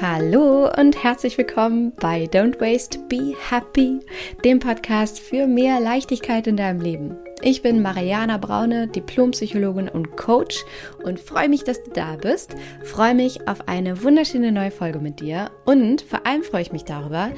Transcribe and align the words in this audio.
Hallo 0.00 0.70
und 0.78 1.02
herzlich 1.02 1.36
willkommen 1.38 1.92
bei 1.96 2.26
Don't 2.26 2.60
Waste, 2.60 3.00
Be 3.08 3.34
Happy, 3.50 3.98
dem 4.44 4.60
Podcast 4.60 5.18
für 5.18 5.48
mehr 5.48 5.80
Leichtigkeit 5.80 6.46
in 6.46 6.56
deinem 6.56 6.80
Leben. 6.80 7.16
Ich 7.42 7.62
bin 7.62 7.82
Mariana 7.82 8.36
Braune, 8.38 8.86
Diplompsychologin 8.86 9.88
und 9.88 10.16
Coach 10.16 10.64
und 11.02 11.18
freue 11.18 11.48
mich, 11.48 11.64
dass 11.64 11.82
du 11.82 11.90
da 11.90 12.14
bist. 12.14 12.54
Freue 12.84 13.16
mich 13.16 13.48
auf 13.48 13.66
eine 13.66 14.04
wunderschöne 14.04 14.52
neue 14.52 14.70
Folge 14.70 15.00
mit 15.00 15.18
dir 15.18 15.50
und 15.64 16.02
vor 16.02 16.24
allem 16.24 16.44
freue 16.44 16.62
ich 16.62 16.70
mich 16.70 16.84
darüber, 16.84 17.30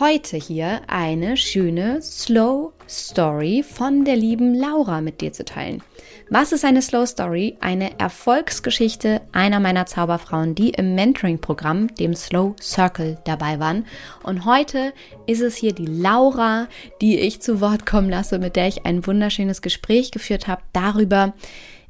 heute 0.00 0.38
hier 0.38 0.80
eine 0.88 1.36
schöne 1.36 2.02
Slow 2.02 2.72
Story 2.88 3.62
von 3.62 4.04
der 4.04 4.16
lieben 4.16 4.54
Laura 4.54 5.00
mit 5.00 5.20
dir 5.20 5.32
zu 5.32 5.44
teilen. 5.44 5.82
Was 6.30 6.52
ist 6.52 6.64
eine 6.64 6.82
Slow 6.82 7.06
Story? 7.06 7.56
Eine 7.60 7.98
Erfolgsgeschichte 7.98 9.20
einer 9.32 9.60
meiner 9.60 9.86
Zauberfrauen, 9.86 10.54
die 10.54 10.70
im 10.70 10.94
Mentoring-Programm, 10.94 11.94
dem 11.94 12.14
Slow 12.14 12.54
Circle, 12.60 13.18
dabei 13.24 13.60
waren. 13.60 13.86
Und 14.22 14.44
heute 14.44 14.92
ist 15.26 15.40
es 15.40 15.56
hier 15.56 15.72
die 15.72 15.86
Laura, 15.86 16.68
die 17.00 17.18
ich 17.18 17.40
zu 17.40 17.60
Wort 17.60 17.86
kommen 17.86 18.10
lasse, 18.10 18.38
mit 18.38 18.56
der 18.56 18.68
ich 18.68 18.84
ein 18.84 19.06
wunderschönes 19.06 19.62
Gespräch 19.62 20.10
geführt 20.10 20.48
habe 20.48 20.62
darüber 20.72 21.34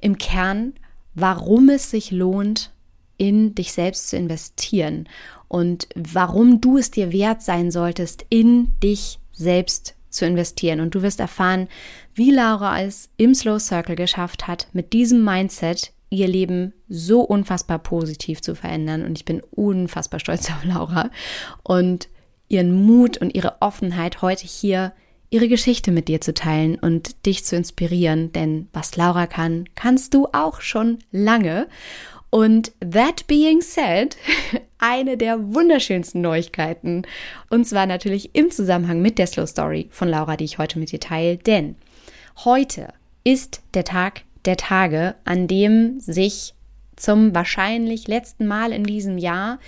im 0.01 0.19
Kern, 0.19 0.75
warum 1.15 1.69
es 1.69 1.91
sich 1.91 2.11
lohnt, 2.11 2.71
in 3.17 3.55
dich 3.55 3.73
selbst 3.73 4.09
zu 4.11 4.17
investieren 4.17 5.09
und 5.49 5.89
warum 5.97 6.61
du 6.61 6.79
es 6.79 6.91
dir 6.91 7.13
wert 7.13 7.43
sein 7.43 7.71
solltest, 7.71 8.25
in 8.29 8.79
dich 8.81 9.19
selbst 9.33 9.95
zu 10.11 10.27
investieren. 10.27 10.81
Und 10.81 10.95
du 10.95 11.03
wirst 11.03 11.21
erfahren, 11.21 11.69
wie 12.15 12.31
Laura 12.31 12.81
es 12.83 13.11
im 13.17 13.35
Slow 13.35 13.59
Circle 13.59 13.97
geschafft 13.97 14.47
hat, 14.47 14.69
mit 14.73 14.93
diesem 14.93 15.25
Mindset 15.25 15.93
ihr 16.11 16.29
Leben 16.29 16.73
so 16.89 17.21
unfassbar 17.21 17.79
positiv 17.79 18.41
zu 18.41 18.55
verändern. 18.55 19.05
Und 19.05 19.19
ich 19.19 19.25
bin 19.25 19.43
unfassbar 19.51 20.21
stolz 20.21 20.51
auf 20.51 20.65
Laura 20.65 21.11
und 21.63 22.09
ihren 22.49 22.73
Mut 22.73 23.19
und 23.19 23.35
ihre 23.35 23.61
Offenheit, 23.61 24.23
heute 24.23 24.47
hier 24.47 24.93
ihre 25.31 25.49
Geschichte 25.49 25.91
mit 25.91 26.09
dir 26.09 26.21
zu 26.21 26.33
teilen 26.33 26.77
und 26.77 27.27
dich 27.27 27.45
zu 27.45 27.57
inspirieren. 27.57 28.33
Denn 28.33 28.69
was 28.73 28.97
Laura 28.97 29.27
kann, 29.27 29.69
kannst 29.75 30.15
du 30.15 30.29
auch 30.33 30.61
schon 30.61 30.99
lange. 31.11 31.69
Und 32.31 32.73
that 32.81 33.27
being 33.27 33.61
said, 33.61 34.17
eine 34.79 35.17
der 35.17 35.55
wunderschönsten 35.55 36.21
Neuigkeiten. 36.21 37.03
Und 37.51 37.67
zwar 37.67 37.87
natürlich 37.87 38.35
im 38.35 38.51
Zusammenhang 38.51 39.03
mit 39.03 39.19
der 39.19 39.27
Slow 39.27 39.47
Story 39.47 39.89
von 39.91 40.09
Laura, 40.09 40.37
die 40.37 40.45
ich 40.45 40.59
heute 40.59 40.79
mit 40.79 40.93
dir 40.93 41.01
teile. 41.01 41.37
Denn 41.37 41.77
heute 42.45 42.89
ist 43.25 43.63
der 43.75 43.85
Tag 43.85 44.23
der 44.45 44.57
Tage, 44.57 45.17
an 45.25 45.49
dem 45.49 45.99
sich 46.01 46.55
zum 46.97 47.35
wahrscheinlich 47.35 48.09
letzten 48.09 48.47
Mal 48.47 48.73
in 48.73 48.85
diesem 48.85 49.19
Jahr 49.19 49.59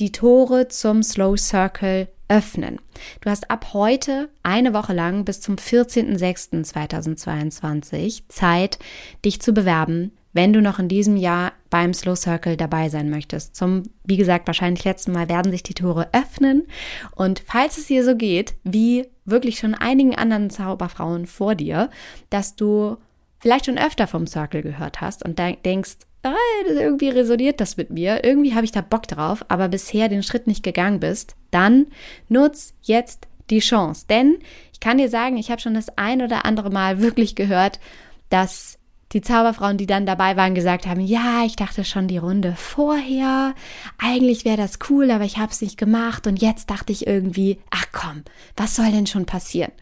die 0.00 0.12
Tore 0.12 0.68
zum 0.68 1.02
Slow 1.02 1.36
Circle 1.36 2.08
öffnen. 2.28 2.78
Du 3.20 3.30
hast 3.30 3.50
ab 3.50 3.74
heute 3.74 4.30
eine 4.42 4.72
Woche 4.72 4.92
lang 4.92 5.24
bis 5.24 5.40
zum 5.40 5.56
14.06.2022 5.56 8.22
Zeit, 8.28 8.78
dich 9.24 9.40
zu 9.40 9.52
bewerben 9.52 10.12
wenn 10.32 10.52
du 10.52 10.62
noch 10.62 10.78
in 10.78 10.88
diesem 10.88 11.16
Jahr 11.16 11.52
beim 11.70 11.94
Slow 11.94 12.16
Circle 12.16 12.56
dabei 12.56 12.88
sein 12.88 13.10
möchtest. 13.10 13.56
Zum, 13.56 13.84
wie 14.04 14.16
gesagt, 14.16 14.46
wahrscheinlich 14.46 14.84
letzten 14.84 15.12
Mal 15.12 15.28
werden 15.28 15.50
sich 15.50 15.62
die 15.62 15.74
Tore 15.74 16.08
öffnen. 16.12 16.66
Und 17.14 17.42
falls 17.46 17.78
es 17.78 17.86
dir 17.86 18.04
so 18.04 18.16
geht, 18.16 18.54
wie 18.64 19.06
wirklich 19.24 19.58
schon 19.58 19.74
einigen 19.74 20.14
anderen 20.14 20.50
Zauberfrauen 20.50 21.26
vor 21.26 21.54
dir, 21.54 21.90
dass 22.30 22.56
du 22.56 22.96
vielleicht 23.38 23.66
schon 23.66 23.78
öfter 23.78 24.06
vom 24.06 24.26
Circle 24.26 24.62
gehört 24.62 25.00
hast 25.00 25.24
und 25.24 25.38
denkst, 25.38 25.98
ah, 26.22 26.34
irgendwie 26.66 27.08
resoniert 27.08 27.60
das 27.60 27.76
mit 27.76 27.90
mir, 27.90 28.24
irgendwie 28.24 28.54
habe 28.54 28.64
ich 28.64 28.72
da 28.72 28.82
Bock 28.82 29.08
drauf, 29.08 29.44
aber 29.48 29.68
bisher 29.68 30.08
den 30.08 30.22
Schritt 30.22 30.46
nicht 30.46 30.62
gegangen 30.62 31.00
bist, 31.00 31.34
dann 31.50 31.86
nutz 32.28 32.74
jetzt 32.82 33.26
die 33.48 33.60
Chance. 33.60 34.06
Denn 34.08 34.38
ich 34.72 34.80
kann 34.80 34.98
dir 34.98 35.08
sagen, 35.08 35.36
ich 35.36 35.50
habe 35.50 35.60
schon 35.60 35.74
das 35.74 35.96
ein 35.96 36.22
oder 36.22 36.44
andere 36.44 36.70
Mal 36.70 37.00
wirklich 37.00 37.34
gehört, 37.34 37.80
dass 38.28 38.78
die 39.12 39.22
Zauberfrauen, 39.22 39.76
die 39.76 39.86
dann 39.86 40.06
dabei 40.06 40.36
waren, 40.36 40.54
gesagt 40.54 40.86
haben, 40.86 41.00
ja, 41.00 41.44
ich 41.44 41.56
dachte 41.56 41.84
schon 41.84 42.06
die 42.06 42.18
Runde 42.18 42.54
vorher, 42.56 43.54
eigentlich 43.98 44.44
wäre 44.44 44.56
das 44.56 44.78
cool, 44.88 45.10
aber 45.10 45.24
ich 45.24 45.38
habe 45.38 45.50
es 45.50 45.62
nicht 45.62 45.76
gemacht 45.76 46.26
und 46.26 46.40
jetzt 46.40 46.70
dachte 46.70 46.92
ich 46.92 47.06
irgendwie, 47.06 47.58
ach 47.70 47.86
komm, 47.92 48.22
was 48.56 48.76
soll 48.76 48.92
denn 48.92 49.06
schon 49.06 49.26
passieren? 49.26 49.72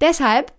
Deshalb, 0.00 0.52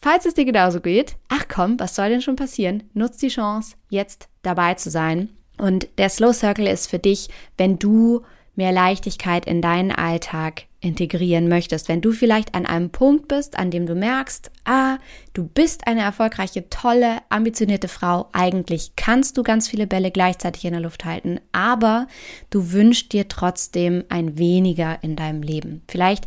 falls 0.00 0.26
es 0.26 0.34
dir 0.34 0.44
genauso 0.44 0.80
geht, 0.80 1.16
ach 1.28 1.46
komm, 1.48 1.80
was 1.80 1.94
soll 1.94 2.10
denn 2.10 2.22
schon 2.22 2.36
passieren? 2.36 2.82
Nutz 2.92 3.16
die 3.16 3.28
Chance, 3.28 3.76
jetzt 3.88 4.28
dabei 4.42 4.74
zu 4.74 4.90
sein. 4.90 5.30
Und 5.56 5.88
der 5.98 6.10
Slow 6.10 6.32
Circle 6.32 6.66
ist 6.66 6.90
für 6.90 6.98
dich, 6.98 7.28
wenn 7.56 7.78
du 7.78 8.22
mehr 8.56 8.72
Leichtigkeit 8.72 9.46
in 9.46 9.62
deinen 9.62 9.90
Alltag 9.90 10.64
integrieren 10.84 11.48
möchtest. 11.48 11.88
Wenn 11.88 12.00
du 12.00 12.12
vielleicht 12.12 12.54
an 12.54 12.66
einem 12.66 12.90
Punkt 12.90 13.28
bist, 13.28 13.58
an 13.58 13.70
dem 13.70 13.86
du 13.86 13.94
merkst, 13.94 14.50
ah, 14.64 14.98
du 15.32 15.46
bist 15.46 15.86
eine 15.86 16.02
erfolgreiche, 16.02 16.68
tolle, 16.68 17.18
ambitionierte 17.30 17.88
Frau, 17.88 18.28
eigentlich 18.32 18.92
kannst 18.96 19.36
du 19.36 19.42
ganz 19.42 19.68
viele 19.68 19.86
Bälle 19.86 20.10
gleichzeitig 20.10 20.64
in 20.64 20.72
der 20.72 20.82
Luft 20.82 21.04
halten, 21.04 21.40
aber 21.52 22.06
du 22.50 22.72
wünschst 22.72 23.12
dir 23.12 23.28
trotzdem 23.28 24.04
ein 24.08 24.38
weniger 24.38 25.02
in 25.02 25.16
deinem 25.16 25.42
Leben. 25.42 25.82
Vielleicht 25.88 26.26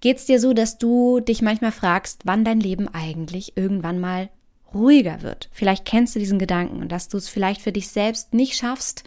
geht 0.00 0.18
es 0.18 0.26
dir 0.26 0.38
so, 0.38 0.52
dass 0.52 0.78
du 0.78 1.20
dich 1.20 1.42
manchmal 1.42 1.72
fragst, 1.72 2.22
wann 2.24 2.44
dein 2.44 2.60
Leben 2.60 2.88
eigentlich 2.88 3.56
irgendwann 3.56 3.98
mal 3.98 4.30
ruhiger 4.74 5.22
wird. 5.22 5.48
Vielleicht 5.52 5.84
kennst 5.84 6.14
du 6.14 6.18
diesen 6.18 6.38
Gedanken 6.38 6.80
und 6.80 6.90
dass 6.90 7.08
du 7.08 7.16
es 7.16 7.28
vielleicht 7.28 7.60
für 7.60 7.72
dich 7.72 7.88
selbst 7.88 8.32
nicht 8.32 8.56
schaffst, 8.56 9.04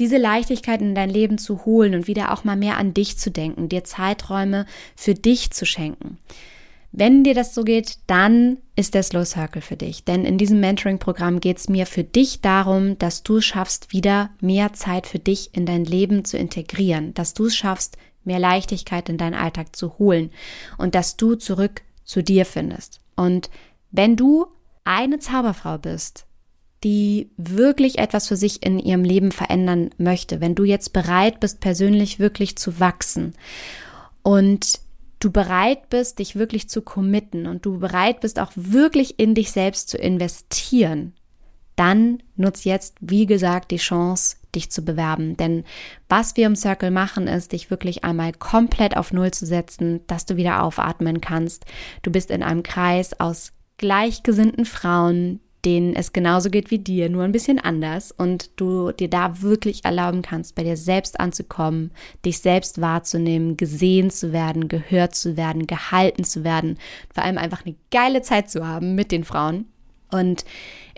diese 0.00 0.16
Leichtigkeit 0.16 0.80
in 0.80 0.94
dein 0.94 1.10
Leben 1.10 1.38
zu 1.38 1.64
holen 1.64 1.94
und 1.94 2.06
wieder 2.08 2.32
auch 2.32 2.42
mal 2.42 2.56
mehr 2.56 2.78
an 2.78 2.94
dich 2.94 3.18
zu 3.18 3.30
denken, 3.30 3.68
dir 3.68 3.84
Zeiträume 3.84 4.66
für 4.96 5.14
dich 5.14 5.50
zu 5.52 5.66
schenken. 5.66 6.18
Wenn 6.92 7.22
dir 7.22 7.34
das 7.34 7.54
so 7.54 7.62
geht, 7.62 7.98
dann 8.08 8.56
ist 8.74 8.94
der 8.94 9.04
Slow 9.04 9.24
Circle 9.24 9.62
für 9.62 9.76
dich. 9.76 10.04
Denn 10.04 10.24
in 10.24 10.38
diesem 10.38 10.58
Mentoring-Programm 10.58 11.38
geht 11.38 11.58
es 11.58 11.68
mir 11.68 11.86
für 11.86 12.02
dich 12.02 12.40
darum, 12.40 12.98
dass 12.98 13.22
du 13.22 13.40
schaffst, 13.40 13.92
wieder 13.92 14.30
mehr 14.40 14.72
Zeit 14.72 15.06
für 15.06 15.20
dich 15.20 15.54
in 15.54 15.66
dein 15.66 15.84
Leben 15.84 16.24
zu 16.24 16.36
integrieren, 16.36 17.14
dass 17.14 17.32
du 17.34 17.46
es 17.46 17.56
schaffst, 17.56 17.96
mehr 18.24 18.40
Leichtigkeit 18.40 19.08
in 19.08 19.18
deinen 19.18 19.34
Alltag 19.34 19.76
zu 19.76 19.98
holen 19.98 20.30
und 20.78 20.94
dass 20.94 21.16
du 21.16 21.36
zurück 21.36 21.82
zu 22.04 22.22
dir 22.22 22.44
findest. 22.44 23.00
Und 23.14 23.50
wenn 23.92 24.16
du 24.16 24.46
eine 24.84 25.20
Zauberfrau 25.20 25.78
bist, 25.78 26.26
die 26.84 27.30
wirklich 27.36 27.98
etwas 27.98 28.28
für 28.28 28.36
sich 28.36 28.64
in 28.64 28.78
ihrem 28.78 29.04
Leben 29.04 29.32
verändern 29.32 29.90
möchte, 29.98 30.40
wenn 30.40 30.54
du 30.54 30.64
jetzt 30.64 30.92
bereit 30.92 31.40
bist, 31.40 31.60
persönlich 31.60 32.18
wirklich 32.18 32.56
zu 32.56 32.80
wachsen 32.80 33.34
und 34.22 34.80
du 35.18 35.30
bereit 35.30 35.90
bist, 35.90 36.18
dich 36.18 36.36
wirklich 36.36 36.68
zu 36.68 36.80
committen 36.80 37.46
und 37.46 37.66
du 37.66 37.78
bereit 37.78 38.20
bist, 38.20 38.40
auch 38.40 38.52
wirklich 38.54 39.18
in 39.18 39.34
dich 39.34 39.52
selbst 39.52 39.90
zu 39.90 39.98
investieren, 39.98 41.12
dann 41.76 42.22
nutz 42.36 42.64
jetzt, 42.64 42.96
wie 43.00 43.26
gesagt, 43.26 43.70
die 43.70 43.76
Chance, 43.76 44.36
dich 44.54 44.70
zu 44.70 44.82
bewerben. 44.82 45.36
Denn 45.36 45.64
was 46.08 46.36
wir 46.36 46.46
im 46.46 46.56
Circle 46.56 46.90
machen, 46.90 47.28
ist, 47.28 47.52
dich 47.52 47.70
wirklich 47.70 48.04
einmal 48.04 48.32
komplett 48.32 48.96
auf 48.96 49.12
Null 49.12 49.30
zu 49.30 49.46
setzen, 49.46 50.00
dass 50.06 50.26
du 50.26 50.36
wieder 50.36 50.62
aufatmen 50.62 51.20
kannst. 51.20 51.66
Du 52.02 52.10
bist 52.10 52.30
in 52.30 52.42
einem 52.42 52.62
Kreis 52.62 53.18
aus 53.20 53.52
gleichgesinnten 53.78 54.64
Frauen, 54.64 55.40
denen 55.64 55.94
es 55.94 56.12
genauso 56.12 56.50
geht 56.50 56.70
wie 56.70 56.78
dir, 56.78 57.08
nur 57.08 57.24
ein 57.24 57.32
bisschen 57.32 57.58
anders 57.58 58.12
und 58.12 58.50
du 58.56 58.92
dir 58.92 59.08
da 59.08 59.42
wirklich 59.42 59.84
erlauben 59.84 60.22
kannst, 60.22 60.54
bei 60.54 60.64
dir 60.64 60.76
selbst 60.76 61.20
anzukommen, 61.20 61.90
dich 62.24 62.38
selbst 62.38 62.80
wahrzunehmen, 62.80 63.56
gesehen 63.56 64.10
zu 64.10 64.32
werden, 64.32 64.68
gehört 64.68 65.14
zu 65.14 65.36
werden, 65.36 65.66
gehalten 65.66 66.24
zu 66.24 66.44
werden, 66.44 66.78
vor 67.12 67.24
allem 67.24 67.38
einfach 67.38 67.64
eine 67.64 67.76
geile 67.90 68.22
Zeit 68.22 68.50
zu 68.50 68.66
haben 68.66 68.94
mit 68.94 69.12
den 69.12 69.24
Frauen. 69.24 69.66
Und 70.10 70.44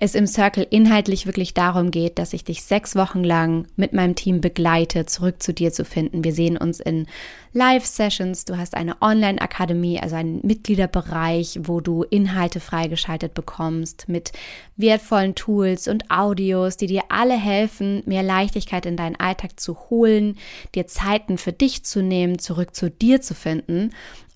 es 0.03 0.17
im 0.17 0.27
Circle 0.27 0.67
inhaltlich 0.69 1.27
wirklich 1.27 1.55
darum 1.55 1.93
geht, 1.93 2.19
dass 2.19 2.33
ich 2.33 2.43
dich 2.43 2.65
sechs 2.65 2.97
Wochen 2.97 3.23
lang 3.23 3.69
mit 3.77 3.93
meinem 3.93 4.17
Team 4.17 4.41
begleite, 4.41 5.07
zurück 5.07 5.41
zu 5.41 5.55
dir 5.55 5.73
zu 5.73 5.85
finden. 5.85 6.25
Wir 6.25 6.33
sehen 6.33 6.57
uns 6.57 6.81
in 6.81 7.07
Live-Sessions. 7.53 8.45
Du 8.45 8.59
hast 8.59 8.75
eine 8.75 9.01
Online-Akademie, 9.01 10.01
also 10.01 10.17
einen 10.17 10.41
Mitgliederbereich, 10.43 11.61
wo 11.63 11.81
du 11.81 12.03
Inhalte 12.03 12.59
freigeschaltet 12.59 13.33
bekommst 13.35 14.09
mit 14.09 14.33
wertvollen 14.77 15.37
Tools 15.37 15.87
und 15.87 16.11
Audios, 16.11 16.77
die 16.77 16.89
dir 16.89 17.03
alle 17.09 17.39
helfen, 17.39 18.03
mehr 18.05 18.25
Leichtigkeit 18.25 18.87
in 18.87 18.97
deinen 18.97 19.21
Alltag 19.21 19.61
zu 19.61 19.89
holen, 19.89 20.37
dir 20.75 20.89
Zeiten 20.89 21.39
für 21.39 21.53
dich 21.53 21.85
zu 21.85 22.03
nehmen, 22.03 22.41
zurück 22.41 22.75
zu 22.75 22.91
dir 22.91 23.23
zu 23.23 23.37
finden. 23.37 23.91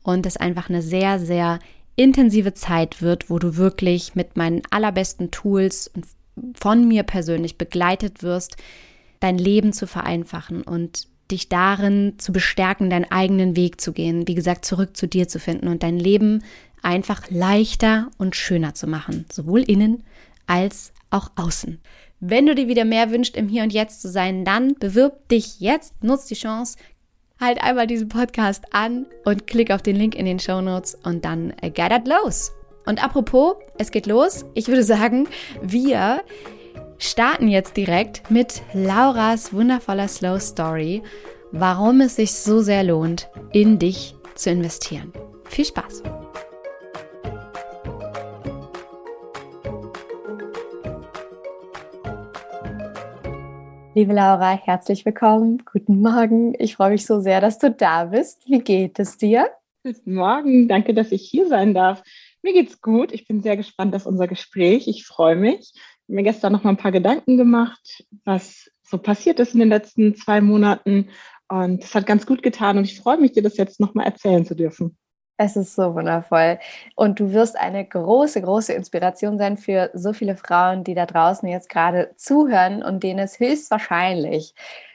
Und 0.04 0.26
es 0.26 0.36
einfach 0.36 0.68
eine 0.68 0.82
sehr, 0.82 1.18
sehr 1.18 1.58
intensive 1.96 2.54
Zeit 2.54 3.02
wird, 3.02 3.30
wo 3.30 3.38
du 3.38 3.56
wirklich 3.56 4.14
mit 4.14 4.36
meinen 4.36 4.62
allerbesten 4.70 5.30
Tools 5.30 5.88
und 5.88 6.06
von 6.54 6.86
mir 6.86 7.02
persönlich 7.02 7.58
begleitet 7.58 8.22
wirst, 8.22 8.56
dein 9.20 9.38
Leben 9.38 9.72
zu 9.72 9.86
vereinfachen 9.86 10.62
und 10.62 11.08
dich 11.30 11.48
darin 11.48 12.14
zu 12.18 12.32
bestärken, 12.32 12.90
deinen 12.90 13.10
eigenen 13.10 13.56
Weg 13.56 13.80
zu 13.80 13.92
gehen, 13.92 14.28
wie 14.28 14.34
gesagt, 14.34 14.64
zurück 14.64 14.96
zu 14.96 15.08
dir 15.08 15.26
zu 15.26 15.40
finden 15.40 15.68
und 15.68 15.82
dein 15.82 15.98
Leben 15.98 16.44
einfach 16.82 17.30
leichter 17.30 18.10
und 18.18 18.36
schöner 18.36 18.74
zu 18.74 18.86
machen, 18.86 19.24
sowohl 19.32 19.62
innen 19.62 20.04
als 20.46 20.92
auch 21.10 21.30
außen. 21.34 21.80
Wenn 22.20 22.46
du 22.46 22.54
dir 22.54 22.68
wieder 22.68 22.84
mehr 22.84 23.10
wünschst, 23.10 23.36
im 23.36 23.48
Hier 23.48 23.62
und 23.62 23.72
Jetzt 23.72 24.00
zu 24.00 24.08
sein, 24.08 24.44
dann 24.44 24.74
bewirb 24.74 25.28
dich 25.28 25.60
jetzt, 25.60 26.02
nutz 26.02 26.26
die 26.26 26.34
Chance, 26.34 26.78
halt 27.40 27.62
einmal 27.62 27.86
diesen 27.86 28.08
Podcast 28.08 28.64
an 28.72 29.06
und 29.24 29.46
klick 29.46 29.70
auf 29.70 29.82
den 29.82 29.96
Link 29.96 30.14
in 30.14 30.26
den 30.26 30.38
Show 30.38 30.60
Notes 30.60 30.96
und 31.02 31.24
dann 31.24 31.52
äh, 31.60 31.70
geht 31.70 32.06
los. 32.08 32.52
Und 32.86 33.02
apropos, 33.02 33.56
es 33.78 33.90
geht 33.90 34.06
los. 34.06 34.44
Ich 34.54 34.68
würde 34.68 34.84
sagen, 34.84 35.28
wir 35.60 36.22
starten 36.98 37.48
jetzt 37.48 37.76
direkt 37.76 38.30
mit 38.30 38.62
Lauras 38.72 39.52
wundervoller 39.52 40.08
Slow 40.08 40.38
Story, 40.40 41.02
warum 41.52 42.00
es 42.00 42.16
sich 42.16 42.32
so 42.32 42.60
sehr 42.60 42.84
lohnt, 42.84 43.28
in 43.52 43.78
dich 43.78 44.14
zu 44.34 44.50
investieren. 44.50 45.12
Viel 45.44 45.64
Spaß! 45.64 46.02
Liebe 53.96 54.12
Laura, 54.12 54.50
herzlich 54.50 55.06
willkommen. 55.06 55.62
Guten 55.64 56.02
Morgen. 56.02 56.52
Ich 56.58 56.76
freue 56.76 56.90
mich 56.90 57.06
so 57.06 57.18
sehr, 57.20 57.40
dass 57.40 57.58
du 57.58 57.70
da 57.70 58.04
bist. 58.04 58.42
Wie 58.46 58.58
geht 58.58 58.98
es 58.98 59.16
dir? 59.16 59.48
Guten 59.84 60.12
Morgen. 60.12 60.68
Danke, 60.68 60.92
dass 60.92 61.12
ich 61.12 61.22
hier 61.22 61.48
sein 61.48 61.72
darf. 61.72 62.02
Mir 62.42 62.52
geht's 62.52 62.82
gut. 62.82 63.10
Ich 63.10 63.26
bin 63.26 63.40
sehr 63.40 63.56
gespannt 63.56 63.94
auf 63.94 64.04
unser 64.04 64.28
Gespräch. 64.28 64.86
Ich 64.86 65.06
freue 65.06 65.34
mich. 65.34 65.72
Ich 65.72 65.80
habe 66.08 66.16
mir 66.16 66.24
gestern 66.24 66.52
noch 66.52 66.62
mal 66.62 66.72
ein 66.72 66.76
paar 66.76 66.92
Gedanken 66.92 67.38
gemacht, 67.38 68.04
was 68.26 68.70
so 68.82 68.98
passiert 68.98 69.40
ist 69.40 69.54
in 69.54 69.60
den 69.60 69.70
letzten 69.70 70.14
zwei 70.14 70.42
Monaten. 70.42 71.08
Und 71.48 71.82
das 71.82 71.94
hat 71.94 72.04
ganz 72.04 72.26
gut 72.26 72.42
getan. 72.42 72.76
Und 72.76 72.84
ich 72.84 73.00
freue 73.00 73.16
mich, 73.16 73.32
dir 73.32 73.42
das 73.42 73.56
jetzt 73.56 73.80
noch 73.80 73.94
mal 73.94 74.04
erzählen 74.04 74.44
zu 74.44 74.54
dürfen. 74.54 74.98
Es 75.38 75.54
ist 75.54 75.74
so 75.74 75.94
wundervoll. 75.94 76.58
Und 76.94 77.20
du 77.20 77.32
wirst 77.32 77.56
eine 77.56 77.84
große, 77.84 78.40
große 78.40 78.72
Inspiration 78.72 79.36
sein 79.38 79.58
für 79.58 79.90
so 79.92 80.12
viele 80.14 80.36
Frauen, 80.36 80.82
die 80.82 80.94
da 80.94 81.04
draußen 81.04 81.46
jetzt 81.48 81.68
gerade 81.68 82.12
zuhören 82.16 82.82
und 82.82 83.02
denen 83.02 83.18
es 83.18 83.38
höchstwahrscheinlich 83.38 84.54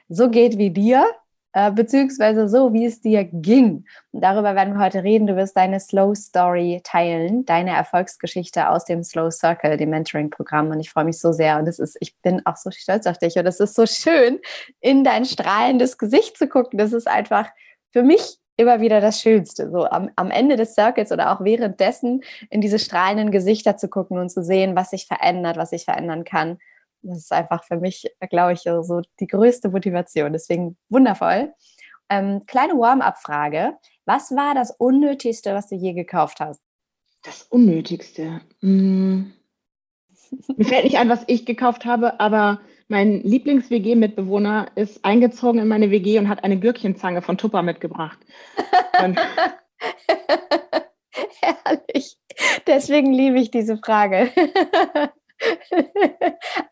so 0.10 0.30
geht 0.30 0.58
wie 0.58 0.72
dir, 0.72 1.06
äh, 1.54 1.72
beziehungsweise 1.72 2.50
so, 2.50 2.74
wie 2.74 2.86
es 2.86 3.02
dir 3.02 3.24
ging. 3.24 3.86
Und 4.12 4.22
darüber 4.22 4.56
werden 4.56 4.74
wir 4.74 4.84
heute 4.84 5.04
reden. 5.04 5.28
Du 5.28 5.36
wirst 5.36 5.56
deine 5.56 5.80
Slow 5.80 6.16
Story 6.16 6.82
teilen, 6.84 7.46
deine 7.46 7.72
Erfolgsgeschichte 7.76 8.70
aus 8.70 8.86
dem 8.86 9.04
Slow 9.04 9.30
Circle, 9.30 9.78
dem 9.78 9.92
Mentoring-Programm. 9.92 10.72
Und 10.72 10.80
ich 10.80 10.90
freue 10.90 11.06
mich 11.06 11.20
so 11.20 11.34
sehr. 11.34 11.60
Und 11.60 11.68
es 11.68 11.78
ist, 11.78 11.98
ich 12.00 12.18
bin 12.22 12.44
auch 12.46 12.58
so 12.58 12.72
stolz 12.72 13.06
auf 13.06 13.20
dich. 13.20 13.36
Und 13.38 13.46
es 13.46 13.60
ist 13.60 13.76
so 13.76 13.86
schön, 13.86 14.40
in 14.80 15.04
dein 15.04 15.26
strahlendes 15.26 16.00
Gesicht 16.00 16.38
zu 16.38 16.48
gucken. 16.48 16.80
Das 16.80 16.94
ist 16.94 17.08
einfach 17.08 17.48
für 17.92 18.02
mich 18.02 18.41
immer 18.58 18.82
wieder 18.82 19.02
das 19.02 19.22
Schönste. 19.22 19.70
So 19.72 19.86
am, 19.86 20.10
am 20.16 20.32
Ende 20.32 20.56
des 20.56 20.74
Circuits 20.76 21.12
oder 21.12 21.32
auch 21.32 21.44
währenddessen 21.44 22.24
in 22.50 22.62
diese 22.62 22.80
strahlenden 22.80 23.32
Gesichter 23.32 23.78
zu 23.78 23.90
gucken 23.90 24.18
und 24.18 24.30
zu 24.30 24.44
sehen, 24.44 24.76
was 24.76 24.92
sich 24.92 25.08
verändert, 25.08 25.58
was 25.58 25.72
sich 25.72 25.86
verändern 25.86 26.24
kann. 26.24 26.60
Das 27.02 27.18
ist 27.18 27.32
einfach 27.32 27.64
für 27.64 27.78
mich, 27.78 28.14
glaube 28.30 28.54
ich, 28.54 28.62
so 28.62 29.02
die 29.20 29.28
größte 29.28 29.70
Motivation. 29.70 30.34
Deswegen 30.34 30.78
wundervoll. 30.90 31.54
Ähm, 32.10 32.46
kleine 32.46 32.74
Warm-up-Frage. 32.74 33.78
Was 34.06 34.32
war 34.32 34.54
das 34.54 34.72
Unnötigste, 34.72 35.54
was 35.54 35.70
du 35.70 35.76
je 35.76 35.94
gekauft 35.94 36.40
hast? 36.40 36.62
Das 37.24 37.44
Unnötigste. 37.44 38.42
Hm. 38.60 39.34
Mir 40.56 40.66
fällt 40.66 40.84
nicht 40.84 40.98
ein, 40.98 41.10
was 41.10 41.24
ich 41.28 41.46
gekauft 41.46 41.86
habe, 41.86 42.20
aber 42.20 42.62
mein 42.92 43.24
Lieblings-WG-Mitbewohner 43.24 44.68
ist 44.76 45.04
eingezogen 45.04 45.60
in 45.60 45.68
meine 45.68 45.90
WG 45.90 46.20
und 46.20 46.30
hat 46.30 46.44
eine 46.44 46.60
Gürkchenzange 46.60 47.22
von 47.22 47.38
Tupper 47.38 47.64
mitgebracht. 47.64 48.20
Herrlich. 51.42 52.18
Deswegen 52.68 53.14
liebe 53.14 53.40
ich 53.40 53.50
diese 53.50 53.78
Frage. 53.78 54.30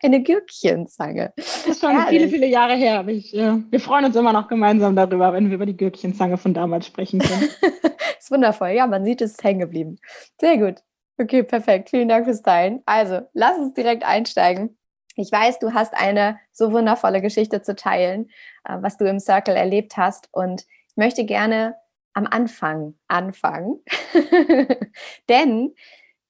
eine 0.02 0.22
Gürkchenzange. 0.22 1.32
Das 1.36 1.66
ist 1.66 1.80
schon 1.80 1.92
Herrlich. 1.92 2.20
viele, 2.20 2.28
viele 2.28 2.46
Jahre 2.46 2.74
her. 2.74 3.08
Ich, 3.08 3.34
äh, 3.34 3.56
wir 3.70 3.80
freuen 3.80 4.04
uns 4.04 4.14
immer 4.14 4.34
noch 4.34 4.46
gemeinsam 4.46 4.94
darüber, 4.94 5.32
wenn 5.32 5.48
wir 5.48 5.56
über 5.56 5.66
die 5.66 5.76
Gürkchenzange 5.76 6.36
von 6.36 6.52
damals 6.52 6.86
sprechen 6.86 7.20
können. 7.20 7.48
ist 8.18 8.30
wundervoll. 8.30 8.70
Ja, 8.70 8.86
man 8.86 9.06
sieht, 9.06 9.22
es 9.22 9.32
ist 9.32 9.42
hängen 9.42 9.60
geblieben. 9.60 9.96
Sehr 10.38 10.58
gut. 10.58 10.82
Okay, 11.18 11.42
perfekt. 11.42 11.88
Vielen 11.90 12.08
Dank 12.08 12.26
fürs 12.26 12.42
Teilen. 12.42 12.82
Also, 12.84 13.22
lass 13.32 13.58
uns 13.58 13.72
direkt 13.72 14.04
einsteigen. 14.04 14.76
Ich 15.20 15.30
weiß, 15.30 15.58
du 15.58 15.74
hast 15.74 15.92
eine 15.92 16.40
so 16.50 16.72
wundervolle 16.72 17.20
Geschichte 17.20 17.60
zu 17.60 17.76
teilen, 17.76 18.30
äh, 18.64 18.78
was 18.80 18.96
du 18.96 19.04
im 19.04 19.20
Circle 19.20 19.54
erlebt 19.54 19.98
hast. 19.98 20.30
Und 20.32 20.62
ich 20.88 20.96
möchte 20.96 21.26
gerne 21.26 21.76
am 22.14 22.26
Anfang 22.26 22.94
anfangen. 23.06 23.84
Denn 25.28 25.74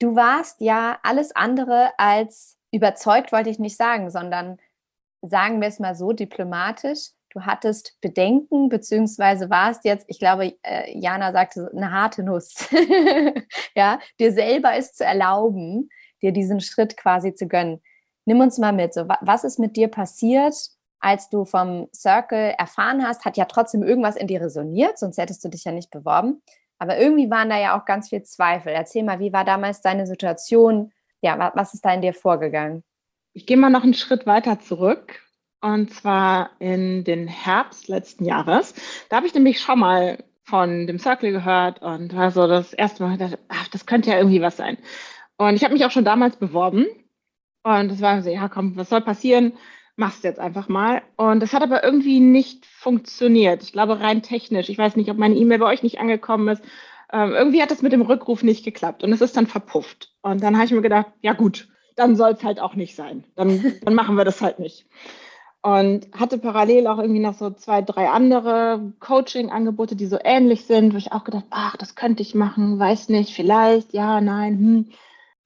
du 0.01 0.17
warst 0.17 0.61
ja 0.61 0.99
alles 1.05 1.35
andere 1.37 1.93
als 1.99 2.59
überzeugt, 2.73 3.31
wollte 3.31 3.49
ich 3.49 3.61
nicht 3.61 3.77
sagen, 3.77 4.11
sondern 4.11 4.59
sagen 5.23 5.61
wir 5.61 5.69
es 5.69 5.79
mal 5.79 5.95
so 5.95 6.13
diplomatisch. 6.13 7.11
Du 7.33 7.43
hattest 7.43 7.97
Bedenken, 8.01 8.69
beziehungsweise 8.71 9.51
warst 9.51 9.85
jetzt, 9.85 10.05
ich 10.09 10.19
glaube, 10.19 10.55
äh, 10.65 10.99
Jana 10.99 11.31
sagte, 11.31 11.71
eine 11.73 11.93
harte 11.93 12.25
Nuss. 12.25 12.69
ja, 13.77 14.01
dir 14.19 14.33
selber 14.33 14.75
es 14.75 14.95
zu 14.95 15.05
erlauben, 15.05 15.91
dir 16.23 16.33
diesen 16.33 16.61
Schritt 16.61 16.97
quasi 16.97 17.35
zu 17.35 17.47
gönnen. 17.47 17.81
Nimm 18.25 18.41
uns 18.41 18.59
mal 18.59 18.73
mit. 18.73 18.95
So, 18.95 19.07
was 19.21 19.45
ist 19.45 19.59
mit 19.59 19.77
dir 19.77 19.89
passiert, 19.89 20.55
als 21.01 21.29
du 21.31 21.45
vom 21.45 21.89
Circle 21.95 22.55
erfahren 22.59 23.07
hast? 23.07 23.25
Hat 23.25 23.37
ja 23.37 23.47
trotzdem 23.47 23.83
irgendwas 23.83 24.17
in 24.17 24.27
dir 24.27 24.41
resoniert, 24.41 24.99
sonst 24.99 25.19
hättest 25.19 25.45
du 25.45 25.49
dich 25.49 25.65
ja 25.65 25.73
nicht 25.73 25.91
beworben. 25.91 26.43
Aber 26.79 26.99
irgendwie 26.99 27.31
waren 27.31 27.51
da 27.51 27.59
ja 27.59 27.79
auch 27.79 27.85
ganz 27.85 28.09
viel 28.09 28.23
Zweifel. 28.23 28.73
Erzähl 28.73 29.03
mal, 29.03 29.21
wie 29.21 29.33
war 29.33 29.45
damals 29.45 29.83
deine 29.83 30.07
Situation? 30.07 30.93
Ja, 31.21 31.53
was 31.55 31.75
ist 31.75 31.85
da 31.85 31.93
in 31.93 32.01
dir 32.01 32.15
vorgegangen? 32.15 32.83
Ich 33.33 33.47
gehe 33.47 33.57
mal 33.57 33.71
noch 33.71 33.85
einen 33.85 33.95
Schritt 33.95 34.27
weiter 34.27 34.59
zurück. 34.61 35.21
Und 35.61 35.93
zwar 35.93 36.51
in 36.59 37.05
den 37.05 37.29
Herbst 37.29 37.89
letzten 37.89 38.25
Jahres. 38.25 38.75
Da 39.11 39.17
habe 39.17 39.27
ich 39.27 39.35
nämlich 39.35 39.61
schon 39.61 39.79
mal 39.79 40.25
von 40.43 40.87
dem 40.87 40.99
Circle 40.99 41.33
gehört 41.33 41.83
und 41.83 42.17
war 42.17 42.31
so 42.31 42.47
das 42.49 42.73
erste 42.73 43.03
Mal 43.03 43.19
gedacht, 43.19 43.39
ach, 43.49 43.69
das 43.69 43.85
könnte 43.85 44.11
ja 44.11 44.17
irgendwie 44.17 44.41
was 44.41 44.57
sein. 44.57 44.79
Und 45.37 45.55
ich 45.55 45.65
habe 45.65 45.75
mich 45.75 45.85
auch 45.85 45.91
schon 45.91 46.05
damals 46.05 46.37
beworben 46.37 46.87
und 47.63 47.91
es 47.93 48.01
war 48.01 48.23
so, 48.23 48.31
ja, 48.31 48.49
komm, 48.49 48.77
was 48.77 48.89
soll 48.89 49.03
passieren? 49.03 49.53
Machst 49.97 50.25
jetzt 50.25 50.41
einfach 50.41 50.69
mal. 50.69 51.03
Und 51.17 51.41
das 51.41 51.53
hat 51.53 51.63
aber 51.63 51.85
irgendwie 51.85 52.21
nicht 52.21 52.65
funktioniert. 52.65 53.63
Ich 53.63 53.73
glaube, 53.73 54.01
rein 54.01 54.23
technisch. 54.23 54.69
Ich 54.69 54.79
weiß 54.79 54.97
nicht, 54.97 55.11
ob 55.11 55.19
meine 55.19 55.35
E-Mail 55.35 55.59
bei 55.59 55.67
euch 55.67 55.83
nicht 55.83 55.99
angekommen 55.99 56.49
ist. 56.49 56.63
Ähm, 57.13 57.33
irgendwie 57.33 57.61
hat 57.61 57.71
es 57.71 57.83
mit 57.83 57.93
dem 57.93 58.03
Rückruf 58.03 58.43
nicht 58.43 58.65
geklappt 58.65 59.03
und 59.03 59.13
es 59.13 59.21
ist 59.21 59.37
dann 59.37 59.47
verpufft. 59.47 60.13
Und 60.23 60.43
dann 60.43 60.55
habe 60.57 60.67
ich 60.67 60.71
mir 60.73 60.81
gedacht, 60.81 61.07
ja 61.23 61.33
gut, 61.33 61.69
dann 61.97 62.17
soll 62.17 62.33
es 62.33 62.45
halt 62.45 62.61
auch 62.61 62.75
nicht 62.75 62.95
sein. 62.95 63.25
Dann, 63.35 63.75
dann 63.83 63.95
machen 63.95 64.17
wir 64.17 64.25
das 64.25 64.41
halt 64.41 64.59
nicht. 64.59 64.87
Und 65.63 66.09
hatte 66.19 66.39
parallel 66.39 66.87
auch 66.87 66.99
irgendwie 66.99 67.21
noch 67.21 67.35
so 67.35 67.51
zwei, 67.51 67.83
drei 67.83 68.09
andere 68.09 68.95
Coaching-Angebote, 69.01 69.95
die 69.97 70.07
so 70.07 70.19
ähnlich 70.23 70.65
sind, 70.65 70.95
wo 70.95 70.97
ich 70.97 71.13
auch 71.13 71.25
gedacht, 71.25 71.45
ach, 71.51 71.77
das 71.77 71.97
könnte 71.97 72.23
ich 72.23 72.35
machen, 72.35 72.79
weiß 72.79 73.11
nicht, 73.11 73.35
vielleicht, 73.35 73.93
ja, 73.93 74.21
nein, 74.23 74.59
hm. 74.59 74.89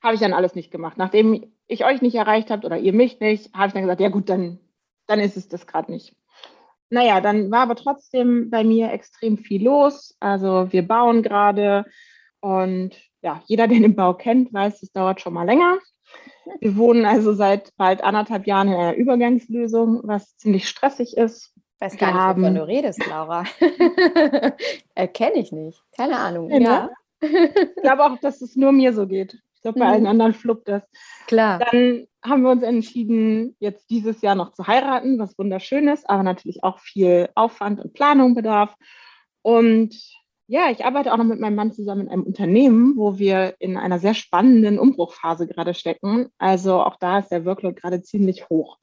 Habe 0.01 0.15
ich 0.15 0.21
dann 0.21 0.35
alles 0.35 0.55
nicht 0.55 0.71
gemacht. 0.71 0.99
Nachdem 0.99 1.54
ich 1.67 1.85
euch 1.85 2.03
nicht 2.03 2.15
erreicht 2.15 2.51
habt 2.51 2.65
oder 2.65 2.79
ihr 2.79 2.93
mich 2.93 3.21
nicht, 3.21 3.55
habe 3.55 3.69
ich 3.69 3.73
dann 3.73 3.83
gesagt, 3.83 4.01
ja 4.01 4.09
gut, 4.09 4.29
dann, 4.29 4.59
dann 5.07 5.21
ist 5.21 5.37
es 5.37 5.49
das 5.49 5.67
gerade 5.67 5.91
nicht. 5.91 6.15
Naja, 6.91 7.21
dann 7.21 7.51
war 7.51 7.61
aber 7.61 7.77
trotzdem 7.77 8.51
bei 8.51 8.63
mir 8.63 8.93
extrem 8.93 9.39
viel 9.39 9.65
los. 9.65 10.17
Also 10.21 10.73
wir 10.73 10.87
bauen 10.87 11.23
gerade 11.23 11.87
und 12.41 12.95
ja, 13.23 13.43
jeder, 13.47 13.67
der 13.67 13.81
den 13.81 13.97
Bau 13.97 14.15
kennt, 14.15 14.53
weiß, 14.53 14.83
es 14.83 14.93
dauert 14.93 15.21
schon 15.21 15.33
mal 15.33 15.47
länger. 15.47 15.79
Wir 16.61 16.77
wohnen 16.77 17.07
also 17.07 17.33
seit 17.33 17.75
bald 17.77 18.05
anderthalb 18.05 18.47
Jahren 18.47 18.69
in 18.69 18.75
einer 18.75 18.95
Übergangslösung, 18.95 20.03
was 20.05 20.37
ziemlich 20.37 20.69
stressig 20.69 21.17
ist. 21.17 21.53
Ich 21.57 21.81
weiß 21.81 21.97
gar 21.97 22.13
nicht, 22.13 22.39
wovon 22.39 22.55
du 22.55 22.67
redest, 22.67 23.05
Laura. 23.07 23.45
Erkenne 24.95 25.37
ich 25.37 25.53
nicht. 25.53 25.83
Keine 25.97 26.19
Ahnung. 26.19 26.51
Ja. 26.51 26.59
ja. 26.61 26.91
Ich 27.21 27.83
glaube 27.83 28.05
auch, 28.05 28.19
dass 28.19 28.43
es 28.43 28.55
nur 28.55 28.73
mir 28.73 28.93
so 28.93 29.07
geht 29.07 29.39
glaube, 29.65 29.81
bei 29.81 29.87
mhm. 29.87 29.93
allen 29.93 30.07
anderen 30.07 30.35
fluppt 30.35 30.69
das. 30.69 30.83
Klar. 31.27 31.59
Dann 31.59 32.07
haben 32.23 32.43
wir 32.43 32.51
uns 32.51 32.63
entschieden, 32.63 33.57
jetzt 33.59 33.91
dieses 33.91 34.23
Jahr 34.23 34.35
noch 34.35 34.53
zu 34.53 34.67
heiraten, 34.67 35.19
was 35.19 35.39
wunderschön 35.39 35.89
ist, 35.89 36.09
aber 36.09 36.23
natürlich 36.23 36.63
auch 36.63 36.79
viel 36.79 37.29
Aufwand 37.35 37.81
und 37.81 37.95
Planung 37.95 38.35
bedarf. 38.35 38.75
Und 39.43 39.95
ja, 40.47 40.71
ich 40.71 40.85
arbeite 40.85 41.13
auch 41.13 41.17
noch 41.17 41.25
mit 41.25 41.41
meinem 41.41 41.55
Mann 41.55 41.73
zusammen 41.73 42.03
in 42.03 42.09
einem 42.11 42.23
Unternehmen, 42.23 42.97
wo 42.97 43.19
wir 43.19 43.55
in 43.59 43.77
einer 43.77 43.99
sehr 43.99 44.15
spannenden 44.15 44.79
Umbruchphase 44.79 45.47
gerade 45.47 45.75
stecken. 45.75 46.29
Also 46.39 46.83
auch 46.83 46.97
da 46.97 47.19
ist 47.19 47.31
der 47.31 47.45
Workload 47.47 47.81
gerade 47.81 48.03
ziemlich 48.03 48.49
hoch. 48.51 48.79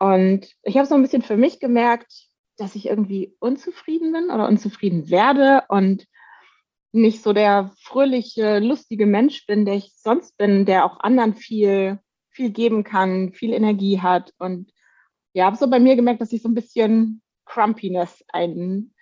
Und 0.00 0.52
ich 0.62 0.76
habe 0.76 0.86
so 0.86 0.94
ein 0.94 1.02
bisschen 1.02 1.22
für 1.22 1.36
mich 1.36 1.60
gemerkt, 1.60 2.28
dass 2.56 2.74
ich 2.74 2.86
irgendwie 2.86 3.36
unzufrieden 3.38 4.12
bin 4.12 4.30
oder 4.30 4.48
unzufrieden 4.48 5.10
werde 5.10 5.62
und 5.68 6.06
nicht 6.92 7.22
so 7.22 7.32
der 7.32 7.70
fröhliche, 7.80 8.58
lustige 8.60 9.06
Mensch 9.06 9.46
bin, 9.46 9.64
der 9.64 9.74
ich 9.74 9.92
sonst 9.96 10.36
bin, 10.38 10.64
der 10.64 10.84
auch 10.84 11.00
anderen 11.00 11.34
viel, 11.34 11.98
viel 12.30 12.50
geben 12.50 12.84
kann, 12.84 13.32
viel 13.32 13.52
Energie 13.52 14.00
hat. 14.00 14.32
Und 14.38 14.72
ja, 15.34 15.46
habe 15.46 15.56
so 15.56 15.68
bei 15.68 15.80
mir 15.80 15.96
gemerkt, 15.96 16.20
dass 16.20 16.32
ich 16.32 16.42
so 16.42 16.48
ein 16.48 16.54
bisschen 16.54 17.22
Crumpiness 17.44 18.24
ein, 18.32 18.94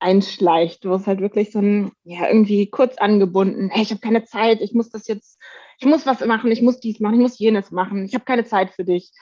einschleicht, 0.00 0.84
wo 0.84 0.94
es 0.94 1.06
halt 1.06 1.20
wirklich 1.20 1.52
so 1.52 1.60
ein, 1.60 1.92
ja, 2.02 2.26
irgendwie 2.26 2.68
kurz 2.68 2.98
angebunden, 2.98 3.70
hey, 3.70 3.82
ich 3.82 3.90
habe 3.90 4.00
keine 4.00 4.24
Zeit, 4.24 4.60
ich 4.60 4.74
muss 4.74 4.90
das 4.90 5.06
jetzt, 5.06 5.40
ich 5.78 5.86
muss 5.86 6.06
was 6.06 6.24
machen, 6.26 6.50
ich 6.50 6.62
muss 6.62 6.80
dies 6.80 6.98
machen, 6.98 7.14
ich 7.14 7.20
muss 7.20 7.38
jenes 7.38 7.70
machen, 7.70 8.04
ich 8.04 8.14
habe 8.14 8.24
keine 8.24 8.44
Zeit 8.44 8.70
für 8.70 8.84
dich. 8.84 9.12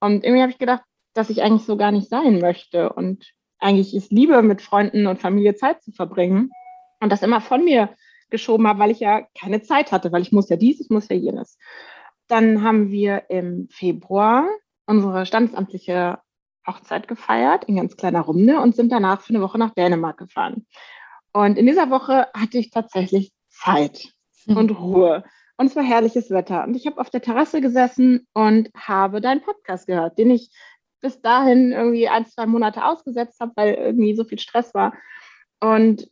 Und 0.00 0.24
irgendwie 0.24 0.42
habe 0.42 0.52
ich 0.52 0.58
gedacht, 0.58 0.82
dass 1.12 1.28
ich 1.28 1.42
eigentlich 1.42 1.66
so 1.66 1.76
gar 1.76 1.92
nicht 1.92 2.08
sein 2.08 2.38
möchte 2.38 2.92
und 2.92 3.32
eigentlich 3.58 3.94
ist 3.94 4.10
Liebe 4.10 4.40
mit 4.40 4.62
Freunden 4.62 5.06
und 5.06 5.20
Familie 5.20 5.54
Zeit 5.54 5.82
zu 5.82 5.92
verbringen 5.92 6.50
und 7.00 7.10
das 7.10 7.22
immer 7.22 7.40
von 7.40 7.64
mir 7.64 7.90
geschoben 8.30 8.66
habe, 8.68 8.78
weil 8.78 8.90
ich 8.90 9.00
ja 9.00 9.26
keine 9.38 9.62
Zeit 9.62 9.92
hatte, 9.92 10.12
weil 10.12 10.22
ich 10.22 10.32
muss 10.32 10.48
ja 10.48 10.56
dies, 10.56 10.80
ich 10.80 10.90
muss 10.90 11.08
ja 11.08 11.16
jenes. 11.16 11.58
Dann 12.28 12.62
haben 12.62 12.90
wir 12.90 13.24
im 13.28 13.68
Februar 13.70 14.48
unsere 14.86 15.26
standesamtliche 15.26 16.18
Hochzeit 16.66 17.08
gefeiert 17.08 17.64
in 17.64 17.76
ganz 17.76 17.96
kleiner 17.96 18.20
Runde 18.20 18.60
und 18.60 18.76
sind 18.76 18.92
danach 18.92 19.20
für 19.22 19.34
eine 19.34 19.42
Woche 19.42 19.58
nach 19.58 19.74
Dänemark 19.74 20.18
gefahren. 20.18 20.66
Und 21.32 21.58
in 21.58 21.66
dieser 21.66 21.90
Woche 21.90 22.26
hatte 22.34 22.58
ich 22.58 22.70
tatsächlich 22.70 23.32
Zeit 23.48 24.12
hm. 24.46 24.56
und 24.56 24.70
Ruhe. 24.70 25.24
Und 25.56 25.66
es 25.66 25.76
war 25.76 25.82
herrliches 25.82 26.30
Wetter. 26.30 26.64
Und 26.64 26.74
ich 26.74 26.86
habe 26.86 27.00
auf 27.00 27.10
der 27.10 27.20
Terrasse 27.20 27.60
gesessen 27.60 28.26
und 28.32 28.70
habe 28.74 29.20
deinen 29.20 29.42
Podcast 29.42 29.86
gehört, 29.86 30.18
den 30.18 30.30
ich 30.30 30.50
bis 31.00 31.20
dahin 31.20 31.72
irgendwie 31.72 32.08
ein, 32.08 32.26
zwei 32.26 32.46
Monate 32.46 32.84
ausgesetzt 32.84 33.40
habe, 33.40 33.52
weil 33.56 33.74
irgendwie 33.74 34.14
so 34.14 34.24
viel 34.24 34.38
Stress 34.38 34.74
war. 34.74 34.94
Und 35.60 36.08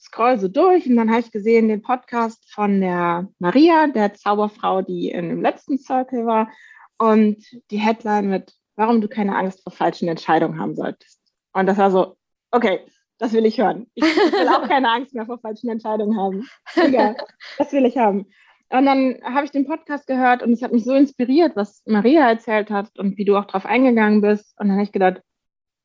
scroll 0.00 0.38
so 0.38 0.48
durch 0.48 0.86
und 0.86 0.96
dann 0.96 1.10
habe 1.10 1.20
ich 1.20 1.30
gesehen 1.30 1.68
den 1.68 1.82
Podcast 1.82 2.50
von 2.52 2.80
der 2.80 3.28
Maria, 3.38 3.86
der 3.88 4.14
Zauberfrau, 4.14 4.82
die 4.82 5.10
in 5.10 5.28
dem 5.28 5.42
letzten 5.42 5.78
Circle 5.78 6.26
war. 6.26 6.50
Und 6.98 7.44
die 7.70 7.78
Headline 7.78 8.28
mit, 8.28 8.52
warum 8.76 9.00
du 9.00 9.08
keine 9.08 9.36
Angst 9.36 9.62
vor 9.62 9.72
falschen 9.72 10.08
Entscheidungen 10.08 10.58
haben 10.58 10.74
solltest. 10.74 11.20
Und 11.52 11.66
das 11.66 11.78
war 11.78 11.90
so, 11.90 12.16
okay, 12.50 12.80
das 13.18 13.32
will 13.32 13.46
ich 13.46 13.58
hören. 13.58 13.86
Ich, 13.94 14.04
will 14.04 14.48
auch 14.48 14.66
keine 14.68 14.90
Angst 14.90 15.14
mehr 15.14 15.26
vor 15.26 15.38
falschen 15.38 15.68
Entscheidungen 15.68 16.18
haben. 16.18 16.48
Egal, 16.74 17.16
das 17.58 17.72
will 17.72 17.84
ich 17.84 17.96
haben. 17.96 18.26
Und 18.70 18.86
dann 18.86 19.18
habe 19.24 19.44
ich 19.44 19.50
den 19.50 19.66
Podcast 19.66 20.06
gehört 20.06 20.42
und 20.42 20.52
es 20.52 20.62
hat 20.62 20.72
mich 20.72 20.84
so 20.84 20.94
inspiriert, 20.94 21.56
was 21.56 21.82
Maria 21.86 22.28
erzählt 22.28 22.70
hat 22.70 22.96
und 22.98 23.18
wie 23.18 23.24
du 23.24 23.36
auch 23.36 23.46
drauf 23.46 23.66
eingegangen 23.66 24.20
bist. 24.20 24.58
Und 24.58 24.68
dann 24.68 24.76
habe 24.76 24.84
ich 24.84 24.92
gedacht, 24.92 25.22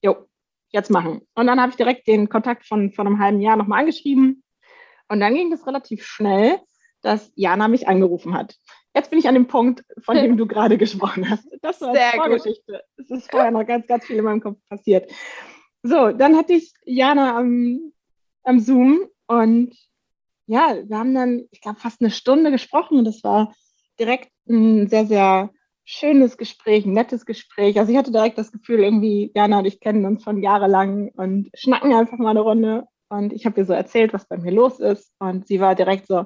jo, 0.02 0.28
jetzt 0.76 0.92
machen. 0.92 1.22
Und 1.34 1.48
dann 1.48 1.60
habe 1.60 1.72
ich 1.72 1.78
direkt 1.78 2.08
den 2.08 2.30
Kontakt 2.30 2.68
von 2.68 2.92
vor 2.92 3.06
einem 3.06 3.20
halben 3.20 3.42
Jahr 3.42 3.56
nochmal 3.56 3.80
angeschrieben. 3.80 4.44
Und 5.08 5.20
dann 5.20 5.34
ging 5.34 5.52
es 5.52 5.66
relativ 5.66 6.06
schnell, 6.06 6.60
dass 7.02 7.32
Jana 7.36 7.68
mich 7.68 7.88
angerufen 7.88 8.34
hat. 8.36 8.56
Jetzt 8.94 9.10
bin 9.10 9.20
ich 9.20 9.28
an 9.28 9.36
dem 9.36 9.48
Punkt, 9.48 9.84
von 10.04 10.16
dem 10.16 10.38
du 10.38 10.46
gerade 10.46 10.78
gesprochen 10.78 11.30
hast. 11.30 11.48
Das 11.62 11.82
war 11.82 11.90
eine 11.90 12.12
Vorgeschichte. 12.16 12.84
Es 12.98 13.10
ist 13.10 13.32
vorher 13.32 13.52
noch 13.52 13.66
ganz, 13.66 13.88
ganz 13.88 14.06
viel 14.06 14.18
in 14.18 14.26
meinem 14.26 14.42
Kopf 14.42 14.58
passiert. 14.70 15.10
So, 15.82 16.12
dann 16.12 16.36
hatte 16.36 16.54
ich 16.54 16.74
Jana 16.84 17.38
am, 17.38 17.94
am 18.44 18.60
Zoom 18.60 19.08
und 19.28 19.76
ja, 20.48 20.78
wir 20.84 20.98
haben 20.98 21.16
dann, 21.16 21.48
ich 21.52 21.62
glaube, 21.62 21.80
fast 21.80 22.02
eine 22.02 22.12
Stunde 22.12 22.52
gesprochen 22.52 23.00
und 23.00 23.06
das 23.06 23.24
war 23.24 23.54
direkt 24.00 24.32
ein 24.48 24.88
sehr, 24.88 25.06
sehr 25.06 25.52
schönes 25.86 26.38
Gespräch, 26.38 26.86
ein 26.86 26.94
nettes 26.94 27.26
Gespräch. 27.26 27.80
Also 27.80 27.92
ich 27.92 27.98
hatte 27.98 28.12
direkt 28.12 28.38
das 28.38 28.52
Gefühl, 28.52 28.84
irgendwie, 28.84 29.32
Jana 29.36 29.60
und 29.60 29.66
ich 29.66 29.80
kennen 29.80 30.06
uns 30.06 30.24
schon 30.24 30.42
jahrelang 30.42 31.10
und 31.16 31.50
schnacken 31.56 31.94
einfach 31.94 32.18
mal 32.18 32.32
eine 32.32 32.42
Runde. 32.42 32.88
Und 33.10 33.32
ich 33.32 33.46
habe 33.46 33.62
ihr 33.62 33.66
so 33.66 33.74
erzählt, 33.74 34.14
was 34.14 34.28
bei 34.28 34.38
mir 34.38 34.52
los 34.52 34.80
ist. 34.80 35.14
Und 35.20 35.48
sie 35.48 35.60
war 35.60 35.76
direkt 35.76 36.08
so, 36.08 36.26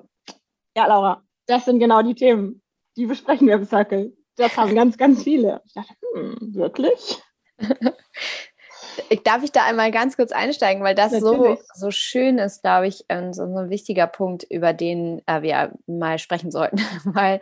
ja, 0.76 0.88
Laura, 0.88 1.24
das 1.46 1.66
sind 1.66 1.80
genau 1.80 2.02
die 2.02 2.16
Themen, 2.16 2.62
die 2.96 3.06
besprechen 3.06 3.48
wir 3.48 3.56
im 3.56 3.66
Circle. 3.66 4.16
Das 4.38 4.56
haben 4.56 4.74
ganz, 4.74 4.98
ganz 4.98 5.24
viele. 5.24 5.62
Ich 5.66 5.74
dachte, 5.74 5.94
hm, 6.16 6.56
wirklich? 6.56 7.22
Darf 9.24 9.44
ich 9.44 9.52
da 9.52 9.66
einmal 9.66 9.92
ganz 9.92 10.16
kurz 10.16 10.32
einsteigen, 10.32 10.84
weil 10.84 10.96
das 10.96 11.12
so, 11.12 11.58
so 11.74 11.92
schön 11.92 12.38
ist, 12.38 12.62
glaube 12.62 12.88
ich, 12.88 13.06
und 13.10 13.34
so 13.34 13.44
ein 13.44 13.70
wichtiger 13.70 14.08
Punkt, 14.08 14.44
über 14.50 14.74
den 14.74 15.22
äh, 15.26 15.42
wir 15.42 15.74
mal 15.88 16.20
sprechen 16.20 16.52
sollten. 16.52 16.78
weil 17.06 17.42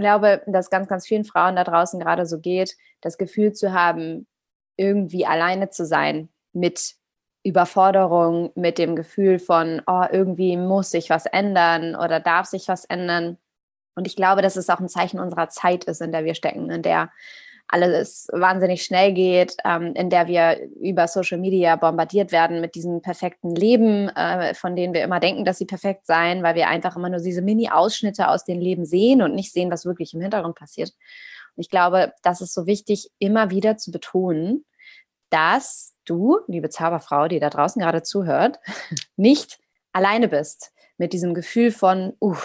glaube, 0.00 0.42
dass 0.46 0.70
ganz, 0.70 0.88
ganz 0.88 1.06
vielen 1.06 1.24
Frauen 1.24 1.56
da 1.56 1.64
draußen 1.64 2.00
gerade 2.00 2.26
so 2.26 2.40
geht, 2.40 2.76
das 3.00 3.18
Gefühl 3.18 3.52
zu 3.52 3.72
haben, 3.72 4.26
irgendwie 4.76 5.26
alleine 5.26 5.70
zu 5.70 5.84
sein 5.84 6.28
mit 6.52 6.94
Überforderung, 7.42 8.50
mit 8.54 8.78
dem 8.78 8.96
Gefühl 8.96 9.38
von, 9.38 9.82
oh, 9.86 10.04
irgendwie 10.10 10.56
muss 10.56 10.90
sich 10.90 11.10
was 11.10 11.26
ändern 11.26 11.94
oder 11.94 12.20
darf 12.20 12.46
sich 12.46 12.68
was 12.68 12.84
ändern. 12.84 13.38
Und 13.94 14.06
ich 14.06 14.16
glaube, 14.16 14.42
dass 14.42 14.56
es 14.56 14.68
auch 14.68 14.80
ein 14.80 14.88
Zeichen 14.88 15.20
unserer 15.20 15.48
Zeit 15.48 15.84
ist, 15.84 16.00
in 16.00 16.12
der 16.12 16.24
wir 16.24 16.34
stecken, 16.34 16.70
in 16.70 16.82
der 16.82 17.10
alles 17.72 18.28
wahnsinnig 18.32 18.82
schnell 18.82 19.12
geht, 19.12 19.56
ähm, 19.64 19.94
in 19.94 20.10
der 20.10 20.26
wir 20.26 20.60
über 20.80 21.06
Social 21.06 21.38
Media 21.38 21.76
bombardiert 21.76 22.32
werden 22.32 22.60
mit 22.60 22.74
diesem 22.74 23.00
perfekten 23.00 23.54
Leben, 23.54 24.08
äh, 24.08 24.54
von 24.54 24.74
denen 24.74 24.92
wir 24.92 25.04
immer 25.04 25.20
denken, 25.20 25.44
dass 25.44 25.58
sie 25.58 25.66
perfekt 25.66 26.06
seien, 26.06 26.42
weil 26.42 26.56
wir 26.56 26.68
einfach 26.68 26.96
immer 26.96 27.08
nur 27.08 27.20
diese 27.20 27.42
Mini-Ausschnitte 27.42 28.28
aus 28.28 28.44
dem 28.44 28.58
Leben 28.58 28.84
sehen 28.84 29.22
und 29.22 29.34
nicht 29.34 29.52
sehen, 29.52 29.70
was 29.70 29.86
wirklich 29.86 30.14
im 30.14 30.20
Hintergrund 30.20 30.56
passiert. 30.56 30.90
Und 31.56 31.60
ich 31.62 31.70
glaube, 31.70 32.12
das 32.22 32.40
ist 32.40 32.54
so 32.54 32.66
wichtig, 32.66 33.10
immer 33.20 33.50
wieder 33.50 33.76
zu 33.76 33.92
betonen, 33.92 34.64
dass 35.30 35.94
du, 36.04 36.40
liebe 36.48 36.70
Zauberfrau, 36.70 37.28
die 37.28 37.38
da 37.38 37.50
draußen 37.50 37.80
gerade 37.80 38.02
zuhört, 38.02 38.58
nicht 39.16 39.60
alleine 39.92 40.26
bist 40.26 40.72
mit 40.98 41.12
diesem 41.12 41.34
Gefühl 41.34 41.70
von, 41.70 42.14
uh, 42.20 42.36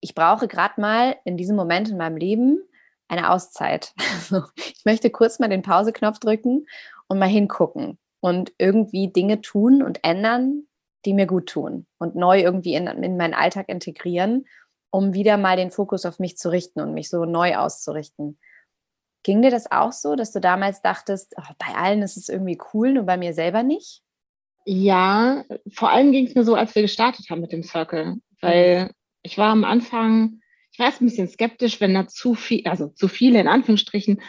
ich 0.00 0.14
brauche 0.14 0.46
gerade 0.46 0.78
mal 0.78 1.16
in 1.24 1.38
diesem 1.38 1.56
Moment 1.56 1.88
in 1.88 1.96
meinem 1.96 2.18
Leben 2.18 2.67
eine 3.08 3.30
Auszeit. 3.30 3.92
Also, 4.14 4.42
ich 4.56 4.84
möchte 4.84 5.10
kurz 5.10 5.38
mal 5.38 5.48
den 5.48 5.62
Pauseknopf 5.62 6.18
drücken 6.18 6.66
und 7.08 7.18
mal 7.18 7.28
hingucken 7.28 7.98
und 8.20 8.52
irgendwie 8.58 9.10
Dinge 9.10 9.40
tun 9.40 9.82
und 9.82 10.04
ändern, 10.04 10.64
die 11.04 11.14
mir 11.14 11.26
gut 11.26 11.48
tun 11.48 11.86
und 11.98 12.16
neu 12.16 12.40
irgendwie 12.40 12.74
in, 12.74 12.86
in 12.86 13.16
meinen 13.16 13.34
Alltag 13.34 13.68
integrieren, 13.68 14.46
um 14.90 15.14
wieder 15.14 15.36
mal 15.36 15.56
den 15.56 15.70
Fokus 15.70 16.04
auf 16.04 16.18
mich 16.18 16.36
zu 16.36 16.50
richten 16.50 16.80
und 16.80 16.94
mich 16.94 17.08
so 17.08 17.24
neu 17.24 17.56
auszurichten. 17.56 18.38
Ging 19.22 19.42
dir 19.42 19.50
das 19.50 19.70
auch 19.70 19.92
so, 19.92 20.14
dass 20.14 20.32
du 20.32 20.40
damals 20.40 20.82
dachtest, 20.82 21.34
oh, 21.38 21.54
bei 21.58 21.74
allen 21.74 22.02
ist 22.02 22.16
es 22.16 22.28
irgendwie 22.28 22.58
cool, 22.72 22.92
nur 22.92 23.04
bei 23.04 23.16
mir 23.16 23.34
selber 23.34 23.62
nicht? 23.62 24.02
Ja, 24.64 25.44
vor 25.72 25.90
allem 25.90 26.12
ging 26.12 26.26
es 26.26 26.34
mir 26.34 26.44
so, 26.44 26.54
als 26.54 26.74
wir 26.74 26.82
gestartet 26.82 27.30
haben 27.30 27.40
mit 27.40 27.52
dem 27.52 27.62
Circle, 27.62 28.16
weil 28.40 28.84
mhm. 28.84 28.90
ich 29.22 29.38
war 29.38 29.50
am 29.50 29.64
Anfang 29.64 30.40
ich 30.78 30.80
war 30.80 30.86
erst 30.86 31.02
ein 31.02 31.06
bisschen 31.06 31.26
skeptisch, 31.26 31.80
wenn 31.80 31.92
da 31.92 32.06
zu 32.06 32.36
viel, 32.36 32.62
also 32.68 32.86
zu 32.86 33.08
viele 33.08 33.40
in 33.40 33.48
Anführungsstrichen 33.48 34.22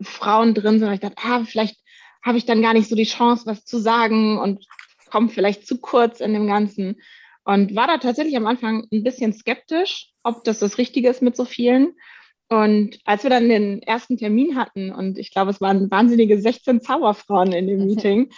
Frauen 0.00 0.54
drin 0.54 0.78
sind. 0.78 0.90
Ich 0.94 1.00
dachte, 1.00 1.22
ah, 1.22 1.44
vielleicht 1.44 1.76
habe 2.22 2.38
ich 2.38 2.46
dann 2.46 2.62
gar 2.62 2.72
nicht 2.72 2.88
so 2.88 2.96
die 2.96 3.04
Chance, 3.04 3.44
was 3.44 3.66
zu 3.66 3.76
sagen 3.76 4.38
und 4.38 4.66
komme 5.10 5.28
vielleicht 5.28 5.66
zu 5.66 5.78
kurz 5.78 6.20
in 6.20 6.32
dem 6.32 6.46
Ganzen. 6.46 7.02
Und 7.44 7.76
war 7.76 7.86
da 7.86 7.98
tatsächlich 7.98 8.34
am 8.38 8.46
Anfang 8.46 8.88
ein 8.90 9.04
bisschen 9.04 9.34
skeptisch, 9.34 10.08
ob 10.22 10.42
das 10.44 10.60
das 10.60 10.78
Richtige 10.78 11.10
ist 11.10 11.20
mit 11.20 11.36
so 11.36 11.44
vielen. 11.44 11.92
Und 12.48 12.98
als 13.04 13.22
wir 13.22 13.28
dann 13.28 13.50
den 13.50 13.82
ersten 13.82 14.16
Termin 14.16 14.56
hatten, 14.56 14.92
und 14.92 15.18
ich 15.18 15.30
glaube, 15.30 15.50
es 15.50 15.60
waren 15.60 15.90
wahnsinnige 15.90 16.40
16 16.40 16.80
Zauberfrauen 16.80 17.52
in 17.52 17.66
dem 17.66 17.84
Meeting, 17.86 18.30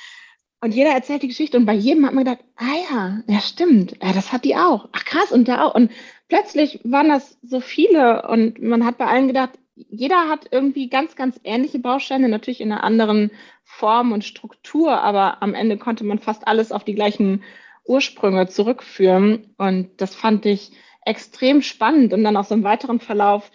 und 0.62 0.72
jeder 0.74 0.90
erzählt 0.90 1.24
die 1.24 1.28
Geschichte 1.28 1.56
und 1.56 1.66
bei 1.66 1.74
jedem 1.74 2.06
hat 2.06 2.14
man 2.14 2.24
gedacht, 2.24 2.44
ah 2.54 2.76
ja, 2.90 3.22
ja 3.26 3.40
stimmt, 3.40 3.96
ja, 4.00 4.12
das 4.12 4.32
hat 4.32 4.44
die 4.44 4.54
auch. 4.54 4.88
Ach 4.92 5.04
krass, 5.04 5.32
und 5.32 5.48
der 5.48 5.66
auch. 5.66 5.74
Und 5.74 5.90
plötzlich 6.28 6.80
waren 6.84 7.08
das 7.08 7.36
so 7.42 7.60
viele 7.60 8.28
und 8.28 8.62
man 8.62 8.86
hat 8.86 8.96
bei 8.96 9.06
allen 9.06 9.26
gedacht, 9.26 9.58
jeder 9.74 10.28
hat 10.28 10.46
irgendwie 10.52 10.88
ganz, 10.88 11.16
ganz 11.16 11.40
ähnliche 11.42 11.80
Bausteine, 11.80 12.28
natürlich 12.28 12.60
in 12.60 12.70
einer 12.70 12.84
anderen 12.84 13.32
Form 13.64 14.12
und 14.12 14.24
Struktur, 14.24 15.00
aber 15.00 15.42
am 15.42 15.54
Ende 15.54 15.78
konnte 15.78 16.04
man 16.04 16.20
fast 16.20 16.46
alles 16.46 16.70
auf 16.70 16.84
die 16.84 16.94
gleichen 16.94 17.42
Ursprünge 17.84 18.46
zurückführen. 18.46 19.54
Und 19.58 20.00
das 20.00 20.14
fand 20.14 20.46
ich 20.46 20.70
extrem 21.04 21.62
spannend. 21.62 22.12
Und 22.12 22.22
dann 22.22 22.36
auch 22.36 22.44
so 22.44 22.54
im 22.54 22.62
weiteren 22.62 23.00
Verlauf 23.00 23.50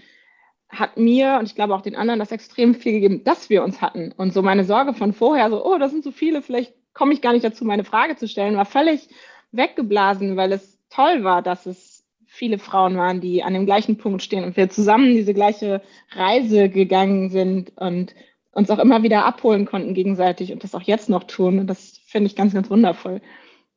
hat 0.67 0.97
mir 0.97 1.37
und 1.39 1.45
ich 1.45 1.55
glaube 1.55 1.73
auch 1.73 1.81
den 1.81 1.95
anderen 1.95 2.19
das 2.19 2.33
extrem 2.33 2.75
viel 2.75 2.91
gegeben, 2.91 3.23
dass 3.23 3.49
wir 3.49 3.63
uns 3.63 3.81
hatten. 3.81 4.11
Und 4.11 4.33
so 4.33 4.41
meine 4.41 4.65
Sorge 4.65 4.93
von 4.93 5.13
vorher, 5.13 5.49
so, 5.49 5.65
oh, 5.65 5.77
das 5.77 5.91
sind 5.91 6.03
so 6.03 6.11
viele, 6.11 6.41
vielleicht 6.41 6.73
komme 6.97 7.13
ich 7.13 7.21
gar 7.21 7.31
nicht 7.31 7.45
dazu, 7.45 7.63
meine 7.63 7.83
Frage 7.83 8.15
zu 8.15 8.27
stellen, 8.27 8.57
war 8.57 8.65
völlig 8.65 9.07
weggeblasen, 9.51 10.35
weil 10.35 10.51
es 10.51 10.79
toll 10.89 11.23
war, 11.23 11.41
dass 11.41 11.65
es 11.65 12.03
viele 12.25 12.57
Frauen 12.59 12.97
waren, 12.97 13.21
die 13.21 13.43
an 13.43 13.53
dem 13.53 13.65
gleichen 13.65 13.97
Punkt 13.97 14.21
stehen 14.21 14.43
und 14.43 14.57
wir 14.57 14.69
zusammen 14.69 15.13
diese 15.13 15.33
gleiche 15.33 15.81
Reise 16.11 16.69
gegangen 16.69 17.29
sind 17.29 17.71
und 17.77 18.13
uns 18.51 18.69
auch 18.71 18.79
immer 18.79 19.03
wieder 19.03 19.25
abholen 19.25 19.65
konnten 19.65 19.93
gegenseitig 19.93 20.51
und 20.51 20.63
das 20.63 20.73
auch 20.73 20.81
jetzt 20.81 21.09
noch 21.09 21.25
tun. 21.25 21.59
Und 21.59 21.67
das 21.67 21.99
finde 22.05 22.27
ich 22.27 22.35
ganz, 22.35 22.53
ganz 22.53 22.69
wundervoll. 22.69 23.21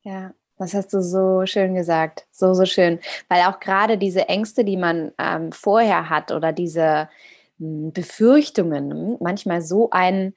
Ja, 0.01 0.31
das 0.57 0.73
hast 0.73 0.93
du 0.93 1.01
so 1.01 1.45
schön 1.45 1.75
gesagt. 1.75 2.25
So, 2.31 2.55
so 2.55 2.65
schön. 2.65 2.99
Weil 3.29 3.41
auch 3.43 3.59
gerade 3.59 3.99
diese 3.99 4.27
Ängste, 4.27 4.65
die 4.65 4.77
man 4.77 5.11
ähm, 5.19 5.51
vorher 5.51 6.09
hat 6.09 6.31
oder 6.31 6.51
diese 6.51 7.09
hm, 7.59 7.93
Befürchtungen 7.93 9.17
manchmal 9.19 9.61
so 9.61 9.91
ein 9.91 10.33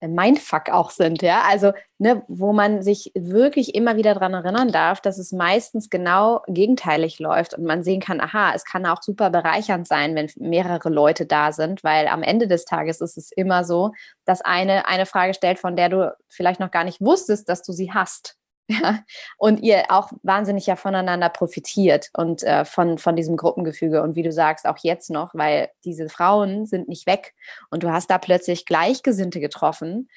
Mindfuck 0.00 0.70
auch 0.70 0.90
sind, 0.90 1.22
ja. 1.22 1.42
Also, 1.48 1.72
ne, 1.98 2.22
wo 2.28 2.52
man 2.52 2.82
sich 2.82 3.12
wirklich 3.14 3.74
immer 3.74 3.96
wieder 3.96 4.14
daran 4.14 4.34
erinnern 4.34 4.72
darf, 4.72 5.00
dass 5.00 5.18
es 5.18 5.32
meistens 5.32 5.90
genau 5.90 6.42
gegenteilig 6.46 7.18
läuft 7.18 7.54
und 7.54 7.64
man 7.64 7.82
sehen 7.82 8.00
kann, 8.00 8.20
aha, 8.20 8.52
es 8.54 8.64
kann 8.64 8.86
auch 8.86 9.02
super 9.02 9.30
bereichernd 9.30 9.86
sein, 9.86 10.14
wenn 10.14 10.30
mehrere 10.36 10.88
Leute 10.88 11.26
da 11.26 11.52
sind, 11.52 11.84
weil 11.84 12.08
am 12.08 12.22
Ende 12.22 12.48
des 12.48 12.64
Tages 12.64 13.00
ist 13.00 13.18
es 13.18 13.30
immer 13.32 13.64
so, 13.64 13.92
dass 14.24 14.40
eine 14.40 14.86
eine 14.88 15.06
Frage 15.06 15.34
stellt, 15.34 15.58
von 15.58 15.76
der 15.76 15.88
du 15.88 16.16
vielleicht 16.28 16.60
noch 16.60 16.70
gar 16.70 16.84
nicht 16.84 17.00
wusstest, 17.00 17.48
dass 17.48 17.62
du 17.62 17.72
sie 17.72 17.92
hast. 17.92 18.39
Ja, 18.80 19.00
und 19.36 19.60
ihr 19.62 19.84
auch 19.88 20.12
wahnsinnig 20.22 20.66
ja 20.66 20.76
voneinander 20.76 21.28
profitiert 21.28 22.10
und 22.14 22.44
äh, 22.44 22.64
von, 22.64 22.98
von 22.98 23.16
diesem 23.16 23.36
Gruppengefüge 23.36 24.00
und 24.02 24.14
wie 24.14 24.22
du 24.22 24.30
sagst, 24.30 24.66
auch 24.66 24.78
jetzt 24.82 25.10
noch, 25.10 25.34
weil 25.34 25.70
diese 25.84 26.08
Frauen 26.08 26.66
sind 26.66 26.88
nicht 26.88 27.06
weg 27.06 27.34
und 27.70 27.82
du 27.82 27.90
hast 27.90 28.10
da 28.10 28.18
plötzlich 28.18 28.66
Gleichgesinnte 28.66 29.40
getroffen, 29.40 30.08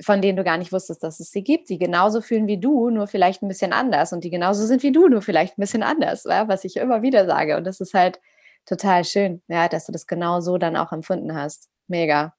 von 0.00 0.22
denen 0.22 0.36
du 0.36 0.44
gar 0.44 0.56
nicht 0.56 0.72
wusstest, 0.72 1.02
dass 1.02 1.20
es 1.20 1.30
sie 1.30 1.44
gibt, 1.44 1.68
die 1.68 1.78
genauso 1.78 2.22
fühlen 2.22 2.46
wie 2.46 2.58
du, 2.58 2.88
nur 2.88 3.06
vielleicht 3.06 3.42
ein 3.42 3.48
bisschen 3.48 3.72
anders 3.74 4.12
und 4.12 4.24
die 4.24 4.30
genauso 4.30 4.64
sind 4.64 4.82
wie 4.82 4.92
du, 4.92 5.08
nur 5.08 5.20
vielleicht 5.20 5.58
ein 5.58 5.60
bisschen 5.60 5.82
anders, 5.82 6.24
ja, 6.24 6.48
was 6.48 6.64
ich 6.64 6.76
immer 6.76 7.02
wieder 7.02 7.26
sage. 7.26 7.56
Und 7.56 7.64
das 7.64 7.80
ist 7.80 7.92
halt 7.92 8.18
total 8.66 9.04
schön, 9.04 9.42
ja, 9.48 9.68
dass 9.68 9.86
du 9.86 9.92
das 9.92 10.06
genau 10.06 10.40
so 10.40 10.56
dann 10.56 10.76
auch 10.76 10.92
empfunden 10.92 11.34
hast. 11.34 11.68
Mega. 11.86 12.34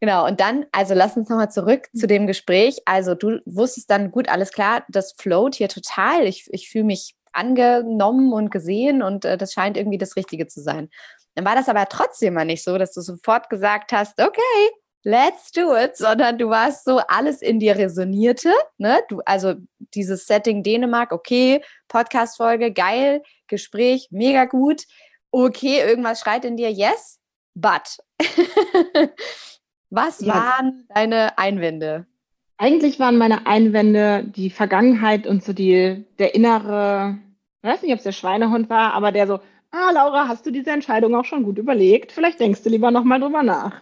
Genau, 0.00 0.26
und 0.26 0.40
dann, 0.40 0.66
also 0.72 0.94
lass 0.94 1.16
uns 1.16 1.28
nochmal 1.28 1.50
zurück 1.50 1.88
zu 1.94 2.06
dem 2.06 2.26
Gespräch. 2.26 2.82
Also 2.84 3.14
du 3.14 3.40
wusstest 3.46 3.90
dann, 3.90 4.10
gut, 4.10 4.28
alles 4.28 4.52
klar, 4.52 4.84
das 4.88 5.14
float 5.18 5.54
hier 5.54 5.68
total. 5.68 6.26
Ich, 6.26 6.46
ich 6.50 6.68
fühle 6.68 6.84
mich 6.84 7.14
angenommen 7.32 8.32
und 8.32 8.50
gesehen 8.50 9.02
und 9.02 9.24
äh, 9.24 9.38
das 9.38 9.52
scheint 9.52 9.76
irgendwie 9.76 9.98
das 9.98 10.16
Richtige 10.16 10.46
zu 10.46 10.60
sein. 10.60 10.90
Dann 11.34 11.44
war 11.44 11.54
das 11.54 11.68
aber 11.68 11.86
trotzdem 11.86 12.34
mal 12.34 12.44
nicht 12.44 12.64
so, 12.64 12.78
dass 12.78 12.92
du 12.92 13.00
sofort 13.00 13.50
gesagt 13.50 13.92
hast, 13.92 14.20
okay, 14.20 14.70
let's 15.04 15.52
do 15.52 15.74
it, 15.76 15.96
sondern 15.96 16.38
du 16.38 16.48
warst 16.48 16.84
so, 16.84 16.98
alles 16.98 17.40
in 17.40 17.60
dir 17.60 17.76
resonierte. 17.76 18.52
Ne? 18.78 19.00
Du, 19.08 19.20
also 19.24 19.54
dieses 19.94 20.26
Setting 20.26 20.62
Dänemark, 20.62 21.12
okay, 21.12 21.62
Podcast-Folge, 21.88 22.72
geil, 22.72 23.22
Gespräch, 23.46 24.08
mega 24.10 24.46
gut. 24.46 24.84
Okay, 25.30 25.80
irgendwas 25.80 26.20
schreit 26.20 26.44
in 26.44 26.56
dir, 26.56 26.70
yes, 26.70 27.20
but. 27.54 27.98
Was 29.96 30.20
ja. 30.20 30.34
waren 30.34 30.84
deine 30.94 31.38
Einwände? 31.38 32.04
Eigentlich 32.58 33.00
waren 33.00 33.16
meine 33.16 33.46
Einwände 33.46 34.24
die 34.24 34.50
Vergangenheit 34.50 35.26
und 35.26 35.42
so 35.42 35.54
die, 35.54 36.04
der 36.18 36.34
innere, 36.34 37.16
ich 37.62 37.70
weiß 37.70 37.80
nicht, 37.80 37.92
ob 37.92 37.98
es 37.98 38.04
der 38.04 38.12
Schweinehund 38.12 38.68
war, 38.68 38.92
aber 38.92 39.10
der 39.10 39.26
so, 39.26 39.40
ah, 39.70 39.90
Laura, 39.94 40.28
hast 40.28 40.44
du 40.44 40.50
diese 40.50 40.70
Entscheidung 40.70 41.14
auch 41.14 41.24
schon 41.24 41.44
gut 41.44 41.56
überlegt? 41.56 42.12
Vielleicht 42.12 42.40
denkst 42.40 42.62
du 42.62 42.68
lieber 42.68 42.90
nochmal 42.90 43.20
drüber 43.20 43.42
nach. 43.42 43.80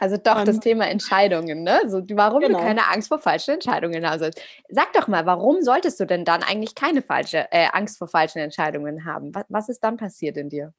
Also 0.00 0.16
doch 0.16 0.40
um, 0.40 0.44
das 0.46 0.60
Thema 0.60 0.88
Entscheidungen, 0.88 1.62
ne? 1.62 1.82
So, 1.88 2.02
warum 2.12 2.40
genau. 2.40 2.58
du 2.58 2.64
keine 2.64 2.88
Angst 2.88 3.08
vor 3.08 3.18
falschen 3.18 3.52
Entscheidungen 3.52 4.08
hast. 4.08 4.40
Sag 4.70 4.94
doch 4.94 5.08
mal, 5.08 5.26
warum 5.26 5.60
solltest 5.60 6.00
du 6.00 6.06
denn 6.06 6.24
dann 6.24 6.42
eigentlich 6.42 6.74
keine 6.74 7.02
falsche 7.02 7.46
äh, 7.50 7.66
Angst 7.72 7.98
vor 7.98 8.08
falschen 8.08 8.38
Entscheidungen 8.38 9.04
haben? 9.04 9.34
Was, 9.34 9.44
was 9.50 9.68
ist 9.68 9.84
dann 9.84 9.98
passiert 9.98 10.38
in 10.38 10.48
dir? 10.48 10.72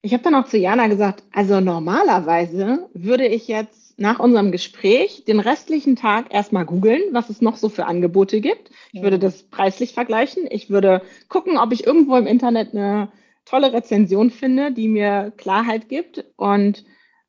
Ich 0.00 0.12
habe 0.12 0.22
dann 0.22 0.36
auch 0.36 0.44
zu 0.44 0.58
Jana 0.58 0.86
gesagt, 0.86 1.24
also 1.32 1.58
normalerweise 1.60 2.88
würde 2.94 3.26
ich 3.26 3.48
jetzt 3.48 3.87
nach 3.98 4.20
unserem 4.20 4.52
Gespräch 4.52 5.24
den 5.26 5.40
restlichen 5.40 5.96
Tag 5.96 6.32
erstmal 6.32 6.64
googeln, 6.64 7.02
was 7.10 7.30
es 7.30 7.42
noch 7.42 7.56
so 7.56 7.68
für 7.68 7.86
Angebote 7.86 8.40
gibt. 8.40 8.70
Ich 8.92 9.02
würde 9.02 9.18
das 9.18 9.42
preislich 9.42 9.92
vergleichen. 9.92 10.44
Ich 10.48 10.70
würde 10.70 11.02
gucken, 11.28 11.58
ob 11.58 11.72
ich 11.72 11.86
irgendwo 11.86 12.16
im 12.16 12.26
Internet 12.26 12.72
eine 12.72 13.10
tolle 13.44 13.72
Rezension 13.72 14.30
finde, 14.30 14.72
die 14.72 14.88
mir 14.88 15.32
Klarheit 15.36 15.88
gibt. 15.88 16.24
Und 16.36 16.84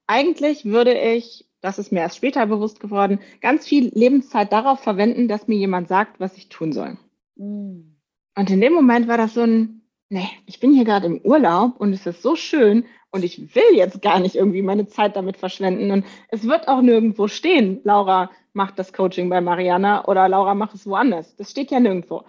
eigentlich 0.05 0.65
würde 0.65 0.93
ich, 0.93 1.49
das 1.59 1.79
ist 1.79 1.91
mir 1.91 2.01
erst 2.01 2.17
später 2.17 2.45
bewusst 2.45 2.79
geworden, 2.79 3.19
ganz 3.41 3.67
viel 3.67 3.91
Lebenszeit 3.93 4.53
darauf 4.53 4.79
verwenden, 4.79 5.27
dass 5.27 5.47
mir 5.47 5.57
jemand 5.57 5.87
sagt, 5.87 6.19
was 6.19 6.37
ich 6.37 6.49
tun 6.49 6.71
soll. 6.71 6.97
Mhm. 7.35 7.95
Und 8.35 8.49
in 8.51 8.61
dem 8.61 8.73
Moment 8.73 9.07
war 9.07 9.17
das 9.17 9.33
so 9.33 9.41
ein, 9.41 9.78
nee, 10.09 10.29
ich 10.45 10.59
bin 10.59 10.73
hier 10.73 10.85
gerade 10.85 11.05
im 11.05 11.21
Urlaub 11.21 11.79
und 11.79 11.93
es 11.93 12.05
ist 12.05 12.21
so 12.21 12.35
schön 12.35 12.85
und 13.11 13.23
ich 13.23 13.55
will 13.55 13.75
jetzt 13.75 14.01
gar 14.01 14.19
nicht 14.19 14.35
irgendwie 14.35 14.61
meine 14.61 14.87
Zeit 14.87 15.15
damit 15.15 15.37
verschwenden. 15.37 15.91
Und 15.91 16.05
es 16.29 16.47
wird 16.47 16.67
auch 16.67 16.81
nirgendwo 16.81 17.27
stehen, 17.27 17.79
Laura 17.83 18.29
macht 18.53 18.77
das 18.77 18.91
Coaching 18.93 19.29
bei 19.29 19.41
Mariana 19.41 20.05
oder 20.05 20.27
Laura 20.27 20.53
macht 20.55 20.75
es 20.75 20.85
woanders. 20.85 21.35
Das 21.35 21.51
steht 21.51 21.71
ja 21.71 21.79
nirgendwo. 21.79 22.25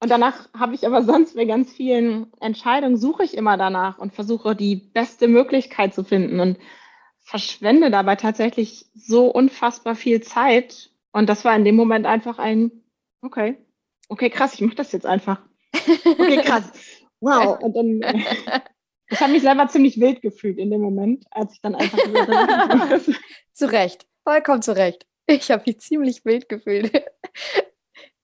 Und 0.00 0.10
danach 0.10 0.48
habe 0.58 0.74
ich 0.74 0.84
aber 0.86 1.02
sonst 1.02 1.36
bei 1.36 1.44
ganz 1.44 1.72
vielen 1.72 2.32
Entscheidungen, 2.40 2.96
suche 2.96 3.22
ich 3.22 3.36
immer 3.36 3.56
danach 3.56 3.98
und 3.98 4.14
versuche 4.14 4.56
die 4.56 4.76
beste 4.76 5.28
Möglichkeit 5.28 5.94
zu 5.94 6.02
finden 6.02 6.40
und 6.40 6.58
verschwende 7.20 7.90
dabei 7.90 8.16
tatsächlich 8.16 8.86
so 8.94 9.28
unfassbar 9.28 9.94
viel 9.94 10.20
Zeit. 10.22 10.90
Und 11.12 11.28
das 11.28 11.44
war 11.44 11.54
in 11.54 11.64
dem 11.64 11.76
Moment 11.76 12.04
einfach 12.06 12.38
ein, 12.38 12.72
okay, 13.22 13.56
okay, 14.08 14.28
krass, 14.28 14.54
ich 14.54 14.62
mache 14.62 14.74
das 14.76 14.92
jetzt 14.92 15.06
einfach. 15.06 15.40
Okay, 16.04 16.42
krass 16.42 17.01
wow. 17.22 17.58
Und 17.62 17.74
dann, 17.74 18.00
ich 19.08 19.20
habe 19.20 19.32
mich 19.32 19.42
selber 19.42 19.68
ziemlich 19.68 19.98
wild 19.98 20.20
gefühlt 20.20 20.58
in 20.58 20.70
dem 20.70 20.82
Moment, 20.82 21.24
als 21.30 21.54
ich 21.54 21.60
dann 21.60 21.74
einfach 21.74 21.98
Zu 23.52 23.70
Recht, 23.70 24.06
vollkommen 24.24 24.62
zu 24.62 24.76
Recht. 24.76 25.06
Ich 25.26 25.50
habe 25.50 25.62
mich 25.66 25.80
ziemlich 25.80 26.24
wild 26.24 26.48
gefühlt. 26.48 26.90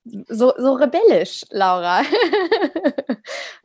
So, 0.04 0.54
so 0.56 0.72
rebellisch, 0.72 1.44
Laura. 1.50 2.02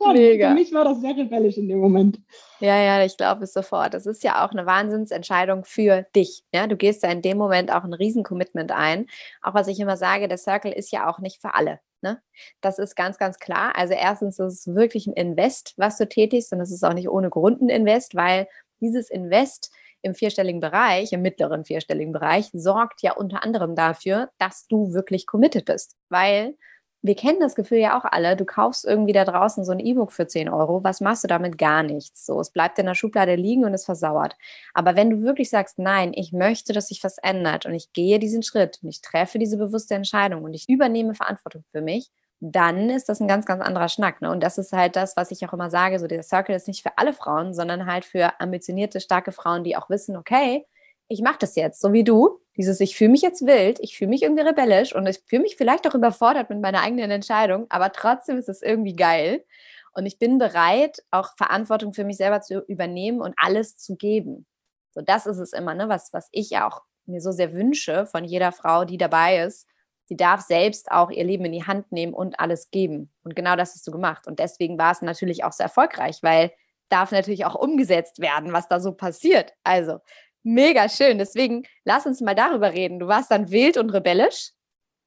Ja, 0.04 0.12
Mega. 0.12 0.48
Für 0.48 0.54
mich 0.54 0.72
war 0.72 0.84
das 0.84 1.00
sehr 1.00 1.16
rebellisch 1.16 1.56
in 1.56 1.68
dem 1.68 1.78
Moment. 1.78 2.18
Ja, 2.60 2.80
ja, 2.80 3.04
ich 3.04 3.16
glaube 3.16 3.44
es 3.44 3.52
sofort. 3.52 3.94
Das 3.94 4.06
ist 4.06 4.22
ja 4.22 4.44
auch 4.44 4.50
eine 4.50 4.66
Wahnsinnsentscheidung 4.66 5.64
für 5.64 6.06
dich. 6.14 6.44
Ja, 6.52 6.66
du 6.66 6.76
gehst 6.76 7.02
ja 7.02 7.10
in 7.10 7.22
dem 7.22 7.38
Moment 7.38 7.72
auch 7.72 7.84
ein 7.84 7.94
Riesencommitment 7.94 8.72
ein. 8.72 9.06
Auch 9.42 9.54
was 9.54 9.68
ich 9.68 9.80
immer 9.80 9.96
sage, 9.96 10.28
der 10.28 10.38
Circle 10.38 10.72
ist 10.72 10.92
ja 10.92 11.08
auch 11.08 11.18
nicht 11.18 11.40
für 11.40 11.54
alle. 11.54 11.80
Ne? 12.04 12.20
Das 12.60 12.78
ist 12.78 12.96
ganz, 12.96 13.16
ganz 13.16 13.38
klar. 13.38 13.74
Also 13.76 13.94
erstens 13.94 14.38
ist 14.38 14.66
es 14.66 14.74
wirklich 14.74 15.06
ein 15.06 15.14
Invest, 15.14 15.72
was 15.78 15.96
du 15.96 16.06
tätigst 16.06 16.52
und 16.52 16.60
es 16.60 16.70
ist 16.70 16.84
auch 16.84 16.92
nicht 16.92 17.08
ohne 17.08 17.30
Grund 17.30 17.62
ein 17.62 17.70
Invest, 17.70 18.14
weil 18.14 18.46
dieses 18.80 19.08
Invest 19.08 19.72
im 20.02 20.14
vierstelligen 20.14 20.60
Bereich, 20.60 21.14
im 21.14 21.22
mittleren 21.22 21.64
vierstelligen 21.64 22.12
Bereich, 22.12 22.50
sorgt 22.52 23.00
ja 23.00 23.14
unter 23.14 23.42
anderem 23.42 23.74
dafür, 23.74 24.28
dass 24.36 24.66
du 24.68 24.92
wirklich 24.92 25.26
committed 25.26 25.64
bist. 25.64 25.96
Weil 26.10 26.58
wir 27.04 27.16
kennen 27.16 27.38
das 27.38 27.54
Gefühl 27.54 27.78
ja 27.78 27.98
auch 27.98 28.06
alle, 28.06 28.34
du 28.34 28.46
kaufst 28.46 28.86
irgendwie 28.86 29.12
da 29.12 29.26
draußen 29.26 29.62
so 29.62 29.72
ein 29.72 29.78
E-Book 29.78 30.10
für 30.10 30.26
10 30.26 30.48
Euro, 30.48 30.82
was 30.84 31.02
machst 31.02 31.22
du 31.22 31.28
damit? 31.28 31.58
Gar 31.58 31.82
nichts. 31.82 32.24
So, 32.24 32.40
es 32.40 32.48
bleibt 32.48 32.78
in 32.78 32.86
der 32.86 32.94
Schublade 32.94 33.34
liegen 33.34 33.66
und 33.66 33.74
es 33.74 33.84
versauert. 33.84 34.36
Aber 34.72 34.96
wenn 34.96 35.10
du 35.10 35.22
wirklich 35.22 35.50
sagst, 35.50 35.78
nein, 35.78 36.12
ich 36.14 36.32
möchte, 36.32 36.72
dass 36.72 36.88
sich 36.88 37.04
was 37.04 37.18
ändert 37.18 37.66
und 37.66 37.74
ich 37.74 37.92
gehe 37.92 38.18
diesen 38.18 38.42
Schritt 38.42 38.78
und 38.82 38.88
ich 38.88 39.02
treffe 39.02 39.38
diese 39.38 39.58
bewusste 39.58 39.94
Entscheidung 39.94 40.44
und 40.44 40.54
ich 40.54 40.66
übernehme 40.66 41.14
Verantwortung 41.14 41.62
für 41.72 41.82
mich, 41.82 42.10
dann 42.40 42.88
ist 42.88 43.10
das 43.10 43.20
ein 43.20 43.28
ganz, 43.28 43.44
ganz 43.44 43.62
anderer 43.62 43.90
Schnack. 43.90 44.22
Ne? 44.22 44.30
Und 44.30 44.42
das 44.42 44.56
ist 44.56 44.72
halt 44.72 44.96
das, 44.96 45.14
was 45.14 45.30
ich 45.30 45.46
auch 45.46 45.52
immer 45.52 45.68
sage, 45.68 45.98
so 45.98 46.06
der 46.06 46.22
Circle 46.22 46.56
ist 46.56 46.68
nicht 46.68 46.82
für 46.82 46.96
alle 46.96 47.12
Frauen, 47.12 47.52
sondern 47.52 47.84
halt 47.84 48.06
für 48.06 48.40
ambitionierte, 48.40 49.00
starke 49.00 49.30
Frauen, 49.30 49.62
die 49.62 49.76
auch 49.76 49.90
wissen, 49.90 50.16
okay, 50.16 50.64
ich 51.08 51.20
mache 51.20 51.36
das 51.40 51.54
jetzt, 51.54 51.82
so 51.82 51.92
wie 51.92 52.02
du, 52.02 52.40
dieses, 52.56 52.80
ich 52.80 52.96
fühle 52.96 53.10
mich 53.10 53.22
jetzt 53.22 53.46
wild, 53.46 53.78
ich 53.80 53.96
fühle 53.96 54.10
mich 54.10 54.22
irgendwie 54.22 54.42
rebellisch 54.42 54.94
und 54.94 55.06
ich 55.06 55.20
fühle 55.26 55.42
mich 55.42 55.56
vielleicht 55.56 55.86
auch 55.86 55.94
überfordert 55.94 56.50
mit 56.50 56.60
meiner 56.60 56.82
eigenen 56.82 57.10
Entscheidung, 57.10 57.66
aber 57.68 57.92
trotzdem 57.92 58.38
ist 58.38 58.48
es 58.48 58.62
irgendwie 58.62 58.94
geil. 58.94 59.44
Und 59.92 60.06
ich 60.06 60.18
bin 60.18 60.38
bereit, 60.38 61.02
auch 61.10 61.36
Verantwortung 61.36 61.94
für 61.94 62.04
mich 62.04 62.16
selber 62.16 62.40
zu 62.40 62.60
übernehmen 62.62 63.20
und 63.20 63.34
alles 63.36 63.76
zu 63.76 63.96
geben. 63.96 64.46
So, 64.90 65.00
das 65.00 65.26
ist 65.26 65.38
es 65.38 65.52
immer, 65.52 65.74
ne, 65.74 65.88
was, 65.88 66.12
was 66.12 66.28
ich 66.32 66.56
auch 66.58 66.82
mir 67.06 67.20
so 67.20 67.32
sehr 67.32 67.52
wünsche 67.52 68.06
von 68.06 68.24
jeder 68.24 68.52
Frau, 68.52 68.84
die 68.84 68.98
dabei 68.98 69.44
ist. 69.44 69.68
Sie 70.06 70.16
darf 70.16 70.40
selbst 70.40 70.90
auch 70.90 71.10
ihr 71.10 71.24
Leben 71.24 71.44
in 71.44 71.52
die 71.52 71.66
Hand 71.66 71.90
nehmen 71.92 72.12
und 72.12 72.38
alles 72.38 72.70
geben. 72.70 73.10
Und 73.22 73.34
genau 73.36 73.56
das 73.56 73.74
hast 73.74 73.86
du 73.86 73.90
gemacht. 73.90 74.26
Und 74.26 74.38
deswegen 74.38 74.78
war 74.78 74.92
es 74.92 75.00
natürlich 75.00 75.44
auch 75.44 75.52
sehr 75.52 75.64
erfolgreich, 75.64 76.22
weil 76.22 76.52
darf 76.88 77.10
natürlich 77.10 77.44
auch 77.44 77.54
umgesetzt 77.54 78.20
werden, 78.20 78.52
was 78.52 78.68
da 78.68 78.80
so 78.80 78.92
passiert. 78.92 79.52
Also 79.64 80.00
Mega 80.44 80.88
schön. 80.88 81.18
Deswegen 81.18 81.64
lass 81.84 82.06
uns 82.06 82.20
mal 82.20 82.34
darüber 82.34 82.72
reden. 82.72 83.00
Du 83.00 83.08
warst 83.08 83.30
dann 83.30 83.50
wild 83.50 83.76
und 83.76 83.90
rebellisch. 83.90 84.52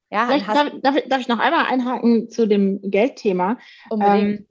Ja, 0.10 0.38
darf, 0.39 0.71
darf, 0.82 0.95
darf, 1.08 1.21
ich 1.21 1.28
noch 1.28 1.39
einmal 1.39 1.65
einhaken 1.65 2.30
zu 2.30 2.47
dem 2.47 2.80
Geldthema? 2.82 3.58
Unbedingt. 3.89 4.39
Ähm, 4.39 4.47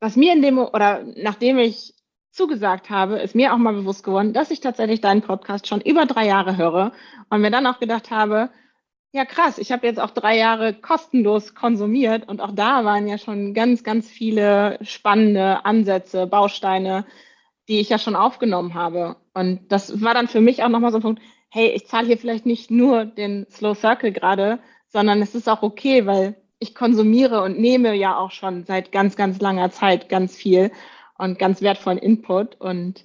was 0.00 0.16
mir 0.16 0.32
in 0.32 0.42
dem, 0.42 0.58
oder 0.58 1.04
nachdem 1.16 1.58
ich 1.58 1.94
zugesagt 2.30 2.90
habe, 2.90 3.18
ist 3.18 3.34
mir 3.34 3.52
auch 3.52 3.58
mal 3.58 3.74
bewusst 3.74 4.04
geworden, 4.04 4.32
dass 4.32 4.50
ich 4.50 4.60
tatsächlich 4.60 5.00
deinen 5.00 5.22
Podcast 5.22 5.66
schon 5.66 5.80
über 5.80 6.06
drei 6.06 6.26
Jahre 6.26 6.56
höre 6.56 6.92
und 7.28 7.40
mir 7.40 7.50
dann 7.50 7.66
auch 7.66 7.80
gedacht 7.80 8.10
habe, 8.10 8.50
ja 9.12 9.24
krass, 9.24 9.58
ich 9.58 9.72
habe 9.72 9.86
jetzt 9.86 9.98
auch 9.98 10.10
drei 10.10 10.38
Jahre 10.38 10.74
kostenlos 10.74 11.54
konsumiert 11.54 12.28
und 12.28 12.40
auch 12.40 12.52
da 12.52 12.84
waren 12.84 13.08
ja 13.08 13.18
schon 13.18 13.54
ganz, 13.54 13.82
ganz 13.82 14.08
viele 14.08 14.78
spannende 14.82 15.64
Ansätze, 15.64 16.26
Bausteine, 16.26 17.04
die 17.68 17.80
ich 17.80 17.88
ja 17.88 17.98
schon 17.98 18.16
aufgenommen 18.16 18.74
habe. 18.74 19.16
Und 19.34 19.70
das 19.70 20.02
war 20.02 20.14
dann 20.14 20.28
für 20.28 20.40
mich 20.40 20.62
auch 20.62 20.68
nochmal 20.68 20.90
so 20.90 20.98
ein 20.98 21.02
Punkt, 21.02 21.22
hey, 21.50 21.68
ich 21.68 21.86
zahle 21.86 22.06
hier 22.06 22.18
vielleicht 22.18 22.46
nicht 22.46 22.70
nur 22.70 23.04
den 23.04 23.46
Slow 23.50 23.74
Circle 23.74 24.12
gerade, 24.12 24.60
sondern 24.88 25.22
es 25.22 25.34
ist 25.34 25.48
auch 25.48 25.62
okay, 25.62 26.06
weil 26.06 26.36
ich 26.58 26.74
konsumiere 26.74 27.42
und 27.42 27.58
nehme 27.58 27.94
ja 27.94 28.16
auch 28.16 28.30
schon 28.30 28.64
seit 28.64 28.92
ganz, 28.92 29.16
ganz 29.16 29.40
langer 29.40 29.70
Zeit 29.70 30.08
ganz 30.08 30.36
viel 30.36 30.70
und 31.16 31.38
ganz 31.38 31.62
wertvollen 31.62 31.98
Input. 31.98 32.60
Und 32.60 33.04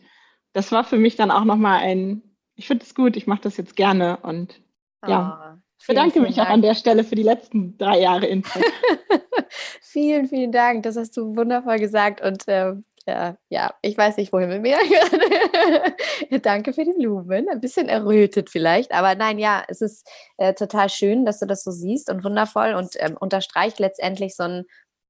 das 0.53 0.71
war 0.71 0.83
für 0.83 0.97
mich 0.97 1.15
dann 1.15 1.31
auch 1.31 1.45
nochmal 1.45 1.81
ein, 1.81 2.21
ich 2.55 2.67
finde 2.67 2.83
es 2.83 2.95
gut, 2.95 3.15
ich 3.15 3.27
mache 3.27 3.41
das 3.41 3.57
jetzt 3.57 3.75
gerne 3.75 4.17
und 4.17 4.61
ja. 5.07 5.53
Oh, 5.53 5.59
ich 5.79 5.87
bedanke 5.87 6.21
mich 6.21 6.41
auch 6.41 6.47
an 6.47 6.61
der 6.61 6.73
Stelle 6.73 7.03
für 7.03 7.15
die 7.15 7.23
letzten 7.23 7.77
drei 7.77 7.99
Jahre 7.99 8.25
Input. 8.25 8.63
vielen, 9.81 10.27
vielen 10.27 10.51
Dank. 10.51 10.83
Das 10.83 10.95
hast 10.95 11.15
du 11.15 11.35
wundervoll 11.35 11.77
gesagt. 11.77 12.21
Und 12.21 12.47
äh, 12.47 12.73
äh, 13.05 13.33
ja, 13.49 13.73
ich 13.81 13.97
weiß 13.97 14.17
nicht, 14.17 14.33
wohin 14.33 14.49
mit 14.49 14.61
mir. 14.61 14.77
Danke 16.41 16.73
für 16.73 16.83
die 16.83 16.93
Blumen. 16.93 17.47
Ein 17.49 17.61
bisschen 17.61 17.87
errötet 17.89 18.49
vielleicht, 18.49 18.91
aber 18.91 19.15
nein, 19.15 19.39
ja, 19.39 19.63
es 19.67 19.81
ist 19.81 20.07
äh, 20.37 20.53
total 20.53 20.89
schön, 20.89 21.25
dass 21.25 21.39
du 21.39 21.45
das 21.45 21.63
so 21.63 21.71
siehst 21.71 22.09
und 22.09 22.23
wundervoll 22.23 22.73
und 22.73 22.95
ähm, 22.99 23.17
unterstreicht 23.19 23.79
letztendlich 23.79 24.35
so 24.35 24.43
ein 24.43 24.65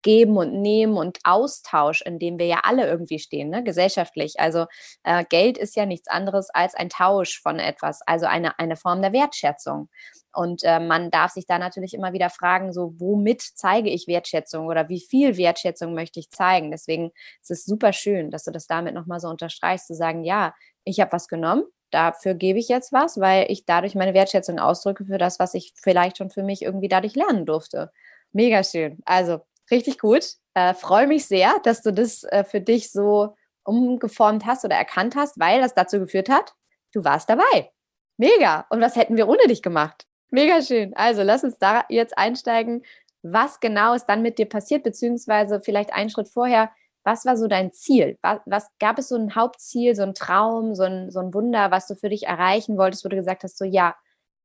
Geben 0.06 0.38
und 0.38 0.62
Nehmen 0.62 0.98
und 0.98 1.18
Austausch, 1.24 2.04
in 2.04 2.20
dem 2.20 2.38
wir 2.38 2.46
ja 2.46 2.60
alle 2.62 2.88
irgendwie 2.88 3.18
stehen, 3.18 3.50
ne? 3.50 3.64
gesellschaftlich. 3.64 4.40
Also 4.40 4.68
äh, 5.04 5.26
Geld 5.28 5.58
ist 5.58 5.76
ja 5.76 5.88
nichts 5.88 6.08
anderes 6.08 6.52
als 6.52 6.76
ein 6.76 6.90
Tausch 6.90 7.42
von 7.42 7.58
etwas, 7.58 8.02
also 8.06 8.28
eine, 8.28 8.60
eine 8.60 8.76
Form 8.76 9.02
der 9.02 9.14
Wertschätzung. 9.14 9.90
Und 10.32 10.62
äh, 10.64 10.80
man 10.80 11.10
darf 11.10 11.32
sich 11.32 11.48
da 11.48 11.58
natürlich 11.58 11.96
immer 11.96 12.14
wieder 12.14 12.30
fragen, 12.30 12.72
so 12.72 12.94
womit 13.00 13.42
zeige 13.42 13.90
ich 13.90 14.08
Wertschätzung 14.08 14.68
oder 14.68 14.90
wie 14.90 15.02
viel 15.02 15.38
Wertschätzung 15.38 15.96
möchte 15.96 16.20
ich 16.20 16.30
zeigen. 16.30 16.70
Deswegen 16.70 17.10
ist 17.42 17.50
es 17.50 17.66
super 17.66 17.92
schön, 17.92 18.30
dass 18.30 18.44
du 18.44 18.52
das 18.52 18.68
damit 18.68 18.94
nochmal 18.94 19.20
so 19.20 19.28
unterstreichst, 19.28 19.88
zu 19.88 19.96
sagen, 19.96 20.24
ja, 20.24 20.54
ich 20.84 21.00
habe 21.00 21.14
was 21.14 21.28
genommen, 21.28 21.64
dafür 21.90 22.36
gebe 22.36 22.60
ich 22.60 22.68
jetzt 22.68 22.94
was, 22.94 23.20
weil 23.20 23.48
ich 23.50 23.66
dadurch 23.66 23.96
meine 23.96 24.14
Wertschätzung 24.14 24.60
ausdrücke 24.60 25.06
für 25.06 25.18
das, 25.18 25.40
was 25.40 25.56
ich 25.56 25.74
vielleicht 25.82 26.20
schon 26.20 26.30
für 26.30 26.44
mich 26.44 26.62
irgendwie 26.62 26.90
dadurch 26.90 27.16
lernen 27.16 27.48
durfte. 27.48 27.92
Mega 28.34 28.64
schön. 28.64 29.00
Also 29.06 29.40
Richtig 29.72 30.00
gut. 30.00 30.26
Äh, 30.54 30.74
Freue 30.74 31.08
mich 31.08 31.26
sehr, 31.26 31.60
dass 31.64 31.82
du 31.82 31.92
das 31.92 32.24
äh, 32.24 32.44
für 32.44 32.62
dich 32.62 32.92
so 32.92 33.36
umgeformt 33.64 34.46
hast 34.46 34.64
oder 34.64 34.76
erkannt 34.76 35.16
hast, 35.16 35.40
weil 35.40 35.62
das 35.62 35.74
dazu 35.74 36.00
geführt 36.00 36.30
hat, 36.30 36.54
du 36.94 37.04
warst 37.04 37.30
dabei. 37.30 37.72
Mega. 38.18 38.66
Und 38.70 38.82
was 38.82 38.96
hätten 38.96 39.18
wir 39.18 39.28
ohne 39.28 39.48
dich 39.48 39.62
gemacht? 39.62 40.06
Mega 40.32 40.62
schön. 40.62 40.96
Also 40.96 41.24
lass 41.24 41.44
uns 41.44 41.58
da 41.58 41.86
jetzt 41.90 42.18
einsteigen. 42.18 42.84
Was 43.24 43.60
genau 43.60 43.94
ist 43.94 44.06
dann 44.06 44.22
mit 44.22 44.38
dir 44.38 44.48
passiert, 44.48 44.84
beziehungsweise 44.84 45.60
vielleicht 45.60 45.92
einen 45.94 46.10
Schritt 46.10 46.30
vorher, 46.30 46.72
was 47.04 47.26
war 47.26 47.38
so 47.38 47.48
dein 47.48 47.72
Ziel? 47.72 48.18
Was, 48.22 48.40
was, 48.46 48.68
gab 48.80 48.98
es 49.00 49.10
so 49.10 49.16
ein 49.16 49.36
Hauptziel, 49.36 49.96
so 49.96 50.04
ein 50.04 50.14
Traum, 50.14 50.76
so 50.76 50.84
ein, 50.84 51.12
so 51.12 51.20
ein 51.20 51.34
Wunder, 51.34 51.72
was 51.72 51.88
du 51.88 51.96
für 51.96 52.10
dich 52.10 52.26
erreichen 52.28 52.78
wolltest, 52.78 53.06
wo 53.06 53.10
du 53.10 53.16
gesagt 53.16 53.44
hast, 53.44 53.58
so 53.58 53.66
ja, 53.66 53.96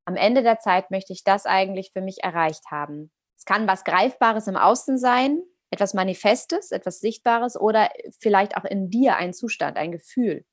am 0.05 0.17
Ende 0.17 0.43
der 0.43 0.59
Zeit 0.59 0.91
möchte 0.91 1.13
ich 1.13 1.25
das 1.25 1.47
eigentlich 1.47 1.93
für 1.93 2.03
mich 2.03 2.23
erreicht 2.23 2.65
haben? 2.71 3.11
Es 3.41 3.47
kann 3.47 3.67
was 3.67 3.85
Greifbares 3.85 4.49
im 4.49 4.57
Außen 4.57 4.99
sein, 4.99 5.41
etwas 5.71 5.95
Manifestes, 5.95 6.73
etwas 6.73 7.01
Sichtbares 7.01 7.59
oder 7.59 7.89
vielleicht 8.19 8.55
auch 8.55 8.67
in 8.67 8.91
dir 8.91 9.17
ein 9.17 9.33
Zustand, 9.33 9.79
ein 9.79 9.93
Gefühl. 9.93 10.45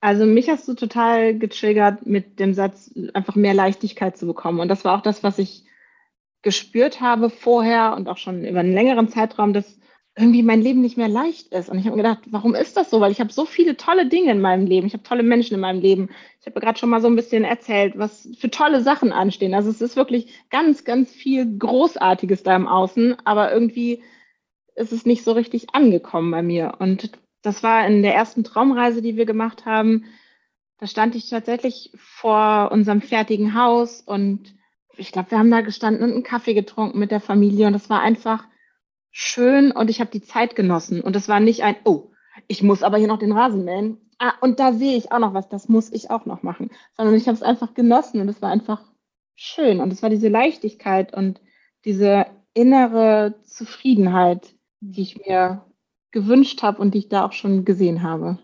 Also 0.00 0.26
mich 0.26 0.50
hast 0.50 0.66
du 0.66 0.74
total 0.74 1.38
getriggert 1.38 2.04
mit 2.04 2.40
dem 2.40 2.54
Satz, 2.54 2.92
einfach 3.14 3.36
mehr 3.36 3.54
Leichtigkeit 3.54 4.16
zu 4.16 4.26
bekommen. 4.26 4.58
Und 4.58 4.66
das 4.66 4.84
war 4.84 4.98
auch 4.98 5.02
das, 5.02 5.22
was 5.22 5.38
ich 5.38 5.64
gespürt 6.42 7.00
habe 7.00 7.30
vorher 7.30 7.94
und 7.94 8.08
auch 8.08 8.16
schon 8.16 8.44
über 8.44 8.58
einen 8.58 8.72
längeren 8.72 9.08
Zeitraum, 9.08 9.52
dass 9.52 9.78
irgendwie 10.14 10.42
mein 10.42 10.60
Leben 10.60 10.82
nicht 10.82 10.98
mehr 10.98 11.08
leicht 11.08 11.48
ist. 11.48 11.70
Und 11.70 11.78
ich 11.78 11.86
habe 11.86 11.96
mir 11.96 12.02
gedacht, 12.02 12.20
warum 12.30 12.54
ist 12.54 12.76
das 12.76 12.90
so? 12.90 13.00
Weil 13.00 13.12
ich 13.12 13.20
habe 13.20 13.32
so 13.32 13.46
viele 13.46 13.76
tolle 13.78 14.06
Dinge 14.06 14.32
in 14.32 14.42
meinem 14.42 14.66
Leben. 14.66 14.86
Ich 14.86 14.92
habe 14.92 15.02
tolle 15.02 15.22
Menschen 15.22 15.54
in 15.54 15.60
meinem 15.60 15.80
Leben. 15.80 16.10
Ich 16.40 16.46
habe 16.46 16.60
gerade 16.60 16.78
schon 16.78 16.90
mal 16.90 17.00
so 17.00 17.08
ein 17.08 17.16
bisschen 17.16 17.44
erzählt, 17.44 17.94
was 17.96 18.28
für 18.38 18.50
tolle 18.50 18.82
Sachen 18.82 19.10
anstehen. 19.10 19.54
Also 19.54 19.70
es 19.70 19.80
ist 19.80 19.96
wirklich 19.96 20.34
ganz, 20.50 20.84
ganz 20.84 21.10
viel 21.10 21.58
Großartiges 21.58 22.42
da 22.42 22.54
im 22.54 22.68
Außen, 22.68 23.16
aber 23.24 23.52
irgendwie 23.52 24.02
ist 24.74 24.92
es 24.92 25.06
nicht 25.06 25.24
so 25.24 25.32
richtig 25.32 25.74
angekommen 25.74 26.30
bei 26.30 26.42
mir. 26.42 26.74
Und 26.78 27.12
das 27.40 27.62
war 27.62 27.86
in 27.86 28.02
der 28.02 28.14
ersten 28.14 28.44
Traumreise, 28.44 29.00
die 29.00 29.16
wir 29.16 29.26
gemacht 29.26 29.64
haben. 29.64 30.04
Da 30.78 30.86
stand 30.86 31.14
ich 31.14 31.30
tatsächlich 31.30 31.90
vor 31.96 32.70
unserem 32.70 33.00
fertigen 33.00 33.54
Haus 33.54 34.02
und 34.02 34.54
ich 34.96 35.10
glaube, 35.10 35.30
wir 35.30 35.38
haben 35.38 35.50
da 35.50 35.62
gestanden 35.62 36.02
und 36.02 36.12
einen 36.12 36.22
Kaffee 36.22 36.52
getrunken 36.52 36.98
mit 36.98 37.10
der 37.10 37.20
Familie 37.20 37.66
und 37.66 37.72
das 37.72 37.88
war 37.88 38.00
einfach 38.00 38.44
schön 39.12 39.70
und 39.70 39.90
ich 39.90 40.00
habe 40.00 40.10
die 40.10 40.22
Zeit 40.22 40.56
genossen. 40.56 41.00
Und 41.00 41.14
es 41.14 41.28
war 41.28 41.38
nicht 41.38 41.62
ein, 41.62 41.76
oh, 41.84 42.10
ich 42.48 42.62
muss 42.62 42.82
aber 42.82 42.98
hier 42.98 43.06
noch 43.06 43.18
den 43.18 43.32
Rasen 43.32 43.64
mähen. 43.64 43.98
Ah, 44.18 44.32
und 44.40 44.58
da 44.58 44.72
sehe 44.72 44.96
ich 44.96 45.12
auch 45.12 45.18
noch 45.18 45.34
was, 45.34 45.48
das 45.48 45.68
muss 45.68 45.92
ich 45.92 46.10
auch 46.10 46.26
noch 46.26 46.42
machen. 46.42 46.70
Sondern 46.96 47.14
ich 47.14 47.28
habe 47.28 47.36
es 47.36 47.42
einfach 47.42 47.74
genossen 47.74 48.20
und 48.20 48.28
es 48.28 48.42
war 48.42 48.50
einfach 48.50 48.82
schön. 49.34 49.80
Und 49.80 49.92
es 49.92 50.02
war 50.02 50.10
diese 50.10 50.28
Leichtigkeit 50.28 51.14
und 51.14 51.40
diese 51.84 52.26
innere 52.54 53.34
Zufriedenheit, 53.44 54.54
die 54.80 55.02
ich 55.02 55.26
mir 55.26 55.64
gewünscht 56.10 56.62
habe 56.62 56.80
und 56.80 56.94
die 56.94 56.98
ich 56.98 57.08
da 57.08 57.24
auch 57.24 57.32
schon 57.32 57.64
gesehen 57.64 58.02
habe. 58.02 58.38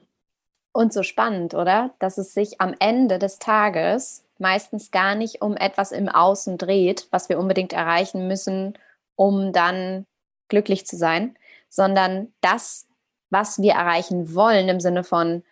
Und 0.72 0.92
so 0.92 1.02
spannend, 1.02 1.54
oder? 1.54 1.94
Dass 1.98 2.18
es 2.18 2.34
sich 2.34 2.60
am 2.60 2.74
Ende 2.78 3.18
des 3.18 3.38
Tages 3.38 4.24
meistens 4.38 4.90
gar 4.90 5.14
nicht 5.14 5.42
um 5.42 5.56
etwas 5.56 5.92
im 5.92 6.08
Außen 6.08 6.58
dreht, 6.58 7.08
was 7.10 7.28
wir 7.28 7.38
unbedingt 7.38 7.72
erreichen 7.72 8.28
müssen, 8.28 8.74
um 9.16 9.52
dann 9.52 10.06
glücklich 10.48 10.86
zu 10.86 10.96
sein, 10.96 11.36
sondern 11.68 12.32
das, 12.40 12.86
was 13.30 13.60
wir 13.60 13.72
erreichen 13.72 14.34
wollen 14.34 14.68
im 14.68 14.80
Sinne 14.80 15.04
von 15.04 15.42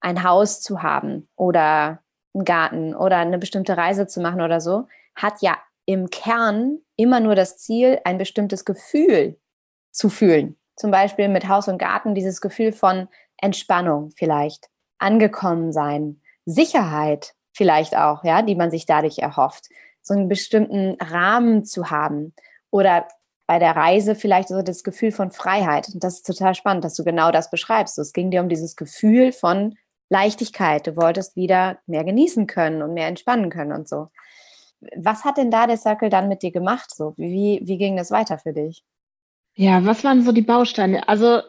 ein 0.00 0.22
Haus 0.24 0.60
zu 0.60 0.82
haben 0.82 1.28
oder 1.36 2.02
einen 2.34 2.44
Garten 2.44 2.94
oder 2.94 3.18
eine 3.18 3.38
bestimmte 3.38 3.76
Reise 3.76 4.06
zu 4.06 4.20
machen 4.20 4.40
oder 4.40 4.60
so, 4.60 4.86
hat 5.14 5.34
ja 5.40 5.56
im 5.84 6.10
Kern 6.10 6.78
immer 6.96 7.20
nur 7.20 7.34
das 7.34 7.58
Ziel, 7.58 8.00
ein 8.04 8.18
bestimmtes 8.18 8.64
Gefühl 8.64 9.38
zu 9.90 10.08
fühlen. 10.08 10.56
Zum 10.76 10.90
Beispiel 10.90 11.28
mit 11.28 11.48
Haus 11.48 11.68
und 11.68 11.78
Garten 11.78 12.14
dieses 12.14 12.40
Gefühl 12.40 12.72
von 12.72 13.08
Entspannung 13.36 14.10
vielleicht, 14.16 14.68
angekommen 14.98 15.72
sein, 15.72 16.20
Sicherheit 16.44 17.34
vielleicht 17.52 17.96
auch, 17.96 18.24
ja, 18.24 18.42
die 18.42 18.54
man 18.54 18.70
sich 18.70 18.86
dadurch 18.86 19.18
erhofft, 19.18 19.68
so 20.00 20.14
einen 20.14 20.28
bestimmten 20.28 20.96
Rahmen 21.00 21.64
zu 21.64 21.90
haben 21.90 22.34
oder 22.70 23.06
bei 23.46 23.58
der 23.58 23.76
Reise 23.76 24.14
vielleicht 24.14 24.48
so 24.48 24.62
das 24.62 24.84
Gefühl 24.84 25.12
von 25.12 25.30
Freiheit. 25.30 25.88
Und 25.92 26.02
das 26.04 26.16
ist 26.16 26.26
total 26.26 26.54
spannend, 26.54 26.84
dass 26.84 26.94
du 26.94 27.04
genau 27.04 27.32
das 27.32 27.50
beschreibst. 27.50 27.98
Es 27.98 28.12
ging 28.12 28.30
dir 28.30 28.40
um 28.40 28.48
dieses 28.48 28.76
Gefühl 28.76 29.32
von 29.32 29.76
Leichtigkeit. 30.08 30.86
Du 30.86 30.96
wolltest 30.96 31.36
wieder 31.36 31.78
mehr 31.86 32.04
genießen 32.04 32.46
können 32.46 32.82
und 32.82 32.94
mehr 32.94 33.08
entspannen 33.08 33.50
können 33.50 33.72
und 33.72 33.88
so. 33.88 34.08
Was 34.96 35.24
hat 35.24 35.38
denn 35.38 35.50
da 35.50 35.66
der 35.66 35.76
Circle 35.76 36.10
dann 36.10 36.28
mit 36.28 36.42
dir 36.42 36.50
gemacht? 36.50 36.94
So? 36.94 37.14
Wie, 37.16 37.60
wie 37.62 37.78
ging 37.78 37.96
das 37.96 38.10
weiter 38.10 38.38
für 38.38 38.52
dich? 38.52 38.84
Ja, 39.54 39.84
was 39.84 40.02
waren 40.02 40.22
so 40.22 40.32
die 40.32 40.42
Bausteine? 40.42 41.08
Also 41.08 41.40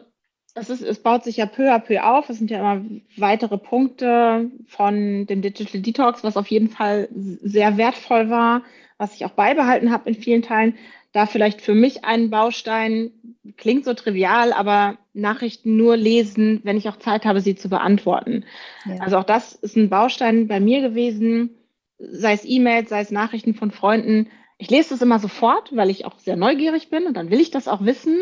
es, 0.54 0.70
ist, 0.70 0.82
es 0.82 1.02
baut 1.02 1.24
sich 1.24 1.38
ja 1.38 1.46
peu 1.46 1.72
à 1.72 1.78
peu 1.78 2.02
auf. 2.02 2.28
Es 2.28 2.38
sind 2.38 2.50
ja 2.50 2.58
immer 2.60 2.84
weitere 3.16 3.58
Punkte 3.58 4.50
von 4.68 5.26
dem 5.26 5.42
Digital 5.42 5.80
Detox, 5.80 6.22
was 6.22 6.36
auf 6.36 6.46
jeden 6.48 6.68
Fall 6.68 7.08
sehr 7.12 7.76
wertvoll 7.76 8.30
war, 8.30 8.62
was 8.98 9.14
ich 9.14 9.24
auch 9.24 9.30
beibehalten 9.30 9.90
habe 9.90 10.08
in 10.08 10.14
vielen 10.14 10.42
Teilen 10.42 10.76
da 11.14 11.26
vielleicht 11.26 11.62
für 11.62 11.74
mich 11.74 12.04
ein 12.04 12.28
Baustein, 12.28 13.12
klingt 13.56 13.84
so 13.84 13.94
trivial, 13.94 14.52
aber 14.52 14.98
Nachrichten 15.14 15.76
nur 15.76 15.96
lesen, 15.96 16.60
wenn 16.64 16.76
ich 16.76 16.88
auch 16.88 16.98
Zeit 16.98 17.24
habe, 17.24 17.40
sie 17.40 17.54
zu 17.54 17.68
beantworten. 17.70 18.44
Ja. 18.84 18.96
Also 19.00 19.18
auch 19.18 19.24
das 19.24 19.54
ist 19.54 19.76
ein 19.76 19.88
Baustein 19.88 20.48
bei 20.48 20.58
mir 20.58 20.80
gewesen, 20.80 21.50
sei 21.98 22.32
es 22.32 22.44
E-Mails, 22.44 22.90
sei 22.90 23.00
es 23.00 23.12
Nachrichten 23.12 23.54
von 23.54 23.70
Freunden. 23.70 24.28
Ich 24.58 24.70
lese 24.70 24.90
das 24.90 25.02
immer 25.02 25.20
sofort, 25.20 25.74
weil 25.74 25.88
ich 25.88 26.04
auch 26.04 26.18
sehr 26.18 26.36
neugierig 26.36 26.90
bin 26.90 27.06
und 27.06 27.16
dann 27.16 27.30
will 27.30 27.40
ich 27.40 27.52
das 27.52 27.68
auch 27.68 27.84
wissen. 27.84 28.18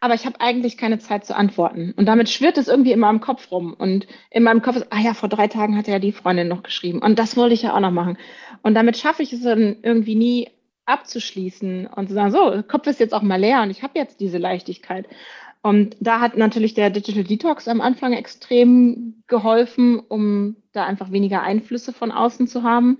Aber 0.00 0.14
ich 0.14 0.26
habe 0.26 0.40
eigentlich 0.40 0.78
keine 0.78 1.00
Zeit 1.00 1.26
zu 1.26 1.36
antworten. 1.36 1.92
Und 1.96 2.06
damit 2.06 2.30
schwirrt 2.30 2.56
es 2.56 2.68
irgendwie 2.68 2.92
immer 2.92 3.10
im 3.10 3.20
Kopf 3.20 3.50
rum. 3.50 3.74
Und 3.74 4.06
in 4.30 4.44
meinem 4.44 4.62
Kopf 4.62 4.76
ist, 4.76 4.86
ah 4.90 5.00
ja, 5.00 5.12
vor 5.12 5.28
drei 5.28 5.48
Tagen 5.48 5.76
hat 5.76 5.86
ja 5.86 5.98
die 5.98 6.12
Freundin 6.12 6.48
noch 6.48 6.62
geschrieben. 6.62 7.02
Und 7.02 7.18
das 7.18 7.36
wollte 7.36 7.54
ich 7.54 7.62
ja 7.62 7.74
auch 7.74 7.80
noch 7.80 7.90
machen. 7.90 8.16
Und 8.62 8.74
damit 8.74 8.96
schaffe 8.96 9.22
ich 9.22 9.32
es 9.32 9.42
dann 9.42 9.76
irgendwie 9.82 10.14
nie, 10.14 10.48
abzuschließen 10.86 11.86
und 11.86 12.08
zu 12.08 12.14
sagen, 12.14 12.30
so, 12.30 12.62
Kopf 12.66 12.86
ist 12.86 13.00
jetzt 13.00 13.12
auch 13.14 13.22
mal 13.22 13.40
leer 13.40 13.62
und 13.62 13.70
ich 13.70 13.82
habe 13.82 13.98
jetzt 13.98 14.20
diese 14.20 14.38
Leichtigkeit. 14.38 15.06
Und 15.62 15.96
da 15.98 16.20
hat 16.20 16.36
natürlich 16.36 16.74
der 16.74 16.90
Digital 16.90 17.24
Detox 17.24 17.66
am 17.66 17.80
Anfang 17.80 18.12
extrem 18.12 19.22
geholfen, 19.26 19.98
um 19.98 20.56
da 20.72 20.86
einfach 20.86 21.10
weniger 21.10 21.42
Einflüsse 21.42 21.92
von 21.92 22.12
außen 22.12 22.46
zu 22.46 22.62
haben. 22.62 22.98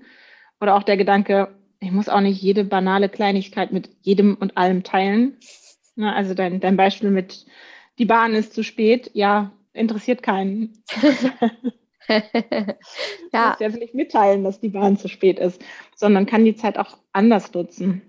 Oder 0.59 0.75
auch 0.75 0.83
der 0.83 0.97
Gedanke, 0.97 1.55
ich 1.79 1.91
muss 1.91 2.09
auch 2.09 2.19
nicht 2.19 2.41
jede 2.41 2.65
banale 2.65 3.07
Kleinigkeit 3.07 3.71
mit 3.71 3.89
jedem 4.01 4.35
und 4.35 4.57
allem 4.57 4.83
teilen. 4.83 5.37
Na, 5.95 6.13
also 6.13 6.33
dein, 6.33 6.59
dein 6.59 6.75
Beispiel 6.75 7.09
mit, 7.09 7.45
die 7.99 8.05
Bahn 8.05 8.33
ist 8.33 8.53
zu 8.53 8.63
spät, 8.63 9.11
ja, 9.13 9.51
interessiert 9.73 10.21
keinen. 10.21 10.83
ja. 13.33 13.49
muss 13.49 13.59
jetzt 13.59 13.79
nicht 13.79 13.95
mitteilen, 13.95 14.43
dass 14.43 14.59
die 14.59 14.69
Bahn 14.69 14.97
zu 14.97 15.07
spät 15.07 15.39
ist, 15.39 15.63
sondern 15.95 16.25
kann 16.25 16.45
die 16.45 16.55
Zeit 16.55 16.77
auch 16.77 16.97
anders 17.11 17.53
nutzen. 17.53 18.01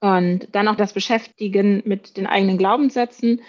Und 0.00 0.48
dann 0.52 0.66
auch 0.68 0.76
das 0.76 0.92
Beschäftigen 0.92 1.82
mit 1.84 2.16
den 2.16 2.26
eigenen 2.26 2.58
Glaubenssätzen. 2.58 3.40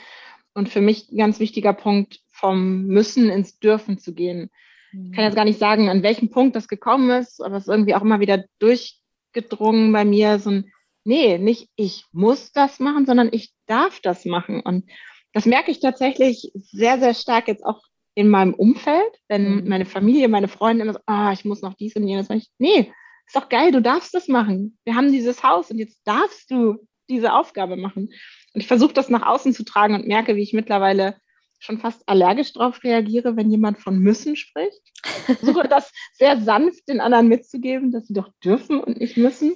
Und 0.53 0.69
für 0.69 0.81
mich 0.81 1.11
ein 1.11 1.17
ganz 1.17 1.39
wichtiger 1.39 1.73
Punkt, 1.73 2.19
vom 2.31 2.85
Müssen 2.85 3.29
ins 3.29 3.59
Dürfen 3.59 3.97
zu 3.97 4.13
gehen. 4.13 4.51
Ich 4.91 5.11
kann 5.13 5.23
jetzt 5.23 5.35
gar 5.35 5.45
nicht 5.45 5.59
sagen, 5.59 5.89
an 5.89 6.03
welchem 6.03 6.29
Punkt 6.29 6.55
das 6.55 6.67
gekommen 6.67 7.09
ist, 7.09 7.41
aber 7.41 7.55
es 7.55 7.63
ist 7.63 7.69
irgendwie 7.69 7.95
auch 7.95 8.01
immer 8.01 8.19
wieder 8.19 8.43
durchgedrungen 8.59 9.91
bei 9.91 10.05
mir, 10.05 10.37
so 10.37 10.51
ein, 10.51 10.71
nee, 11.03 11.39
nicht 11.39 11.69
ich 11.75 12.05
muss 12.11 12.51
das 12.51 12.79
machen, 12.79 13.07
sondern 13.07 13.29
ich 13.31 13.53
darf 13.65 13.99
das 14.01 14.25
machen. 14.25 14.61
Und 14.61 14.85
das 15.31 15.47
merke 15.47 15.71
ich 15.71 15.79
tatsächlich 15.79 16.51
sehr, 16.53 16.99
sehr 16.99 17.15
stark 17.15 17.47
jetzt 17.47 17.65
auch 17.65 17.81
in 18.15 18.29
meinem 18.29 18.53
Umfeld, 18.53 19.19
wenn 19.27 19.55
mhm. 19.55 19.69
meine 19.69 19.85
Familie, 19.85 20.27
meine 20.27 20.47
Freunde 20.47 20.83
immer 20.83 20.93
so, 20.93 20.99
ah, 21.05 21.31
ich 21.33 21.45
muss 21.45 21.61
noch 21.61 21.73
dies 21.73 21.95
und 21.95 22.07
jenes, 22.07 22.29
ich, 22.29 22.49
nee, 22.57 22.91
ist 23.25 23.35
doch 23.35 23.49
geil, 23.49 23.71
du 23.71 23.81
darfst 23.81 24.13
das 24.13 24.27
machen. 24.27 24.77
Wir 24.83 24.95
haben 24.95 25.11
dieses 25.11 25.43
Haus 25.43 25.71
und 25.71 25.79
jetzt 25.79 26.01
darfst 26.05 26.51
du 26.51 26.87
diese 27.09 27.33
Aufgabe 27.33 27.75
machen. 27.77 28.09
Und 28.53 28.61
ich 28.61 28.67
versuche 28.67 28.93
das 28.93 29.09
nach 29.09 29.25
außen 29.25 29.53
zu 29.53 29.63
tragen 29.63 29.95
und 29.95 30.07
merke, 30.07 30.35
wie 30.35 30.43
ich 30.43 30.53
mittlerweile 30.53 31.15
schon 31.59 31.79
fast 31.79 32.07
allergisch 32.07 32.53
darauf 32.53 32.83
reagiere, 32.83 33.37
wenn 33.37 33.49
jemand 33.49 33.79
von 33.79 33.97
müssen 33.97 34.35
spricht. 34.35 34.81
Ich 35.27 35.37
versuche 35.37 35.67
das 35.69 35.91
sehr 36.13 36.39
sanft 36.41 36.87
den 36.89 37.01
anderen 37.01 37.27
mitzugeben, 37.27 37.91
dass 37.91 38.07
sie 38.07 38.13
doch 38.13 38.29
dürfen 38.43 38.79
und 38.81 38.99
nicht 38.99 39.17
müssen 39.17 39.55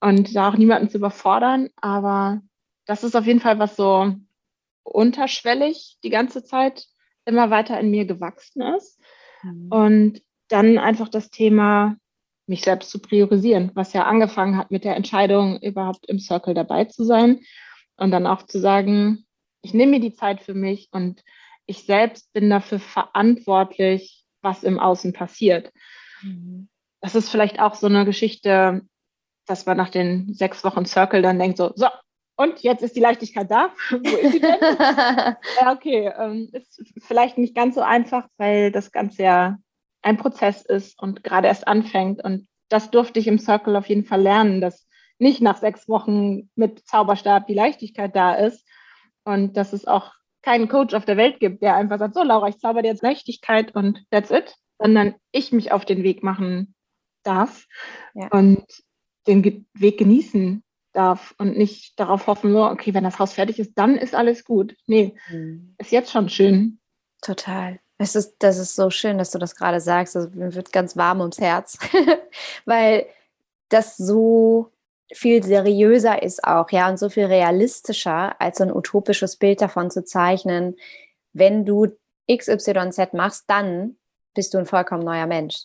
und 0.00 0.34
da 0.36 0.50
auch 0.50 0.56
niemanden 0.56 0.90
zu 0.90 0.98
überfordern. 0.98 1.70
Aber 1.76 2.42
das 2.86 3.04
ist 3.04 3.16
auf 3.16 3.26
jeden 3.26 3.40
Fall 3.40 3.58
was 3.58 3.76
so 3.76 4.14
unterschwellig 4.82 5.98
die 6.02 6.10
ganze 6.10 6.44
Zeit 6.44 6.86
immer 7.30 7.50
weiter 7.50 7.78
in 7.80 7.90
mir 7.90 8.04
gewachsen 8.04 8.62
ist. 8.76 9.00
Mhm. 9.42 9.68
Und 9.70 10.22
dann 10.48 10.78
einfach 10.78 11.08
das 11.08 11.30
Thema, 11.30 11.96
mich 12.46 12.62
selbst 12.62 12.90
zu 12.90 12.98
priorisieren, 12.98 13.70
was 13.74 13.92
ja 13.92 14.04
angefangen 14.04 14.56
hat 14.56 14.70
mit 14.70 14.84
der 14.84 14.96
Entscheidung, 14.96 15.60
überhaupt 15.60 16.06
im 16.06 16.18
Circle 16.18 16.52
dabei 16.52 16.84
zu 16.84 17.04
sein 17.04 17.40
und 17.96 18.10
dann 18.10 18.26
auch 18.26 18.42
zu 18.42 18.58
sagen, 18.58 19.24
ich 19.62 19.72
nehme 19.72 19.92
mir 19.92 20.00
die 20.00 20.14
Zeit 20.14 20.42
für 20.42 20.54
mich 20.54 20.88
und 20.90 21.22
ich 21.66 21.84
selbst 21.84 22.32
bin 22.32 22.50
dafür 22.50 22.80
verantwortlich, 22.80 24.24
was 24.42 24.64
im 24.64 24.80
Außen 24.80 25.12
passiert. 25.12 25.72
Mhm. 26.22 26.68
Das 27.00 27.14
ist 27.14 27.30
vielleicht 27.30 27.60
auch 27.60 27.74
so 27.74 27.86
eine 27.86 28.04
Geschichte, 28.04 28.82
dass 29.46 29.66
man 29.66 29.76
nach 29.76 29.90
den 29.90 30.34
sechs 30.34 30.64
Wochen 30.64 30.84
Circle 30.84 31.22
dann 31.22 31.38
denkt, 31.38 31.58
so, 31.58 31.72
so, 31.74 31.86
und 32.40 32.60
jetzt 32.60 32.82
ist 32.82 32.96
die 32.96 33.00
Leichtigkeit 33.00 33.50
da. 33.50 33.70
Wo 33.90 34.16
ist 34.16 34.32
sie 34.32 34.40
denn? 34.40 34.56
ja, 35.60 35.72
okay, 35.72 36.10
ähm, 36.18 36.48
ist 36.52 36.82
vielleicht 37.06 37.36
nicht 37.36 37.54
ganz 37.54 37.74
so 37.74 37.82
einfach, 37.82 38.28
weil 38.38 38.72
das 38.72 38.92
Ganze 38.92 39.24
ja 39.24 39.58
ein 40.00 40.16
Prozess 40.16 40.62
ist 40.62 40.98
und 41.02 41.22
gerade 41.22 41.48
erst 41.48 41.68
anfängt. 41.68 42.24
Und 42.24 42.48
das 42.70 42.90
durfte 42.90 43.20
ich 43.20 43.26
im 43.26 43.38
Circle 43.38 43.76
auf 43.76 43.90
jeden 43.90 44.06
Fall 44.06 44.22
lernen, 44.22 44.62
dass 44.62 44.88
nicht 45.18 45.42
nach 45.42 45.58
sechs 45.58 45.86
Wochen 45.86 46.48
mit 46.54 46.88
Zauberstab 46.88 47.46
die 47.46 47.52
Leichtigkeit 47.52 48.16
da 48.16 48.32
ist 48.32 48.66
und 49.24 49.58
dass 49.58 49.74
es 49.74 49.86
auch 49.86 50.10
keinen 50.40 50.68
Coach 50.68 50.94
auf 50.94 51.04
der 51.04 51.18
Welt 51.18 51.40
gibt, 51.40 51.60
der 51.60 51.76
einfach 51.76 51.98
sagt, 51.98 52.14
so 52.14 52.22
Laura, 52.22 52.48
ich 52.48 52.58
zauber 52.58 52.80
dir 52.80 52.88
jetzt 52.88 53.02
Leichtigkeit 53.02 53.74
und 53.74 54.02
that's 54.10 54.30
it, 54.30 54.54
sondern 54.78 55.14
ich 55.30 55.52
mich 55.52 55.72
auf 55.72 55.84
den 55.84 56.02
Weg 56.04 56.22
machen 56.22 56.74
darf 57.22 57.66
ja. 58.14 58.28
und 58.28 58.64
den 59.26 59.66
Weg 59.74 59.98
genießen 59.98 60.62
darf 60.92 61.34
und 61.38 61.56
nicht 61.56 61.98
darauf 61.98 62.26
hoffen, 62.26 62.52
so, 62.52 62.64
okay, 62.64 62.94
wenn 62.94 63.04
das 63.04 63.18
Haus 63.18 63.34
fertig 63.34 63.58
ist, 63.58 63.72
dann 63.76 63.96
ist 63.96 64.14
alles 64.14 64.44
gut. 64.44 64.76
Nee, 64.86 65.14
mhm. 65.30 65.74
ist 65.78 65.92
jetzt 65.92 66.10
schon 66.10 66.28
schön. 66.28 66.78
Total. 67.22 67.78
Es 67.98 68.16
ist, 68.16 68.36
das 68.38 68.58
ist 68.58 68.76
so 68.76 68.90
schön, 68.90 69.18
dass 69.18 69.30
du 69.30 69.38
das 69.38 69.54
gerade 69.54 69.80
sagst. 69.80 70.16
Also, 70.16 70.30
mir 70.30 70.54
wird 70.54 70.72
ganz 70.72 70.96
warm 70.96 71.20
ums 71.20 71.38
Herz, 71.38 71.78
weil 72.64 73.06
das 73.68 73.96
so 73.96 74.72
viel 75.12 75.42
seriöser 75.42 76.22
ist 76.22 76.44
auch, 76.44 76.70
ja, 76.70 76.88
und 76.88 76.98
so 76.98 77.08
viel 77.08 77.26
realistischer, 77.26 78.40
als 78.40 78.58
so 78.58 78.64
ein 78.64 78.72
utopisches 78.72 79.36
Bild 79.36 79.60
davon 79.60 79.90
zu 79.90 80.04
zeichnen, 80.04 80.76
wenn 81.32 81.64
du 81.64 81.88
XYZ 82.30 83.12
machst, 83.12 83.44
dann 83.48 83.96
bist 84.34 84.54
du 84.54 84.58
ein 84.58 84.66
vollkommen 84.66 85.04
neuer 85.04 85.26
Mensch. 85.26 85.56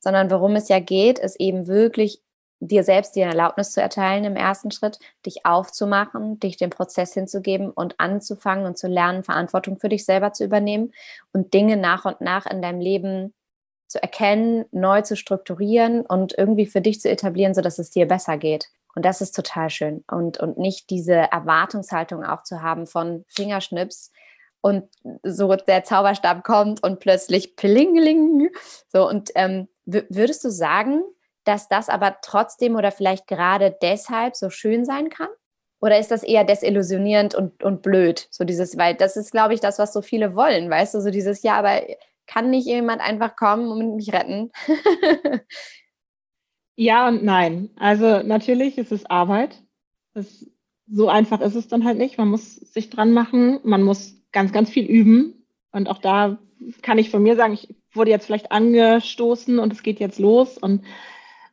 Sondern 0.00 0.30
worum 0.30 0.56
es 0.56 0.68
ja 0.68 0.80
geht, 0.80 1.18
ist 1.18 1.40
eben 1.40 1.66
wirklich 1.66 2.22
dir 2.60 2.82
selbst 2.82 3.14
die 3.14 3.20
Erlaubnis 3.20 3.72
zu 3.72 3.80
erteilen 3.80 4.24
im 4.24 4.36
ersten 4.36 4.70
Schritt, 4.70 4.98
dich 5.24 5.46
aufzumachen, 5.46 6.40
dich 6.40 6.56
dem 6.56 6.70
Prozess 6.70 7.14
hinzugeben 7.14 7.70
und 7.70 7.94
anzufangen 7.98 8.66
und 8.66 8.76
zu 8.76 8.88
lernen, 8.88 9.22
Verantwortung 9.22 9.78
für 9.78 9.88
dich 9.88 10.04
selber 10.04 10.32
zu 10.32 10.44
übernehmen 10.44 10.92
und 11.32 11.54
Dinge 11.54 11.76
nach 11.76 12.04
und 12.04 12.20
nach 12.20 12.46
in 12.46 12.62
deinem 12.62 12.80
Leben 12.80 13.34
zu 13.86 14.02
erkennen, 14.02 14.66
neu 14.70 15.02
zu 15.02 15.16
strukturieren 15.16 16.04
und 16.04 16.36
irgendwie 16.36 16.66
für 16.66 16.80
dich 16.80 17.00
zu 17.00 17.08
etablieren, 17.08 17.54
sodass 17.54 17.78
es 17.78 17.90
dir 17.90 18.06
besser 18.06 18.36
geht. 18.36 18.68
Und 18.94 19.04
das 19.04 19.20
ist 19.20 19.34
total 19.34 19.70
schön. 19.70 20.04
Und, 20.10 20.38
und 20.38 20.58
nicht 20.58 20.90
diese 20.90 21.14
Erwartungshaltung 21.14 22.24
auch 22.24 22.42
zu 22.42 22.62
haben 22.62 22.86
von 22.86 23.24
Fingerschnips 23.28 24.12
und 24.60 24.84
so 25.22 25.54
der 25.54 25.84
Zauberstab 25.84 26.44
kommt 26.44 26.82
und 26.82 26.98
plötzlich 26.98 27.56
plingeling. 27.56 28.50
So, 28.92 29.08
und 29.08 29.30
ähm, 29.36 29.68
würdest 29.84 30.44
du 30.44 30.50
sagen, 30.50 31.02
dass 31.48 31.68
das 31.68 31.88
aber 31.88 32.18
trotzdem 32.20 32.76
oder 32.76 32.92
vielleicht 32.92 33.26
gerade 33.26 33.74
deshalb 33.80 34.36
so 34.36 34.50
schön 34.50 34.84
sein 34.84 35.08
kann? 35.08 35.28
Oder 35.80 35.98
ist 35.98 36.10
das 36.10 36.22
eher 36.22 36.44
desillusionierend 36.44 37.34
und, 37.34 37.62
und 37.62 37.82
blöd? 37.82 38.28
So 38.30 38.44
dieses, 38.44 38.76
weil 38.76 38.94
das 38.94 39.16
ist, 39.16 39.30
glaube 39.30 39.54
ich, 39.54 39.60
das, 39.60 39.78
was 39.78 39.92
so 39.92 40.02
viele 40.02 40.34
wollen, 40.34 40.68
weißt 40.68 40.94
du, 40.94 41.00
so 41.00 41.10
dieses, 41.10 41.42
ja, 41.42 41.54
aber 41.54 41.80
kann 42.26 42.50
nicht 42.50 42.66
jemand 42.66 43.00
einfach 43.00 43.34
kommen 43.34 43.68
und 43.70 43.96
mich 43.96 44.12
retten? 44.12 44.50
ja 46.76 47.08
und 47.08 47.24
nein. 47.24 47.70
Also 47.76 48.22
natürlich 48.22 48.76
ist 48.76 48.92
es 48.92 49.06
Arbeit. 49.06 49.62
Das, 50.12 50.46
so 50.86 51.08
einfach 51.08 51.40
ist 51.40 51.54
es 51.54 51.68
dann 51.68 51.84
halt 51.84 51.96
nicht. 51.96 52.18
Man 52.18 52.28
muss 52.28 52.56
sich 52.56 52.90
dran 52.90 53.12
machen, 53.12 53.60
man 53.62 53.82
muss 53.82 54.16
ganz, 54.32 54.52
ganz 54.52 54.68
viel 54.68 54.84
üben. 54.84 55.46
Und 55.72 55.88
auch 55.88 55.98
da 55.98 56.38
kann 56.82 56.98
ich 56.98 57.10
von 57.10 57.22
mir 57.22 57.36
sagen, 57.36 57.54
ich 57.54 57.74
wurde 57.92 58.10
jetzt 58.10 58.26
vielleicht 58.26 58.52
angestoßen 58.52 59.58
und 59.58 59.72
es 59.72 59.82
geht 59.82 60.00
jetzt 60.00 60.18
los. 60.18 60.58
Und 60.58 60.84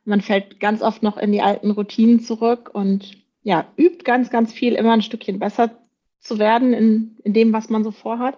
man 0.06 0.20
fällt 0.20 0.60
ganz 0.60 0.82
oft 0.82 1.02
noch 1.02 1.18
in 1.18 1.32
die 1.32 1.42
alten 1.42 1.70
Routinen 1.70 2.20
zurück 2.20 2.70
und 2.72 3.18
ja, 3.42 3.66
übt 3.76 4.04
ganz, 4.04 4.30
ganz 4.30 4.52
viel, 4.52 4.74
immer 4.74 4.92
ein 4.92 5.02
Stückchen 5.02 5.38
besser 5.38 5.70
zu 6.20 6.38
werden 6.38 6.72
in, 6.72 7.16
in 7.22 7.32
dem, 7.32 7.52
was 7.52 7.68
man 7.68 7.84
so 7.84 7.90
vorhat. 7.90 8.36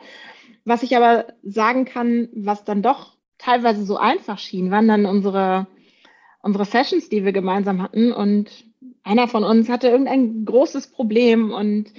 Was 0.64 0.83
ich 0.83 0.96
aber 0.96 1.26
sagen 1.42 1.85
kann, 1.85 2.28
was 2.35 2.64
dann 2.64 2.83
doch 2.83 3.16
teilweise 3.38 3.85
so 3.85 3.96
einfach 3.96 4.38
schien, 4.38 4.70
waren 4.70 4.88
dann 4.88 5.07
unsere, 5.07 5.66
unsere 6.42 6.64
Sessions, 6.64 7.09
die 7.09 7.24
wir 7.24 7.33
gemeinsam 7.33 7.81
hatten. 7.83 8.12
Und 8.12 8.50
einer 9.02 9.28
von 9.28 9.44
uns 9.44 9.68
hatte 9.68 9.88
irgendein 9.88 10.44
großes 10.44 10.88
Problem 10.88 11.52
und 11.52 11.92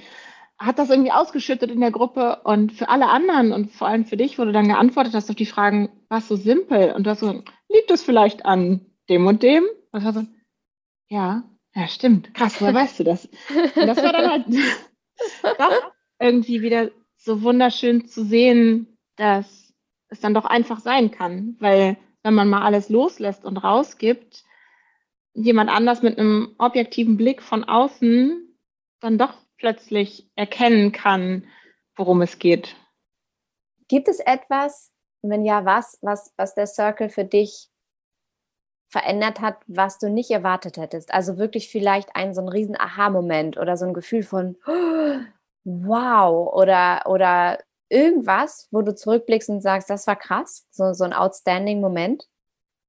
hat 0.58 0.78
das 0.78 0.90
irgendwie 0.90 1.12
ausgeschüttet 1.12 1.70
in 1.70 1.80
der 1.80 1.90
Gruppe. 1.90 2.40
Und 2.44 2.72
für 2.72 2.88
alle 2.88 3.08
anderen 3.08 3.52
und 3.52 3.72
vor 3.72 3.88
allem 3.88 4.04
für 4.04 4.16
dich 4.16 4.38
wurde 4.38 4.52
dann 4.52 4.68
geantwortet 4.68 5.14
hast 5.14 5.30
auf 5.30 5.36
die 5.36 5.46
Fragen, 5.46 5.88
was 6.08 6.28
so 6.28 6.36
simpel. 6.36 6.92
Und 6.92 7.06
du 7.06 7.10
hast 7.10 7.20
so, 7.20 7.42
liegt 7.68 7.90
es 7.90 8.02
vielleicht 8.02 8.44
an 8.44 8.86
dem 9.10 9.26
und 9.26 9.42
dem. 9.42 9.64
Und 9.92 10.04
war 10.04 10.12
so, 10.14 10.24
ja, 11.08 11.42
ja, 11.74 11.88
stimmt. 11.88 12.32
Krass, 12.34 12.60
woher 12.60 12.74
weißt 12.74 13.00
du 13.00 13.04
das? 13.04 13.26
Und 13.26 13.86
das 13.86 13.98
war 13.98 14.12
dann 14.12 14.30
halt 14.30 14.46
doch 15.58 15.92
irgendwie 16.18 16.62
wieder 16.62 16.90
so 17.16 17.42
wunderschön 17.42 18.06
zu 18.06 18.24
sehen, 18.24 18.98
dass 19.16 19.74
es 20.08 20.20
dann 20.20 20.34
doch 20.34 20.46
einfach 20.46 20.80
sein 20.80 21.10
kann. 21.10 21.56
Weil 21.60 21.96
wenn 22.22 22.34
man 22.34 22.48
mal 22.48 22.62
alles 22.62 22.88
loslässt 22.88 23.44
und 23.44 23.58
rausgibt, 23.58 24.44
jemand 25.34 25.70
anders 25.70 26.02
mit 26.02 26.18
einem 26.18 26.54
objektiven 26.58 27.16
Blick 27.16 27.42
von 27.42 27.64
außen 27.64 28.46
dann 29.00 29.18
doch 29.18 29.34
plötzlich 29.56 30.28
erkennen 30.34 30.92
kann, 30.92 31.46
worum 31.96 32.22
es 32.22 32.38
geht. 32.38 32.76
Gibt 33.88 34.08
es 34.08 34.20
etwas, 34.20 34.92
wenn 35.22 35.44
ja, 35.44 35.64
was, 35.64 35.98
was, 36.02 36.32
was 36.36 36.54
der 36.54 36.66
Circle 36.66 37.10
für 37.10 37.24
dich 37.24 37.68
verändert 38.90 39.40
hat, 39.40 39.56
was 39.68 39.98
du 39.98 40.10
nicht 40.10 40.30
erwartet 40.30 40.76
hättest. 40.76 41.14
Also 41.14 41.38
wirklich 41.38 41.70
vielleicht 41.70 42.10
ein 42.14 42.34
so 42.34 42.40
ein 42.40 42.48
riesen 42.48 42.78
Aha-Moment 42.78 43.56
oder 43.56 43.76
so 43.76 43.86
ein 43.86 43.94
Gefühl 43.94 44.24
von 44.24 44.56
wow 45.64 46.52
oder, 46.52 47.02
oder 47.06 47.58
irgendwas, 47.88 48.68
wo 48.72 48.82
du 48.82 48.94
zurückblickst 48.94 49.48
und 49.48 49.62
sagst, 49.62 49.90
das 49.90 50.06
war 50.06 50.16
krass, 50.16 50.66
so, 50.70 50.92
so 50.92 51.04
ein 51.04 51.12
outstanding 51.12 51.80
Moment? 51.80 52.26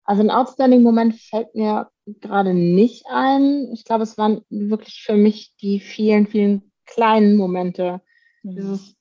Also 0.04 0.24
ein 0.24 0.32
outstanding 0.32 0.82
Moment 0.82 1.16
fällt 1.16 1.54
mir 1.54 1.90
gerade 2.08 2.56
nicht 2.56 3.06
ein. 3.08 3.70
Ich 3.72 3.86
glaube, 3.86 4.04
es 4.04 4.18
waren 4.18 4.42
wirklich 4.50 5.04
für 5.06 5.16
mich 5.16 5.56
die 5.62 5.80
vielen, 5.80 6.26
vielen 6.26 6.72
kleinen 6.88 7.38
Momente. 7.38 8.02
Mhm. 8.42 8.56
Dieses, 8.56 8.96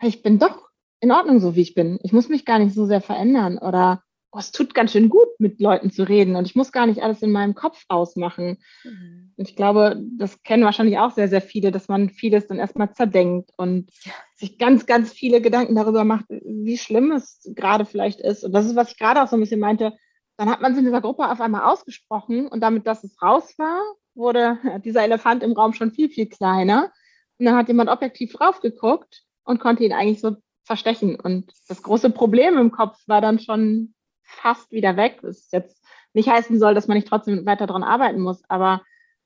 ich 0.00 0.22
bin 0.22 0.38
doch 0.38 0.68
in 1.00 1.10
Ordnung 1.10 1.40
so, 1.40 1.56
wie 1.56 1.62
ich 1.62 1.74
bin. 1.74 1.98
Ich 2.02 2.12
muss 2.12 2.28
mich 2.28 2.44
gar 2.44 2.60
nicht 2.60 2.74
so 2.74 2.86
sehr 2.86 3.00
verändern 3.00 3.58
oder 3.58 4.02
oh, 4.32 4.38
es 4.38 4.52
tut 4.52 4.74
ganz 4.74 4.92
schön 4.92 5.08
gut, 5.08 5.28
mit 5.38 5.60
Leuten 5.60 5.90
zu 5.90 6.02
reden 6.02 6.36
und 6.36 6.46
ich 6.46 6.54
muss 6.54 6.72
gar 6.72 6.86
nicht 6.86 7.02
alles 7.02 7.22
in 7.22 7.32
meinem 7.32 7.54
Kopf 7.54 7.84
ausmachen. 7.88 8.58
Mhm. 8.84 9.32
Und 9.36 9.48
ich 9.48 9.56
glaube, 9.56 10.02
das 10.18 10.42
kennen 10.42 10.64
wahrscheinlich 10.64 10.98
auch 10.98 11.12
sehr, 11.12 11.28
sehr 11.28 11.40
viele, 11.40 11.70
dass 11.70 11.88
man 11.88 12.10
vieles 12.10 12.46
dann 12.46 12.58
erstmal 12.58 12.92
zerdenkt 12.92 13.50
und 13.56 13.90
sich 14.34 14.58
ganz, 14.58 14.86
ganz 14.86 15.12
viele 15.12 15.40
Gedanken 15.40 15.74
darüber 15.74 16.04
macht, 16.04 16.26
wie 16.28 16.78
schlimm 16.78 17.12
es 17.12 17.50
gerade 17.54 17.84
vielleicht 17.84 18.20
ist. 18.20 18.44
Und 18.44 18.52
das 18.52 18.66
ist, 18.66 18.76
was 18.76 18.90
ich 18.92 18.98
gerade 18.98 19.22
auch 19.22 19.28
so 19.28 19.36
ein 19.36 19.40
bisschen 19.40 19.60
meinte. 19.60 19.92
Dann 20.36 20.50
hat 20.50 20.60
man 20.60 20.72
es 20.72 20.78
in 20.78 20.84
dieser 20.84 21.00
Gruppe 21.00 21.30
auf 21.30 21.40
einmal 21.40 21.62
ausgesprochen 21.62 22.46
und 22.46 22.60
damit, 22.60 22.86
dass 22.86 23.04
es 23.04 23.20
raus 23.22 23.54
war, 23.58 23.80
wurde 24.14 24.58
dieser 24.84 25.02
Elefant 25.02 25.42
im 25.42 25.52
Raum 25.52 25.72
schon 25.72 25.92
viel, 25.92 26.10
viel 26.10 26.26
kleiner. 26.26 26.92
Und 27.38 27.46
dann 27.46 27.56
hat 27.56 27.68
jemand 27.68 27.90
objektiv 27.90 28.32
draufgeguckt 28.32 29.22
und 29.44 29.60
konnte 29.60 29.84
ihn 29.84 29.92
eigentlich 29.92 30.20
so 30.20 30.36
verstechen. 30.64 31.18
Und 31.18 31.52
das 31.68 31.82
große 31.82 32.10
Problem 32.10 32.58
im 32.58 32.72
Kopf 32.72 32.98
war 33.06 33.20
dann 33.20 33.38
schon 33.38 33.94
fast 34.26 34.70
wieder 34.72 34.96
weg. 34.96 35.18
Was 35.22 35.50
jetzt 35.52 35.82
nicht 36.12 36.28
heißen 36.28 36.58
soll, 36.58 36.74
dass 36.74 36.88
man 36.88 36.96
nicht 36.96 37.08
trotzdem 37.08 37.46
weiter 37.46 37.66
daran 37.66 37.84
arbeiten 37.84 38.20
muss, 38.20 38.42
aber 38.48 38.82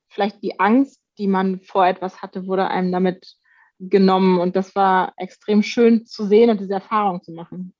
vielleicht 0.09 0.43
die 0.43 0.59
Angst, 0.61 1.01
die 1.19 1.27
man 1.27 1.61
vor 1.61 1.87
etwas 1.87 2.23
hatte, 2.23 2.47
wurde 2.47 2.69
einem 2.69 2.93
damit 2.93 3.37
genommen. 3.79 4.39
Und 4.39 4.57
das 4.57 4.75
war 4.75 5.13
extrem 5.17 5.63
schön 5.63 6.07
zu 6.07 6.27
sehen 6.27 6.51
und 6.51 6.61
diese 6.61 6.75
Erfahrung 6.75 7.23
zu 7.23 7.33
machen. 7.33 7.75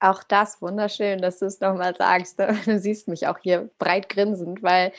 Auch 0.00 0.22
das 0.22 0.60
wunderschön, 0.60 1.20
dass 1.20 1.38
du 1.38 1.46
es 1.46 1.60
nochmal 1.60 1.96
sagst. 1.96 2.38
Du 2.66 2.78
siehst 2.78 3.08
mich 3.08 3.26
auch 3.26 3.38
hier 3.38 3.70
breit 3.78 4.08
grinsend, 4.08 4.62
weil 4.62 4.92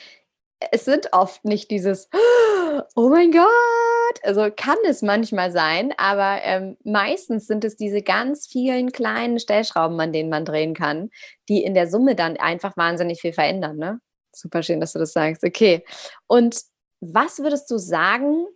es 0.72 0.84
sind 0.84 1.12
oft 1.12 1.44
nicht 1.44 1.70
dieses, 1.70 2.08
oh 2.94 3.08
mein 3.08 3.30
Gott. 3.30 3.95
Also 4.22 4.50
kann 4.54 4.76
es 4.88 5.02
manchmal 5.02 5.50
sein, 5.50 5.92
aber 5.96 6.40
ähm, 6.42 6.76
meistens 6.84 7.46
sind 7.46 7.64
es 7.64 7.76
diese 7.76 8.02
ganz 8.02 8.46
vielen 8.46 8.92
kleinen 8.92 9.38
Stellschrauben, 9.38 9.98
an 10.00 10.12
denen 10.12 10.30
man 10.30 10.44
drehen 10.44 10.74
kann, 10.74 11.10
die 11.48 11.62
in 11.62 11.74
der 11.74 11.88
Summe 11.88 12.14
dann 12.14 12.36
einfach 12.36 12.76
wahnsinnig 12.76 13.20
viel 13.20 13.32
verändern. 13.32 13.76
Ne? 13.76 14.00
Super 14.32 14.62
schön, 14.62 14.80
dass 14.80 14.92
du 14.92 14.98
das 14.98 15.12
sagst. 15.12 15.44
Okay. 15.44 15.84
Und 16.26 16.60
was 17.00 17.38
würdest 17.38 17.70
du 17.70 17.78
sagen, 17.78 18.46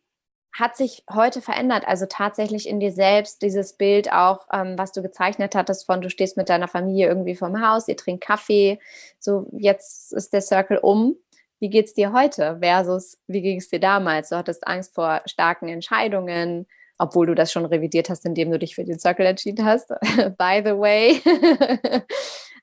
hat 0.52 0.76
sich 0.76 1.04
heute 1.12 1.40
verändert? 1.40 1.86
Also 1.86 2.06
tatsächlich 2.06 2.68
in 2.68 2.80
dir 2.80 2.92
selbst 2.92 3.42
dieses 3.42 3.74
Bild 3.74 4.12
auch, 4.12 4.46
ähm, 4.52 4.76
was 4.76 4.92
du 4.92 5.02
gezeichnet 5.02 5.54
hattest 5.54 5.86
von, 5.86 6.00
du 6.00 6.10
stehst 6.10 6.36
mit 6.36 6.48
deiner 6.48 6.68
Familie 6.68 7.08
irgendwie 7.08 7.36
vorm 7.36 7.66
Haus, 7.66 7.88
ihr 7.88 7.96
trinkt 7.96 8.24
Kaffee, 8.24 8.78
so 9.18 9.48
jetzt 9.52 10.12
ist 10.12 10.32
der 10.32 10.40
Circle 10.40 10.78
um. 10.78 11.16
Wie 11.60 11.68
geht 11.68 11.86
es 11.86 11.94
dir 11.94 12.12
heute 12.12 12.58
versus 12.60 13.18
wie 13.26 13.42
ging 13.42 13.58
es 13.58 13.68
dir 13.68 13.80
damals? 13.80 14.30
Du 14.30 14.36
hattest 14.36 14.66
Angst 14.66 14.94
vor 14.94 15.20
starken 15.26 15.68
Entscheidungen, 15.68 16.66
obwohl 16.98 17.26
du 17.26 17.34
das 17.34 17.52
schon 17.52 17.66
revidiert 17.66 18.08
hast, 18.08 18.24
indem 18.24 18.50
du 18.50 18.58
dich 18.58 18.74
für 18.74 18.84
den 18.84 18.98
Circle 18.98 19.26
entschieden 19.26 19.64
hast. 19.66 19.88
By 20.38 20.62
the 20.64 20.76
way. 20.76 21.20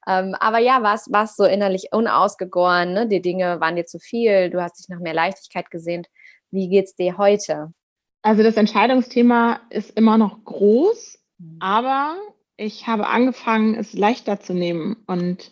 ähm, 0.07 0.35
aber 0.39 0.57
ja, 0.57 0.81
warst 0.81 1.09
es 1.13 1.35
so 1.35 1.45
innerlich 1.45 1.89
unausgegoren, 1.91 2.93
ne? 2.93 3.07
die 3.07 3.21
Dinge 3.21 3.59
waren 3.59 3.75
dir 3.75 3.85
zu 3.85 3.99
viel, 3.99 4.49
du 4.49 4.61
hast 4.61 4.79
dich 4.79 4.89
nach 4.89 4.99
mehr 4.99 5.13
Leichtigkeit 5.13 5.69
gesehnt. 5.69 6.07
Wie 6.49 6.67
geht 6.67 6.85
es 6.85 6.95
dir 6.95 7.19
heute? 7.19 7.73
Also 8.23 8.41
das 8.41 8.57
Entscheidungsthema 8.57 9.61
ist 9.69 9.91
immer 9.91 10.17
noch 10.17 10.43
groß, 10.43 11.19
mhm. 11.37 11.57
aber 11.59 12.17
ich 12.55 12.87
habe 12.87 13.07
angefangen, 13.07 13.75
es 13.75 13.93
leichter 13.93 14.39
zu 14.39 14.55
nehmen 14.55 14.97
und 15.05 15.51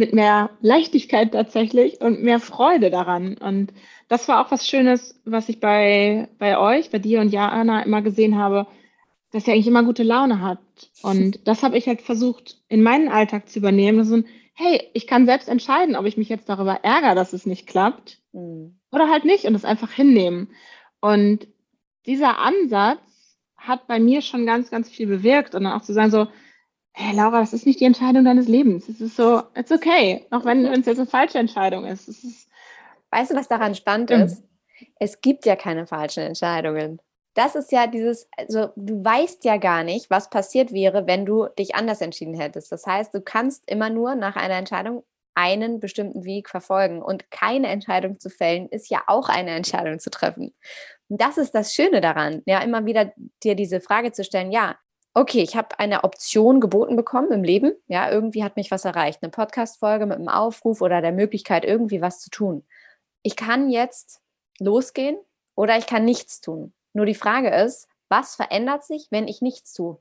mit 0.00 0.12
mehr 0.12 0.50
Leichtigkeit 0.60 1.32
tatsächlich 1.32 2.00
und 2.00 2.22
mehr 2.22 2.40
Freude 2.40 2.90
daran. 2.90 3.36
Und 3.36 3.72
das 4.08 4.26
war 4.26 4.44
auch 4.44 4.50
was 4.50 4.66
Schönes, 4.66 5.20
was 5.24 5.48
ich 5.48 5.60
bei, 5.60 6.28
bei 6.38 6.58
euch, 6.58 6.90
bei 6.90 6.98
dir 6.98 7.20
und 7.20 7.28
Jana 7.28 7.82
immer 7.82 8.02
gesehen 8.02 8.36
habe, 8.36 8.66
dass 9.30 9.46
ihr 9.46 9.52
eigentlich 9.52 9.68
immer 9.68 9.84
gute 9.84 10.02
Laune 10.02 10.40
hat. 10.40 10.58
Und 11.02 11.46
das 11.46 11.62
habe 11.62 11.78
ich 11.78 11.86
halt 11.86 12.00
versucht, 12.02 12.56
in 12.68 12.82
meinen 12.82 13.08
Alltag 13.08 13.48
zu 13.48 13.60
übernehmen. 13.60 14.00
Ist 14.00 14.10
ein, 14.10 14.26
hey, 14.54 14.82
ich 14.94 15.06
kann 15.06 15.26
selbst 15.26 15.48
entscheiden, 15.48 15.94
ob 15.94 16.06
ich 16.06 16.16
mich 16.16 16.28
jetzt 16.28 16.48
darüber 16.48 16.80
ärgere, 16.82 17.14
dass 17.14 17.32
es 17.32 17.46
nicht 17.46 17.68
klappt 17.68 18.18
mhm. 18.32 18.78
oder 18.90 19.08
halt 19.08 19.24
nicht 19.24 19.44
und 19.44 19.54
es 19.54 19.64
einfach 19.64 19.92
hinnehmen. 19.92 20.48
Und 21.00 21.46
dieser 22.06 22.38
Ansatz 22.38 22.98
hat 23.56 23.86
bei 23.86 24.00
mir 24.00 24.22
schon 24.22 24.46
ganz, 24.46 24.70
ganz 24.70 24.88
viel 24.88 25.06
bewirkt 25.06 25.54
und 25.54 25.64
dann 25.64 25.74
auch 25.74 25.82
zu 25.82 25.92
sagen 25.92 26.10
so, 26.10 26.26
hey 26.92 27.14
Laura, 27.14 27.40
das 27.40 27.52
ist 27.52 27.66
nicht 27.66 27.80
die 27.80 27.84
Entscheidung 27.84 28.24
deines 28.24 28.48
Lebens. 28.48 28.88
Es 28.88 29.00
ist 29.00 29.16
so, 29.16 29.42
it's 29.54 29.72
okay, 29.72 30.26
auch 30.30 30.44
wenn 30.44 30.64
es 30.66 30.86
jetzt 30.86 30.98
eine 30.98 31.06
falsche 31.06 31.38
Entscheidung 31.38 31.84
ist. 31.84 32.08
ist 32.08 32.48
weißt 33.10 33.30
du, 33.30 33.36
was 33.36 33.48
daran 33.48 33.74
spannend 33.74 34.10
mhm. 34.10 34.22
ist? 34.22 34.44
Es 34.98 35.20
gibt 35.20 35.46
ja 35.46 35.56
keine 35.56 35.86
falschen 35.86 36.22
Entscheidungen. 36.22 37.00
Das 37.34 37.54
ist 37.54 37.70
ja 37.70 37.86
dieses, 37.86 38.28
also 38.36 38.70
du 38.76 39.04
weißt 39.04 39.44
ja 39.44 39.56
gar 39.56 39.84
nicht, 39.84 40.10
was 40.10 40.30
passiert 40.30 40.72
wäre, 40.72 41.06
wenn 41.06 41.24
du 41.24 41.46
dich 41.58 41.74
anders 41.74 42.00
entschieden 42.00 42.34
hättest. 42.34 42.72
Das 42.72 42.86
heißt, 42.86 43.14
du 43.14 43.20
kannst 43.20 43.70
immer 43.70 43.88
nur 43.88 44.14
nach 44.14 44.36
einer 44.36 44.56
Entscheidung 44.56 45.04
einen 45.34 45.80
bestimmten 45.80 46.24
Weg 46.24 46.48
verfolgen. 46.48 47.02
Und 47.02 47.30
keine 47.30 47.68
Entscheidung 47.68 48.18
zu 48.18 48.30
fällen, 48.30 48.68
ist 48.68 48.90
ja 48.90 49.02
auch 49.06 49.28
eine 49.28 49.50
Entscheidung 49.52 49.98
zu 49.98 50.10
treffen. 50.10 50.54
Und 51.08 51.20
das 51.20 51.38
ist 51.38 51.54
das 51.54 51.72
Schöne 51.72 52.00
daran, 52.00 52.42
ja, 52.46 52.60
immer 52.60 52.84
wieder 52.84 53.12
dir 53.42 53.54
diese 53.54 53.80
Frage 53.80 54.12
zu 54.12 54.24
stellen, 54.24 54.52
ja, 54.52 54.76
okay, 55.14 55.42
ich 55.42 55.56
habe 55.56 55.78
eine 55.78 56.04
Option 56.04 56.60
geboten 56.60 56.96
bekommen 56.96 57.32
im 57.32 57.44
Leben. 57.44 57.74
Ja, 57.88 58.10
irgendwie 58.10 58.44
hat 58.44 58.56
mich 58.56 58.70
was 58.70 58.84
erreicht. 58.84 59.22
Eine 59.22 59.30
Podcast-Folge 59.30 60.06
mit 60.06 60.18
einem 60.18 60.28
Aufruf 60.28 60.80
oder 60.80 61.00
der 61.00 61.12
Möglichkeit, 61.12 61.64
irgendwie 61.64 62.00
was 62.00 62.20
zu 62.20 62.30
tun. 62.30 62.64
Ich 63.22 63.36
kann 63.36 63.70
jetzt 63.70 64.20
losgehen 64.58 65.18
oder 65.54 65.76
ich 65.76 65.86
kann 65.86 66.04
nichts 66.04 66.40
tun. 66.40 66.72
Nur 66.92 67.06
die 67.06 67.14
Frage 67.14 67.50
ist, 67.50 67.88
was 68.08 68.34
verändert 68.34 68.84
sich, 68.84 69.08
wenn 69.10 69.28
ich 69.28 69.40
nichts 69.40 69.72
tue? 69.72 69.98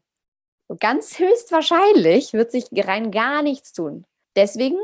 ganz 0.77 1.17
höchstwahrscheinlich 1.19 2.33
wird 2.33 2.51
sich 2.51 2.65
rein 2.71 3.11
gar 3.11 3.41
nichts 3.41 3.73
tun. 3.73 4.05
Deswegen 4.35 4.77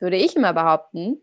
würde 0.00 0.16
ich 0.16 0.36
immer 0.36 0.54
behaupten, 0.54 1.22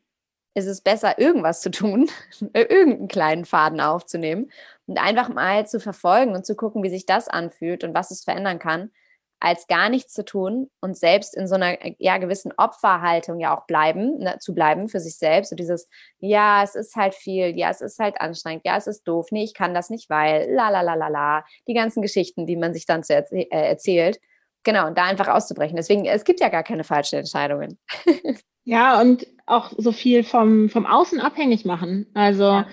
ist 0.53 0.67
es 0.67 0.81
besser, 0.81 1.19
irgendwas 1.19 1.61
zu 1.61 1.71
tun, 1.71 2.09
irgendeinen 2.53 3.07
kleinen 3.07 3.45
Faden 3.45 3.81
aufzunehmen 3.81 4.51
und 4.87 4.99
einfach 4.99 5.29
mal 5.29 5.67
zu 5.67 5.79
verfolgen 5.79 6.35
und 6.35 6.45
zu 6.45 6.55
gucken, 6.55 6.83
wie 6.83 6.89
sich 6.89 7.05
das 7.05 7.27
anfühlt 7.27 7.83
und 7.83 7.93
was 7.93 8.11
es 8.11 8.23
verändern 8.23 8.59
kann, 8.59 8.91
als 9.39 9.65
gar 9.67 9.89
nichts 9.89 10.13
zu 10.13 10.23
tun 10.23 10.69
und 10.81 10.95
selbst 10.95 11.35
in 11.35 11.47
so 11.47 11.55
einer 11.55 11.77
ja, 11.99 12.17
gewissen 12.19 12.53
Opferhaltung 12.57 13.39
ja 13.39 13.57
auch 13.57 13.65
bleiben, 13.65 14.19
ne, 14.19 14.37
zu 14.39 14.53
bleiben 14.53 14.87
für 14.87 14.99
sich 14.99 15.17
selbst. 15.17 15.51
Und 15.51 15.59
dieses, 15.59 15.89
ja, 16.19 16.63
es 16.63 16.75
ist 16.75 16.95
halt 16.95 17.15
viel, 17.15 17.57
ja, 17.57 17.71
es 17.71 17.81
ist 17.81 17.97
halt 17.97 18.21
anstrengend, 18.21 18.65
ja, 18.65 18.77
es 18.77 18.85
ist 18.85 19.03
doof, 19.07 19.29
nee, 19.31 19.43
ich 19.43 19.55
kann 19.55 19.73
das 19.73 19.89
nicht, 19.89 20.09
weil, 20.11 20.51
la 20.51 20.69
la 20.69 20.81
la 20.81 20.93
la 20.93 21.07
la, 21.07 21.45
die 21.67 21.73
ganzen 21.73 22.03
Geschichten, 22.03 22.45
die 22.45 22.55
man 22.55 22.73
sich 22.73 22.85
dann 22.85 23.03
zu 23.03 23.15
erzäh 23.15 23.47
äh, 23.49 23.69
erzählt. 23.69 24.19
Genau, 24.63 24.85
und 24.85 24.97
da 24.97 25.05
einfach 25.05 25.27
auszubrechen. 25.27 25.75
Deswegen, 25.75 26.05
es 26.05 26.23
gibt 26.23 26.39
ja 26.39 26.49
gar 26.49 26.63
keine 26.63 26.83
falschen 26.83 27.17
Entscheidungen. 27.17 27.79
ja, 28.63 29.01
und 29.01 29.27
auch 29.45 29.71
so 29.77 29.91
viel 29.91 30.23
vom, 30.23 30.69
vom 30.69 30.85
Außen 30.85 31.19
abhängig 31.19 31.65
machen. 31.65 32.07
Also 32.13 32.43
ja. 32.43 32.67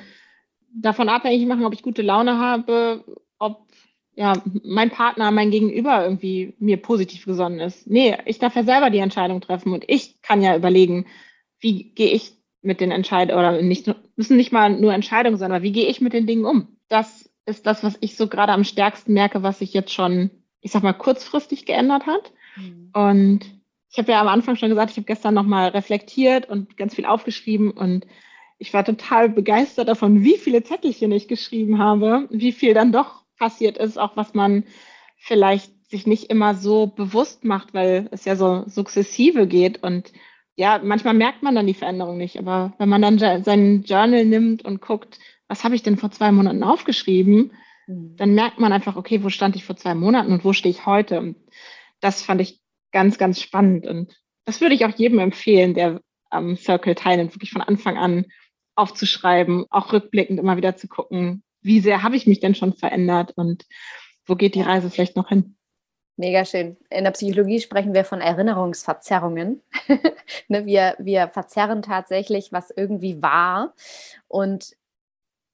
davon 0.72 1.09
abhängig 1.09 1.46
machen, 1.46 1.64
ob 1.64 1.72
ich 1.72 1.83
gute 1.83 2.03
Laune 2.03 2.38
habe, 2.38 3.05
ob 3.38 3.66
ja, 4.14 4.33
mein 4.64 4.90
Partner, 4.90 5.31
mein 5.31 5.53
Gegenüber 5.53 6.03
irgendwie 6.03 6.55
mir 6.59 6.77
positiv 6.77 7.24
gesonnen 7.24 7.61
ist. 7.61 7.87
Nee, 7.88 8.16
ich 8.24 8.40
darf 8.40 8.57
ja 8.57 8.64
selber 8.64 8.90
die 8.90 8.98
Entscheidung 8.98 9.40
treffen 9.40 9.72
und 9.72 9.85
ich 9.87 10.22
kann 10.22 10.42
ja 10.42 10.57
überlegen, 10.57 11.07
wie 11.61 11.92
gehe 11.94 12.11
ich 12.11 12.33
mit 12.61 12.81
den 12.81 12.90
Entscheidungen, 12.90 13.38
oder 13.38 13.62
nicht, 13.62 13.94
müssen 14.16 14.37
nicht 14.37 14.51
mal 14.51 14.70
nur 14.70 14.92
Entscheidungen 14.92 15.37
sein, 15.37 15.53
aber 15.53 15.62
wie 15.62 15.72
gehe 15.72 15.87
ich 15.87 16.01
mit 16.01 16.12
den 16.14 16.27
Dingen 16.27 16.46
um? 16.46 16.66
Das 16.88 17.31
ist 17.46 17.66
das, 17.66 17.85
was 17.85 17.96
ich 18.01 18.16
so 18.16 18.27
gerade 18.27 18.53
am 18.53 18.64
stärksten 18.64 19.12
merke, 19.12 19.44
was 19.44 19.61
sich 19.61 19.72
jetzt 19.72 19.92
schon, 19.92 20.31
ich 20.61 20.72
sag 20.72 20.83
mal, 20.83 20.92
kurzfristig 20.92 21.64
geändert 21.64 22.07
hat. 22.07 22.33
Mhm. 22.57 22.90
Und 22.92 23.58
ich 23.90 23.98
habe 23.98 24.12
ja 24.12 24.20
am 24.20 24.29
Anfang 24.29 24.57
schon 24.57 24.68
gesagt, 24.68 24.90
ich 24.90 24.96
habe 24.96 25.07
gestern 25.07 25.35
nochmal 25.35 25.68
reflektiert 25.70 26.48
und 26.48 26.77
ganz 26.77 26.94
viel 26.94 27.07
aufgeschrieben 27.07 27.70
und 27.70 28.07
ich 28.59 28.74
war 28.74 28.85
total 28.85 29.29
begeistert 29.29 29.88
davon, 29.88 30.24
wie 30.24 30.37
viele 30.37 30.62
Zettelchen 30.62 31.12
ich 31.12 31.29
geschrieben 31.29 31.79
habe, 31.79 32.29
wie 32.31 32.53
viel 32.53 32.74
dann 32.74 32.92
doch 32.92 33.22
passiert 33.38 33.79
ist, 33.79 33.98
auch 33.98 34.16
was 34.16 34.35
man 34.35 34.64
vielleicht 35.16 35.72
sich 35.88 36.07
nicht 36.07 36.24
immer 36.31 36.55
so 36.55 36.87
bewusst 36.87 37.44
macht, 37.44 37.72
weil 37.72 38.09
es 38.11 38.24
ja 38.24 38.37
so 38.37 38.64
sukzessive 38.66 39.46
geht 39.46 39.83
und 39.83 40.12
ja, 40.57 40.81
manchmal 40.83 41.14
merkt 41.14 41.44
man 41.44 41.55
dann 41.55 41.68
die 41.68 41.74
Veränderung 41.74 42.18
nicht, 42.18 42.37
aber 42.37 42.74
wenn 42.79 42.88
man 42.88 43.01
dann 43.01 43.18
seinen 43.18 43.85
Journal 43.85 44.24
nimmt 44.24 44.64
und 44.64 44.81
guckt, 44.81 45.20
was 45.46 45.62
habe 45.62 45.77
ich 45.77 45.85
denn 45.85 45.96
vor 45.96 46.11
zwei 46.11 46.33
Monaten 46.33 46.64
aufgeschrieben, 46.64 47.53
mhm. 47.87 48.16
dann 48.16 48.35
merkt 48.35 48.59
man 48.59 48.72
einfach, 48.72 48.96
okay, 48.96 49.22
wo 49.22 49.31
stand 49.31 49.55
ich 49.55 49.64
vor 49.64 49.77
zwei 49.77 49.94
Monaten 49.94 50.33
und 50.33 50.44
wo 50.44 50.53
stehe 50.53 50.72
ich 50.72 50.85
heute? 50.85 51.20
Und 51.20 51.37
das 52.01 52.22
fand 52.22 52.40
ich 52.40 52.61
ganz, 52.92 53.18
ganz 53.18 53.40
spannend 53.40 53.87
und 53.87 54.14
das 54.44 54.62
würde 54.62 54.74
ich 54.74 54.87
auch 54.87 54.96
jedem 54.96 55.18
empfehlen, 55.18 55.74
der 55.74 56.01
am 56.31 56.57
Circle 56.57 56.94
teilnimmt, 56.94 57.35
wirklich 57.35 57.51
von 57.51 57.61
Anfang 57.61 57.98
an 57.98 58.24
aufzuschreiben, 58.77 59.66
auch 59.68 59.92
rückblickend 59.92 60.38
immer 60.38 60.57
wieder 60.57 60.74
zu 60.77 60.88
gucken, 60.88 61.42
wie 61.61 61.81
sehr 61.81 62.03
habe 62.03 62.16
ich 62.16 62.27
mich 62.27 62.40
denn 62.40 62.55
schon 62.55 62.72
verändert 62.72 63.33
und 63.37 63.66
wo 64.24 64.37
geht 64.37 64.55
die 64.55 64.62
Reise 64.62 64.88
vielleicht 64.90 65.16
noch 65.16 65.29
hin? 65.29 65.57
Mega 66.16 66.44
schön. 66.44 66.77
In 66.90 67.05
der 67.05 67.12
Psychologie 67.12 67.61
sprechen 67.61 67.94
wir 67.94 68.05
von 68.05 68.20
Erinnerungsverzerrungen. 68.20 69.62
ne, 70.48 70.66
wir, 70.66 70.96
wir 70.98 71.29
verzerren 71.29 71.83
tatsächlich, 71.83 72.51
was 72.51 72.70
irgendwie 72.70 73.22
war. 73.22 73.74
Und 74.27 74.78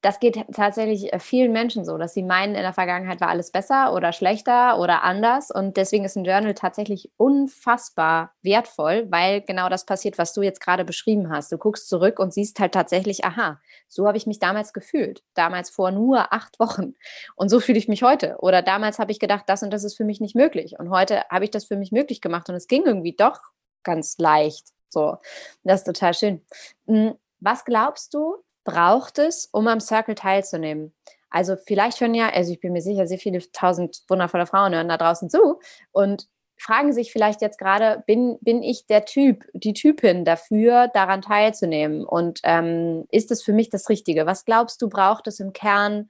das 0.05 0.21
geht 0.21 0.45
tatsächlich 0.53 1.13
äh, 1.15 1.19
vielen 1.19 1.53
Menschen 1.53 1.85
so, 1.87 1.97
dass 1.97 2.13
sie 2.13 2.23
meinen, 2.23 2.55
in 2.55 2.61
der 2.61 2.75
Vergangenheit 2.75 3.23
war 3.23 3.29
alles 3.29 3.51
besser 3.51 3.95
oder 3.95 4.13
schlechter 4.13 4.79
oder 4.79 5.03
anders. 5.03 5.51
Und 5.51 5.79
deswegen 5.79 6.05
ist 6.05 6.17
ein 6.17 6.27
Journal 6.27 6.53
tatsächlich 6.53 7.11
unfassbar 7.17 8.35
wertvoll, 8.43 9.07
weil 9.11 9.41
genau 9.41 9.71
das 9.71 9.87
passiert, 9.87 10.19
was 10.19 10.35
du 10.35 10.43
jetzt 10.43 10.61
gerade 10.61 10.85
beschrieben 10.85 11.31
hast. 11.31 11.51
Du 11.51 11.57
guckst 11.57 11.89
zurück 11.89 12.19
und 12.19 12.35
siehst 12.35 12.61
halt 12.61 12.73
tatsächlich, 12.73 13.25
aha, 13.25 13.61
so 13.89 14.07
habe 14.07 14.19
ich 14.19 14.27
mich 14.27 14.39
damals 14.39 14.75
gefühlt. 14.75 15.23
Damals 15.33 15.71
vor 15.71 15.91
nur 15.91 16.35
acht 16.35 16.61
Wochen. 16.61 16.95
Und 17.35 17.49
so 17.49 17.59
fühle 17.59 17.79
ich 17.79 17.89
mich 17.89 18.03
heute. 18.03 18.37
Oder 18.41 18.61
damals 18.61 18.99
habe 18.99 19.11
ich 19.11 19.19
gedacht, 19.19 19.45
das 19.47 19.63
und 19.63 19.71
das 19.71 19.85
ist 19.85 19.97
für 19.97 20.05
mich 20.05 20.21
nicht 20.21 20.37
möglich. 20.37 20.79
Und 20.79 20.91
heute 20.91 21.23
habe 21.31 21.45
ich 21.45 21.51
das 21.51 21.65
für 21.65 21.77
mich 21.77 21.93
möglich 21.93 22.21
gemacht. 22.21 22.51
Und 22.51 22.57
es 22.57 22.69
ging 22.69 22.85
irgendwie 22.85 23.17
doch 23.17 23.41
ganz 23.83 24.19
leicht. 24.19 24.67
So, 24.91 25.17
das 25.63 25.81
ist 25.81 25.87
total 25.87 26.13
schön. 26.13 26.43
Hm, 26.87 27.15
was 27.41 27.65
glaubst 27.65 28.13
du, 28.13 28.45
braucht 28.65 29.19
es, 29.19 29.47
um 29.53 29.69
am 29.69 29.81
Circle 29.81 30.15
teilzunehmen? 30.15 30.95
Also 31.31 31.57
vielleicht 31.57 32.01
hören 32.01 32.15
ja, 32.15 32.29
also 32.31 32.53
ich 32.53 32.61
bin 32.61 32.73
mir 32.73 32.81
sicher, 32.81 33.07
sehr 33.07 33.19
viele 33.19 33.41
tausend 33.53 34.03
wundervolle 34.09 34.47
Frauen 34.47 34.75
hören 34.75 34.89
da 34.89 34.97
draußen 34.97 35.29
zu 35.29 35.59
und 35.93 36.29
fragen 36.57 36.93
sich 36.93 37.13
vielleicht 37.13 37.43
jetzt 37.43 37.59
gerade, 37.59 38.05
bin, 38.07 38.39
bin 38.41 38.63
ich 38.63 38.87
der 38.87 39.05
Typ, 39.05 39.45
die 39.53 39.73
Typin 39.73 40.25
dafür, 40.25 40.89
daran 40.89 41.23
teilzunehmen? 41.23 42.05
Und 42.05 42.41
ähm, 42.45 43.07
ist 43.11 43.31
es 43.31 43.43
für 43.43 43.53
mich 43.53 43.69
das 43.69 43.89
Richtige? 43.89 44.27
Was 44.27 44.45
glaubst 44.45 44.81
du, 44.81 44.89
braucht 44.89 45.27
es 45.27 45.41
im 45.41 45.53
Kern, 45.53 46.09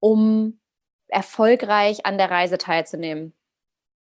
um 0.00 0.58
erfolgreich 1.08 2.06
an 2.06 2.16
der 2.16 2.30
Reise 2.30 2.58
teilzunehmen? 2.58 3.34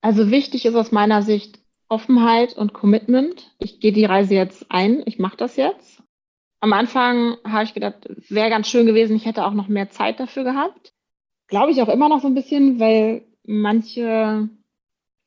Also 0.02 0.30
wichtig 0.30 0.66
ist 0.66 0.76
aus 0.76 0.92
meiner 0.92 1.24
Sicht 1.24 1.60
Offenheit 1.90 2.54
und 2.54 2.74
Commitment. 2.74 3.56
Ich 3.58 3.80
gehe 3.80 3.92
die 3.92 4.06
Reise 4.06 4.36
jetzt 4.36 4.68
ein, 4.70 5.02
ich 5.06 5.18
mache 5.18 5.38
das 5.38 5.56
jetzt 5.56 6.04
am 6.60 6.74
Anfang 6.74 7.38
habe 7.46 7.64
ich 7.64 7.74
gedacht, 7.74 8.08
wäre 8.30 8.50
ganz 8.50 8.68
schön 8.68 8.86
gewesen, 8.86 9.16
ich 9.16 9.26
hätte 9.26 9.46
auch 9.46 9.54
noch 9.54 9.68
mehr 9.68 9.90
Zeit 9.90 10.20
dafür 10.20 10.44
gehabt. 10.44 10.94
Glaube 11.48 11.72
ich 11.72 11.82
auch 11.82 11.90
immer 11.90 12.10
noch 12.10 12.22
so 12.22 12.28
ein 12.28 12.36
bisschen, 12.36 12.80
weil 12.80 13.24
manche 13.44 14.50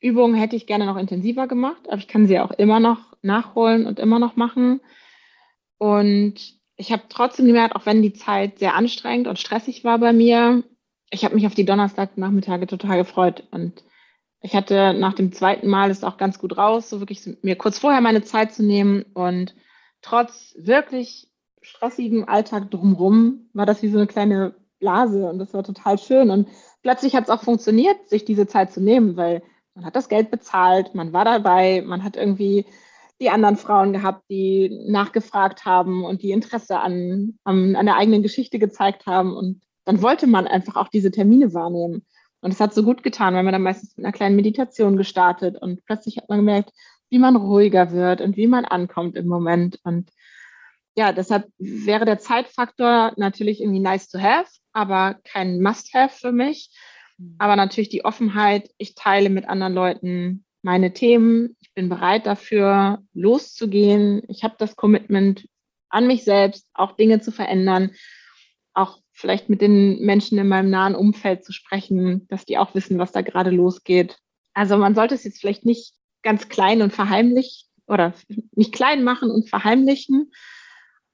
Übungen 0.01 0.35
hätte 0.35 0.57
ich 0.57 0.67
gerne 0.67 0.87
noch 0.87 0.97
intensiver 0.97 1.47
gemacht, 1.47 1.83
aber 1.89 1.99
ich 1.99 2.09
kann 2.09 2.27
sie 2.27 2.39
auch 2.39 2.51
immer 2.51 2.81
noch 2.81 2.99
nachholen 3.23 3.87
und 3.87 3.99
immer 3.99 4.19
noch 4.19 4.37
machen. 4.37 4.81
Und 5.79 6.35
ich 6.77 6.93
habe 6.93 7.05
trotzdem 7.09 7.47
gemerkt, 7.47 7.77
auch 7.77 7.87
wenn 7.87 8.03
die 8.03 8.13
Zeit 8.13 8.59
sehr 8.59 8.75
anstrengend 8.75 9.27
und 9.27 9.39
stressig 9.39 9.85
war 9.85 9.99
bei 9.99 10.13
mir, 10.13 10.65
ich 11.11 11.25
habe 11.25 11.35
mich 11.35 11.47
auf 11.47 11.55
die 11.55 11.65
Donnerstagnachmittage 11.65 12.67
total 12.67 12.99
gefreut. 12.99 13.45
Und 13.51 13.85
ich 14.41 14.55
hatte 14.55 14.95
nach 14.95 15.15
dem 15.15 15.33
zweiten 15.33 15.69
Mal 15.69 15.91
es 15.91 16.05
auch 16.05 16.17
ganz 16.17 16.39
gut 16.39 16.57
raus, 16.57 16.91
so 16.91 17.01
wirklich 17.01 17.21
mir 17.43 17.57
kurz 17.57 17.79
vorher 17.79 18.01
meine 18.01 18.23
Zeit 18.23 18.53
zu 18.53 18.65
nehmen. 18.65 19.05
Und 19.15 19.55
trotz 20.03 20.55
wirklich 20.59 21.29
stressigem 21.63 22.29
Alltag 22.29 22.71
drumherum 22.71 23.49
war 23.53 23.67
das 23.67 23.83
wie 23.83 23.89
so 23.89 23.99
eine 23.99 24.07
kleine 24.07 24.55
Blase 24.81 25.31
und 25.31 25.39
das 25.39 25.55
war 25.55 25.63
total 25.63 25.99
schön. 25.99 26.31
Und 26.31 26.49
plötzlich 26.83 27.15
hat 27.15 27.25
es 27.25 27.31
auch 27.31 27.43
funktioniert, 27.43 28.09
sich 28.09 28.25
diese 28.25 28.47
Zeit 28.47 28.73
zu 28.73 28.81
nehmen, 28.81 29.17
weil 29.17 29.43
man 29.75 29.87
hat 29.87 29.97
das 29.97 30.09
Geld 30.09 30.31
bezahlt, 30.31 30.95
man 30.95 31.13
war 31.13 31.25
dabei, 31.25 31.83
man 31.87 32.05
hat 32.05 32.17
irgendwie 32.17 32.67
die 33.21 33.31
anderen 33.31 33.57
Frauen 33.57 33.93
gehabt, 33.93 34.25
die 34.29 34.85
nachgefragt 34.89 35.65
haben 35.65 36.05
und 36.05 36.23
die 36.23 36.33
Interesse 36.33 36.81
an, 36.81 37.39
an, 37.45 37.77
an 37.77 37.87
der 37.87 37.97
eigenen 37.97 38.23
Geschichte 38.23 38.59
gezeigt 38.59 39.07
haben. 39.07 39.35
Und 39.35 39.63
dann 39.85 40.03
wollte 40.03 40.27
man 40.27 40.49
einfach 40.49 40.77
auch 40.77 40.89
diese 40.89 41.13
Termine 41.13 41.55
wahrnehmen. 41.55 42.05
Und 42.41 42.53
es 42.53 42.59
hat 42.59 42.75
so 42.75 42.83
gut 42.83 43.05
getan, 43.05 43.35
weil 43.35 43.45
man 43.45 43.53
dann 43.53 43.63
meistens 43.63 43.97
mit 43.97 44.05
einer 44.05 44.13
kleinen 44.13 44.35
Meditation 44.35 44.97
gestartet 44.97 45.57
und 45.63 45.85
plötzlich 45.85 46.17
hat 46.17 46.29
man 46.29 46.39
gemerkt, 46.39 46.73
wie 47.13 47.19
man 47.19 47.37
ruhiger 47.37 47.93
wird 47.93 48.23
und 48.23 48.39
wie 48.39 48.47
man 48.47 48.65
ankommt 48.65 49.17
im 49.17 49.27
Moment. 49.27 49.79
Und 49.85 50.11
ja, 50.97 51.13
deshalb 51.13 51.47
wäre 51.59 52.07
der 52.07 52.19
Zeitfaktor 52.19 53.13
natürlich 53.17 53.61
irgendwie 53.61 53.81
nice 53.81 54.09
to 54.09 54.19
have, 54.19 54.49
aber 54.73 55.19
kein 55.23 55.61
Must-have 55.61 56.17
für 56.19 56.33
mich. 56.33 56.71
Mhm. 57.19 57.37
Aber 57.39 57.55
natürlich 57.55 57.91
die 57.91 58.07
Offenheit, 58.07 58.71
ich 58.79 58.95
teile 58.95 59.29
mit 59.29 59.47
anderen 59.47 59.75
Leuten 59.75 60.45
meine 60.63 60.95
Themen, 60.95 61.55
ich 61.61 61.75
bin 61.75 61.91
bereit 61.91 62.25
dafür, 62.25 63.03
loszugehen. 63.13 64.23
Ich 64.29 64.43
habe 64.43 64.55
das 64.59 64.75
Commitment 64.75 65.47
an 65.91 66.07
mich 66.07 66.25
selbst, 66.25 66.67
auch 66.73 66.93
Dinge 66.93 67.21
zu 67.21 67.31
verändern, 67.31 67.91
auch 68.73 69.01
vielleicht 69.11 69.51
mit 69.51 69.61
den 69.61 70.01
Menschen 70.01 70.39
in 70.39 70.49
meinem 70.49 70.71
nahen 70.71 70.95
Umfeld 70.95 71.45
zu 71.45 71.53
sprechen, 71.53 72.27
dass 72.29 72.47
die 72.47 72.57
auch 72.57 72.75
wissen, 72.75 72.99
was 72.99 73.13
da 73.13 73.21
gerade 73.21 73.51
losgeht. 73.51 74.17
Also 74.55 74.79
man 74.79 74.95
sollte 74.95 75.15
es 75.15 75.25
jetzt 75.25 75.43
vielleicht 75.43 75.67
nicht 75.67 75.93
ganz 76.23 76.49
klein 76.49 76.83
und 76.83 76.93
verheimlichen 76.93 77.69
oder 77.87 78.15
nicht 78.53 78.73
klein 78.73 79.05
machen 79.05 79.31
und 79.31 79.49
verheimlichen. 79.49 80.33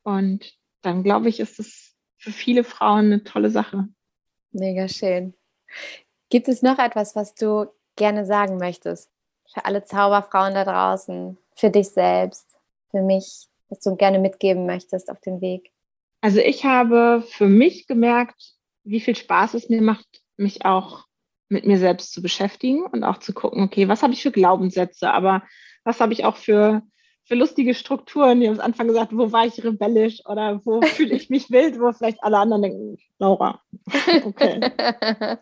Und 0.03 0.53
dann 0.83 1.03
glaube 1.03 1.29
ich, 1.29 1.41
ist 1.41 1.59
es 1.59 1.95
für 2.19 2.33
viele 2.33 2.65
Frauen 2.65 3.07
eine 3.07 3.25
tolle 3.25 3.51
Sache. 3.51 3.89
Mega 4.53 4.89
schön. 4.89 5.35
Gibt 6.31 6.49
es 6.49 6.63
noch 6.63 6.79
etwas, 6.79 7.17
was 7.17 7.35
du 7.35 7.67
gerne 7.97 8.27
sagen 8.27 8.59
möchtest? 8.59 9.11
Für 9.53 9.65
alle 9.65 9.85
Zauberfrauen 9.85 10.55
da 10.55 10.65
draußen, 10.65 11.39
für 11.55 11.71
dich 11.71 11.89
selbst, 11.89 12.59
für 12.91 13.03
mich, 13.03 13.49
was 13.69 13.81
du 13.81 13.97
gerne 13.97 14.19
mitgeben 14.19 14.67
möchtest 14.67 15.11
auf 15.11 15.21
dem 15.21 15.41
Weg? 15.41 15.73
Also 16.21 16.41
ich 16.41 16.65
habe 16.65 17.23
für 17.29 17.47
mich 17.47 17.87
gemerkt, 17.87 18.55
wie 18.85 19.01
viel 19.01 19.17
Spaß 19.17 19.55
es 19.55 19.69
mir 19.69 19.83
macht, 19.83 20.23
mich 20.37 20.65
auch 20.65 21.08
mit 21.49 21.67
mir 21.67 21.79
selbst 21.79 22.13
zu 22.13 22.23
beschäftigen 22.23 22.85
und 22.85 23.05
auch 23.05 23.19
zu 23.19 23.33
gucken, 23.33 23.63
okay, 23.63 23.89
was 23.89 24.03
habe 24.03 24.13
ich 24.13 24.23
für 24.23 24.33
Glaubenssätze, 24.33 25.11
aber 25.11 25.43
was 25.85 26.01
habe 26.01 26.13
ich 26.13 26.25
auch 26.25 26.37
für 26.37 26.83
für 27.29 27.35
lustige 27.35 27.75
Strukturen. 27.75 28.41
Die 28.41 28.49
haben 28.49 28.59
am 28.59 28.67
Anfang 28.67 28.89
gesagt, 28.89 29.15
wo 29.15 29.31
war 29.31 29.47
ich 29.47 29.63
rebellisch 29.63 30.25
oder 30.25 30.63
wo 30.65 30.81
fühle 30.83 31.15
ich 31.15 31.29
mich 31.29 31.51
wild, 31.51 31.79
wo 31.79 31.93
vielleicht 31.93 32.25
alle 32.25 32.39
anderen 32.39 32.63
denken, 32.63 32.99
Laura, 33.19 33.61
okay. 34.25 34.61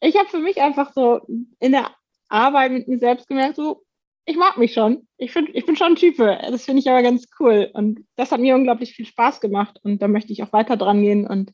ich 0.00 0.18
habe 0.18 0.28
für 0.28 0.40
mich 0.40 0.60
einfach 0.60 0.92
so 0.92 1.20
in 1.60 1.72
der 1.72 1.90
Arbeit 2.28 2.72
mit 2.72 2.88
mir 2.88 2.98
selbst 2.98 3.28
gemerkt, 3.28 3.56
so, 3.56 3.84
ich 4.26 4.36
mag 4.36 4.56
mich 4.56 4.72
schon. 4.72 5.06
Ich, 5.16 5.32
find, 5.32 5.50
ich 5.54 5.66
bin 5.66 5.76
schon 5.76 5.92
ein 5.92 5.96
Type. 5.96 6.38
Das 6.50 6.64
finde 6.64 6.80
ich 6.80 6.90
aber 6.90 7.02
ganz 7.02 7.26
cool. 7.38 7.70
Und 7.74 8.00
das 8.16 8.32
hat 8.32 8.40
mir 8.40 8.54
unglaublich 8.54 8.94
viel 8.94 9.06
Spaß 9.06 9.40
gemacht. 9.40 9.78
Und 9.82 10.00
da 10.00 10.08
möchte 10.08 10.32
ich 10.32 10.42
auch 10.42 10.52
weiter 10.52 10.78
dran 10.78 11.02
gehen. 11.02 11.26
Und 11.26 11.52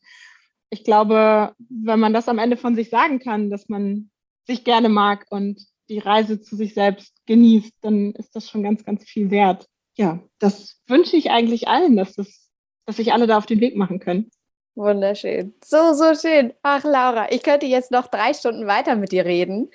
ich 0.71 0.85
glaube, 0.85 1.55
wenn 1.69 2.01
man 2.01 2.13
das 2.13 2.29
am 2.29 2.39
Ende 2.39 2.57
von 2.57 2.75
sich 2.75 2.91
sagen 2.91 3.19
kann, 3.19 3.51
dass 3.51 3.69
man 3.69 4.11
sich 4.47 4.65
gerne 4.65 4.89
mag 4.89 5.27
und 5.31 5.67
die 5.89 5.99
Reise 5.99 6.41
zu 6.41 6.57
sich 6.57 6.75
selbst 6.75 7.15
genießt, 7.27 7.75
dann 7.83 8.13
ist 8.13 8.35
das 8.37 8.49
schon 8.49 8.63
ganz, 8.63 8.85
ganz 8.85 9.05
viel 9.05 9.31
wert. 9.31 9.67
Ja, 9.97 10.21
das 10.39 10.81
wünsche 10.87 11.17
ich 11.17 11.31
eigentlich 11.31 11.69
allen, 11.69 11.97
dass, 11.97 12.15
das, 12.15 12.49
dass 12.87 12.97
sich 12.97 13.13
alle 13.13 13.27
da 13.27 13.37
auf 13.37 13.47
den 13.47 13.61
Weg 13.61 13.77
machen 13.77 13.99
können. 13.99 14.31
Wunderschön. 14.77 15.53
So, 15.65 15.93
so 15.93 16.15
schön. 16.15 16.55
Ach, 16.63 16.85
Laura, 16.85 17.31
ich 17.33 17.43
könnte 17.43 17.67
jetzt 17.67 17.91
noch 17.91 18.07
drei 18.07 18.33
Stunden 18.33 18.67
weiter 18.69 18.95
mit 18.95 19.11
dir 19.11 19.25
reden. 19.25 19.69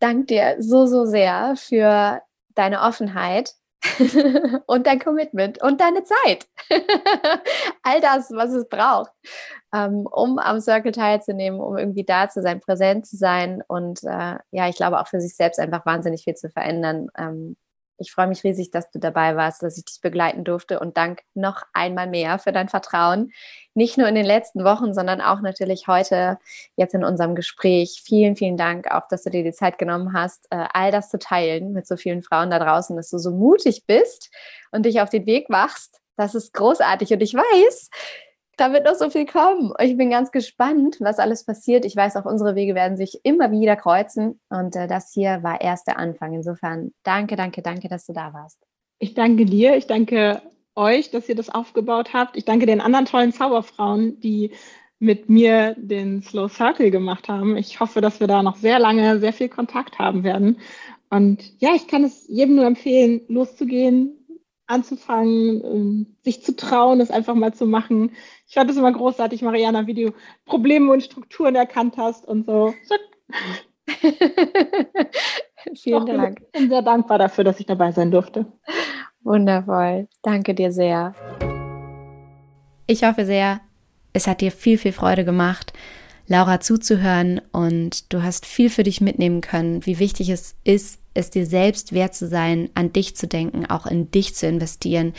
Dank 0.00 0.28
dir 0.28 0.56
so, 0.58 0.86
so 0.86 1.04
sehr 1.04 1.54
für 1.56 2.22
deine 2.54 2.80
Offenheit 2.80 3.54
und 4.66 4.86
dein 4.86 4.98
Commitment 4.98 5.62
und 5.62 5.80
deine 5.80 6.02
Zeit. 6.04 6.46
All 7.82 8.00
das, 8.00 8.30
was 8.32 8.52
es 8.52 8.68
braucht, 8.68 9.12
ähm, 9.74 10.06
um 10.10 10.38
am 10.38 10.60
Circle 10.60 10.92
teilzunehmen, 10.92 11.60
um 11.60 11.76
irgendwie 11.76 12.04
da 12.04 12.28
zu 12.28 12.42
sein, 12.42 12.60
präsent 12.60 13.06
zu 13.06 13.16
sein 13.16 13.62
und 13.66 14.02
äh, 14.04 14.36
ja, 14.50 14.68
ich 14.68 14.76
glaube 14.76 15.00
auch 15.00 15.08
für 15.08 15.20
sich 15.20 15.36
selbst 15.36 15.58
einfach 15.58 15.86
wahnsinnig 15.86 16.24
viel 16.24 16.34
zu 16.34 16.50
verändern. 16.50 17.08
Ich 17.98 18.12
freue 18.12 18.26
mich 18.26 18.44
riesig, 18.44 18.70
dass 18.70 18.90
du 18.90 18.98
dabei 18.98 19.36
warst, 19.36 19.62
dass 19.62 19.78
ich 19.78 19.84
dich 19.84 20.00
begleiten 20.00 20.44
durfte 20.44 20.80
und 20.80 20.96
dank 20.96 21.22
noch 21.34 21.62
einmal 21.72 22.06
mehr 22.06 22.38
für 22.38 22.52
dein 22.52 22.68
Vertrauen. 22.68 23.32
Nicht 23.74 23.96
nur 23.96 24.06
in 24.08 24.14
den 24.14 24.26
letzten 24.26 24.64
Wochen, 24.64 24.92
sondern 24.92 25.20
auch 25.20 25.40
natürlich 25.40 25.86
heute, 25.86 26.38
jetzt 26.76 26.94
in 26.94 27.04
unserem 27.04 27.34
Gespräch. 27.34 28.02
Vielen, 28.04 28.36
vielen 28.36 28.56
Dank 28.56 28.90
auch, 28.90 29.08
dass 29.08 29.22
du 29.22 29.30
dir 29.30 29.44
die 29.44 29.52
Zeit 29.52 29.78
genommen 29.78 30.12
hast, 30.12 30.46
äh, 30.50 30.66
all 30.72 30.92
das 30.92 31.08
zu 31.10 31.18
teilen 31.18 31.72
mit 31.72 31.86
so 31.86 31.96
vielen 31.96 32.22
Frauen 32.22 32.50
da 32.50 32.58
draußen, 32.58 32.96
dass 32.96 33.10
du 33.10 33.18
so 33.18 33.30
mutig 33.30 33.84
bist 33.86 34.30
und 34.72 34.84
dich 34.84 35.00
auf 35.00 35.10
den 35.10 35.26
Weg 35.26 35.48
machst. 35.48 36.00
Das 36.16 36.34
ist 36.34 36.52
großartig 36.54 37.12
und 37.12 37.22
ich 37.22 37.34
weiß, 37.34 37.90
da 38.56 38.72
wird 38.72 38.86
noch 38.86 38.94
so 38.94 39.10
viel 39.10 39.26
kommen. 39.26 39.72
Ich 39.80 39.96
bin 39.96 40.10
ganz 40.10 40.32
gespannt, 40.32 40.96
was 41.00 41.18
alles 41.18 41.44
passiert. 41.44 41.84
Ich 41.84 41.94
weiß 41.94 42.16
auch, 42.16 42.24
unsere 42.24 42.54
Wege 42.54 42.74
werden 42.74 42.96
sich 42.96 43.20
immer 43.22 43.50
wieder 43.50 43.76
kreuzen. 43.76 44.40
Und 44.48 44.74
äh, 44.76 44.86
das 44.86 45.12
hier 45.12 45.42
war 45.42 45.60
erst 45.60 45.86
der 45.86 45.98
Anfang. 45.98 46.32
Insofern 46.32 46.92
danke, 47.02 47.36
danke, 47.36 47.62
danke, 47.62 47.88
dass 47.88 48.06
du 48.06 48.12
da 48.12 48.32
warst. 48.32 48.58
Ich 48.98 49.14
danke 49.14 49.44
dir. 49.44 49.76
Ich 49.76 49.86
danke 49.86 50.40
euch, 50.74 51.10
dass 51.10 51.28
ihr 51.28 51.34
das 51.34 51.50
aufgebaut 51.50 52.14
habt. 52.14 52.36
Ich 52.36 52.44
danke 52.44 52.66
den 52.66 52.80
anderen 52.80 53.04
tollen 53.04 53.32
Zauberfrauen, 53.32 54.20
die 54.20 54.52
mit 54.98 55.28
mir 55.28 55.74
den 55.78 56.22
Slow 56.22 56.48
Circle 56.48 56.90
gemacht 56.90 57.28
haben. 57.28 57.56
Ich 57.56 57.80
hoffe, 57.80 58.00
dass 58.00 58.20
wir 58.20 58.26
da 58.26 58.42
noch 58.42 58.56
sehr 58.56 58.78
lange 58.78 59.18
sehr 59.20 59.34
viel 59.34 59.50
Kontakt 59.50 59.98
haben 59.98 60.24
werden. 60.24 60.58
Und 61.10 61.52
ja, 61.60 61.74
ich 61.74 61.86
kann 61.86 62.04
es 62.04 62.26
jedem 62.28 62.56
nur 62.56 62.66
empfehlen, 62.66 63.20
loszugehen, 63.28 64.25
anzufangen, 64.66 65.64
ähm, 65.64 66.16
sich 66.22 66.42
zu 66.42 66.56
trauen, 66.56 67.00
es 67.00 67.10
einfach 67.10 67.34
mal 67.34 67.54
zu 67.54 67.66
machen. 67.66 68.12
Ich 68.48 68.54
fand 68.54 68.70
es 68.70 68.76
immer 68.76 68.92
großartig, 68.92 69.42
Mariana, 69.42 69.86
wie 69.86 69.94
du 69.94 70.12
Probleme 70.44 70.92
und 70.92 71.02
Strukturen 71.02 71.54
erkannt 71.54 71.96
hast 71.96 72.26
und 72.26 72.46
so. 72.46 72.74
Vielen 75.74 76.06
Dank. 76.06 76.40
Ich 76.40 76.60
bin 76.60 76.68
sehr 76.68 76.82
dankbar 76.82 77.18
dafür, 77.18 77.44
dass 77.44 77.60
ich 77.60 77.66
dabei 77.66 77.92
sein 77.92 78.10
durfte. 78.10 78.46
Wundervoll. 79.22 80.08
Danke 80.22 80.54
dir 80.54 80.72
sehr. 80.72 81.14
Ich 82.86 83.04
hoffe 83.04 83.24
sehr, 83.24 83.60
es 84.12 84.26
hat 84.26 84.40
dir 84.40 84.52
viel, 84.52 84.78
viel 84.78 84.92
Freude 84.92 85.24
gemacht, 85.24 85.72
Laura 86.28 86.60
zuzuhören 86.60 87.40
und 87.52 88.12
du 88.12 88.22
hast 88.22 88.46
viel 88.46 88.70
für 88.70 88.82
dich 88.82 89.00
mitnehmen 89.00 89.40
können, 89.40 89.84
wie 89.86 89.98
wichtig 89.98 90.28
es 90.30 90.56
ist, 90.64 91.00
es 91.16 91.30
dir 91.30 91.46
selbst 91.46 91.92
wert 91.92 92.14
zu 92.14 92.28
sein, 92.28 92.70
an 92.74 92.92
dich 92.92 93.16
zu 93.16 93.26
denken, 93.26 93.66
auch 93.66 93.86
in 93.86 94.10
dich 94.10 94.34
zu 94.34 94.46
investieren. 94.46 95.14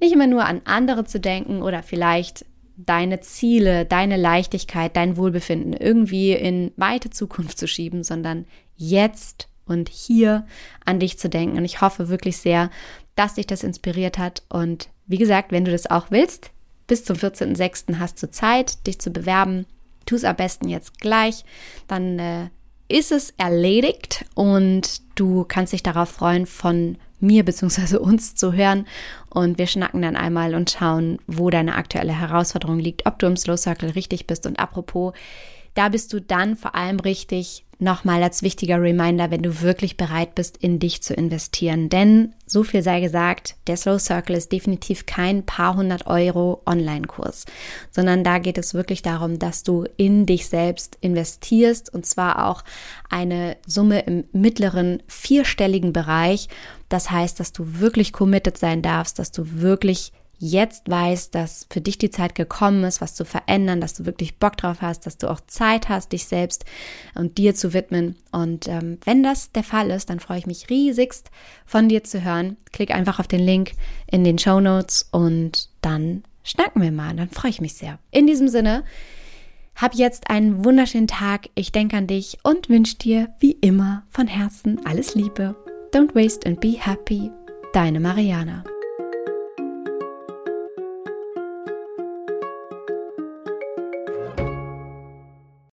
Nicht 0.00 0.12
immer 0.12 0.26
nur 0.26 0.44
an 0.44 0.62
andere 0.64 1.04
zu 1.04 1.20
denken 1.20 1.62
oder 1.62 1.82
vielleicht 1.82 2.44
deine 2.76 3.20
Ziele, 3.20 3.84
deine 3.84 4.16
Leichtigkeit, 4.16 4.96
dein 4.96 5.16
Wohlbefinden 5.16 5.74
irgendwie 5.74 6.32
in 6.32 6.72
weite 6.76 7.10
Zukunft 7.10 7.58
zu 7.58 7.68
schieben, 7.68 8.02
sondern 8.04 8.46
jetzt 8.76 9.48
und 9.66 9.88
hier 9.88 10.46
an 10.84 10.98
dich 10.98 11.18
zu 11.18 11.28
denken. 11.28 11.58
Und 11.58 11.64
ich 11.64 11.80
hoffe 11.80 12.08
wirklich 12.08 12.38
sehr, 12.38 12.70
dass 13.14 13.34
dich 13.34 13.46
das 13.46 13.62
inspiriert 13.62 14.18
hat. 14.18 14.42
Und 14.48 14.88
wie 15.06 15.18
gesagt, 15.18 15.52
wenn 15.52 15.64
du 15.64 15.70
das 15.70 15.90
auch 15.90 16.10
willst, 16.10 16.50
bis 16.86 17.04
zum 17.04 17.16
14.06. 17.16 17.98
hast 17.98 18.22
du 18.22 18.30
Zeit, 18.30 18.86
dich 18.86 18.98
zu 18.98 19.10
bewerben. 19.10 19.66
Tu 20.06 20.16
es 20.16 20.24
am 20.24 20.36
besten 20.36 20.68
jetzt 20.68 20.98
gleich. 21.00 21.44
Dann 21.86 22.18
äh, 22.18 22.48
ist 22.90 23.12
es 23.12 23.32
erledigt 23.36 24.24
und 24.34 25.02
du 25.14 25.44
kannst 25.44 25.72
dich 25.72 25.82
darauf 25.82 26.08
freuen, 26.08 26.46
von 26.46 26.96
mir 27.20 27.44
bzw. 27.44 27.96
uns 27.98 28.34
zu 28.34 28.52
hören. 28.52 28.86
Und 29.28 29.58
wir 29.58 29.66
schnacken 29.66 30.02
dann 30.02 30.16
einmal 30.16 30.54
und 30.54 30.70
schauen, 30.70 31.18
wo 31.26 31.50
deine 31.50 31.76
aktuelle 31.76 32.18
Herausforderung 32.18 32.78
liegt, 32.78 33.06
ob 33.06 33.18
du 33.18 33.26
im 33.26 33.36
Slow 33.36 33.56
Circle 33.56 33.90
richtig 33.90 34.26
bist. 34.26 34.46
Und 34.46 34.58
apropos, 34.58 35.12
da 35.74 35.88
bist 35.88 36.12
du 36.12 36.20
dann 36.20 36.56
vor 36.56 36.74
allem 36.74 36.98
richtig, 36.98 37.64
nochmal 37.80 38.22
als 38.22 38.42
wichtiger 38.42 38.80
Reminder, 38.80 39.30
wenn 39.30 39.42
du 39.42 39.60
wirklich 39.62 39.96
bereit 39.96 40.34
bist, 40.34 40.56
in 40.56 40.78
dich 40.78 41.02
zu 41.02 41.14
investieren. 41.14 41.88
Denn 41.88 42.34
so 42.46 42.64
viel 42.64 42.82
sei 42.82 43.00
gesagt, 43.00 43.56
der 43.66 43.76
Slow 43.76 43.98
Circle 43.98 44.36
ist 44.36 44.52
definitiv 44.52 45.06
kein 45.06 45.44
paar 45.44 45.76
hundert 45.76 46.06
Euro 46.06 46.62
Online-Kurs, 46.66 47.46
sondern 47.90 48.24
da 48.24 48.38
geht 48.38 48.58
es 48.58 48.74
wirklich 48.74 49.02
darum, 49.02 49.38
dass 49.38 49.62
du 49.62 49.84
in 49.96 50.26
dich 50.26 50.48
selbst 50.48 50.98
investierst 51.00 51.92
und 51.92 52.06
zwar 52.06 52.48
auch 52.48 52.64
eine 53.08 53.56
Summe 53.66 54.00
im 54.00 54.24
mittleren 54.32 55.02
vierstelligen 55.06 55.92
Bereich. 55.92 56.48
Das 56.88 57.10
heißt, 57.10 57.38
dass 57.38 57.52
du 57.52 57.80
wirklich 57.80 58.12
committed 58.12 58.58
sein 58.58 58.82
darfst, 58.82 59.18
dass 59.18 59.32
du 59.32 59.60
wirklich 59.60 60.12
jetzt 60.40 60.90
weißt, 60.90 61.34
dass 61.34 61.66
für 61.70 61.80
dich 61.80 61.98
die 61.98 62.10
Zeit 62.10 62.34
gekommen 62.34 62.82
ist, 62.84 63.00
was 63.00 63.14
zu 63.14 63.24
verändern, 63.24 63.80
dass 63.80 63.94
du 63.94 64.06
wirklich 64.06 64.38
Bock 64.38 64.56
drauf 64.56 64.78
hast, 64.80 65.06
dass 65.06 65.18
du 65.18 65.30
auch 65.30 65.40
Zeit 65.46 65.88
hast, 65.88 66.12
dich 66.12 66.24
selbst 66.24 66.64
und 67.14 67.38
dir 67.38 67.54
zu 67.54 67.74
widmen. 67.74 68.16
Und 68.32 68.66
ähm, 68.66 68.98
wenn 69.04 69.22
das 69.22 69.52
der 69.52 69.62
Fall 69.62 69.90
ist, 69.90 70.10
dann 70.10 70.18
freue 70.18 70.38
ich 70.38 70.46
mich 70.46 70.70
riesigst 70.70 71.30
von 71.66 71.88
dir 71.88 72.02
zu 72.02 72.24
hören. 72.24 72.56
Klick 72.72 72.90
einfach 72.90 73.20
auf 73.20 73.28
den 73.28 73.40
Link 73.40 73.72
in 74.06 74.24
den 74.24 74.38
Show 74.38 74.60
Notes 74.60 75.08
und 75.12 75.68
dann 75.82 76.24
schnacken 76.42 76.82
wir 76.82 76.92
mal. 76.92 77.14
Dann 77.14 77.28
freue 77.28 77.50
ich 77.50 77.60
mich 77.60 77.74
sehr. 77.74 77.98
In 78.10 78.26
diesem 78.26 78.48
Sinne, 78.48 78.84
hab 79.76 79.94
jetzt 79.94 80.30
einen 80.30 80.64
wunderschönen 80.64 81.06
Tag. 81.06 81.50
Ich 81.54 81.70
denke 81.70 81.98
an 81.98 82.06
dich 82.06 82.38
und 82.42 82.70
wünsche 82.70 82.96
dir 82.96 83.28
wie 83.40 83.52
immer 83.52 84.04
von 84.08 84.26
Herzen 84.26 84.80
alles 84.86 85.14
Liebe. 85.14 85.54
Don't 85.92 86.14
waste 86.14 86.48
and 86.48 86.60
be 86.60 86.76
happy. 86.78 87.30
Deine 87.74 88.00
Mariana. 88.00 88.64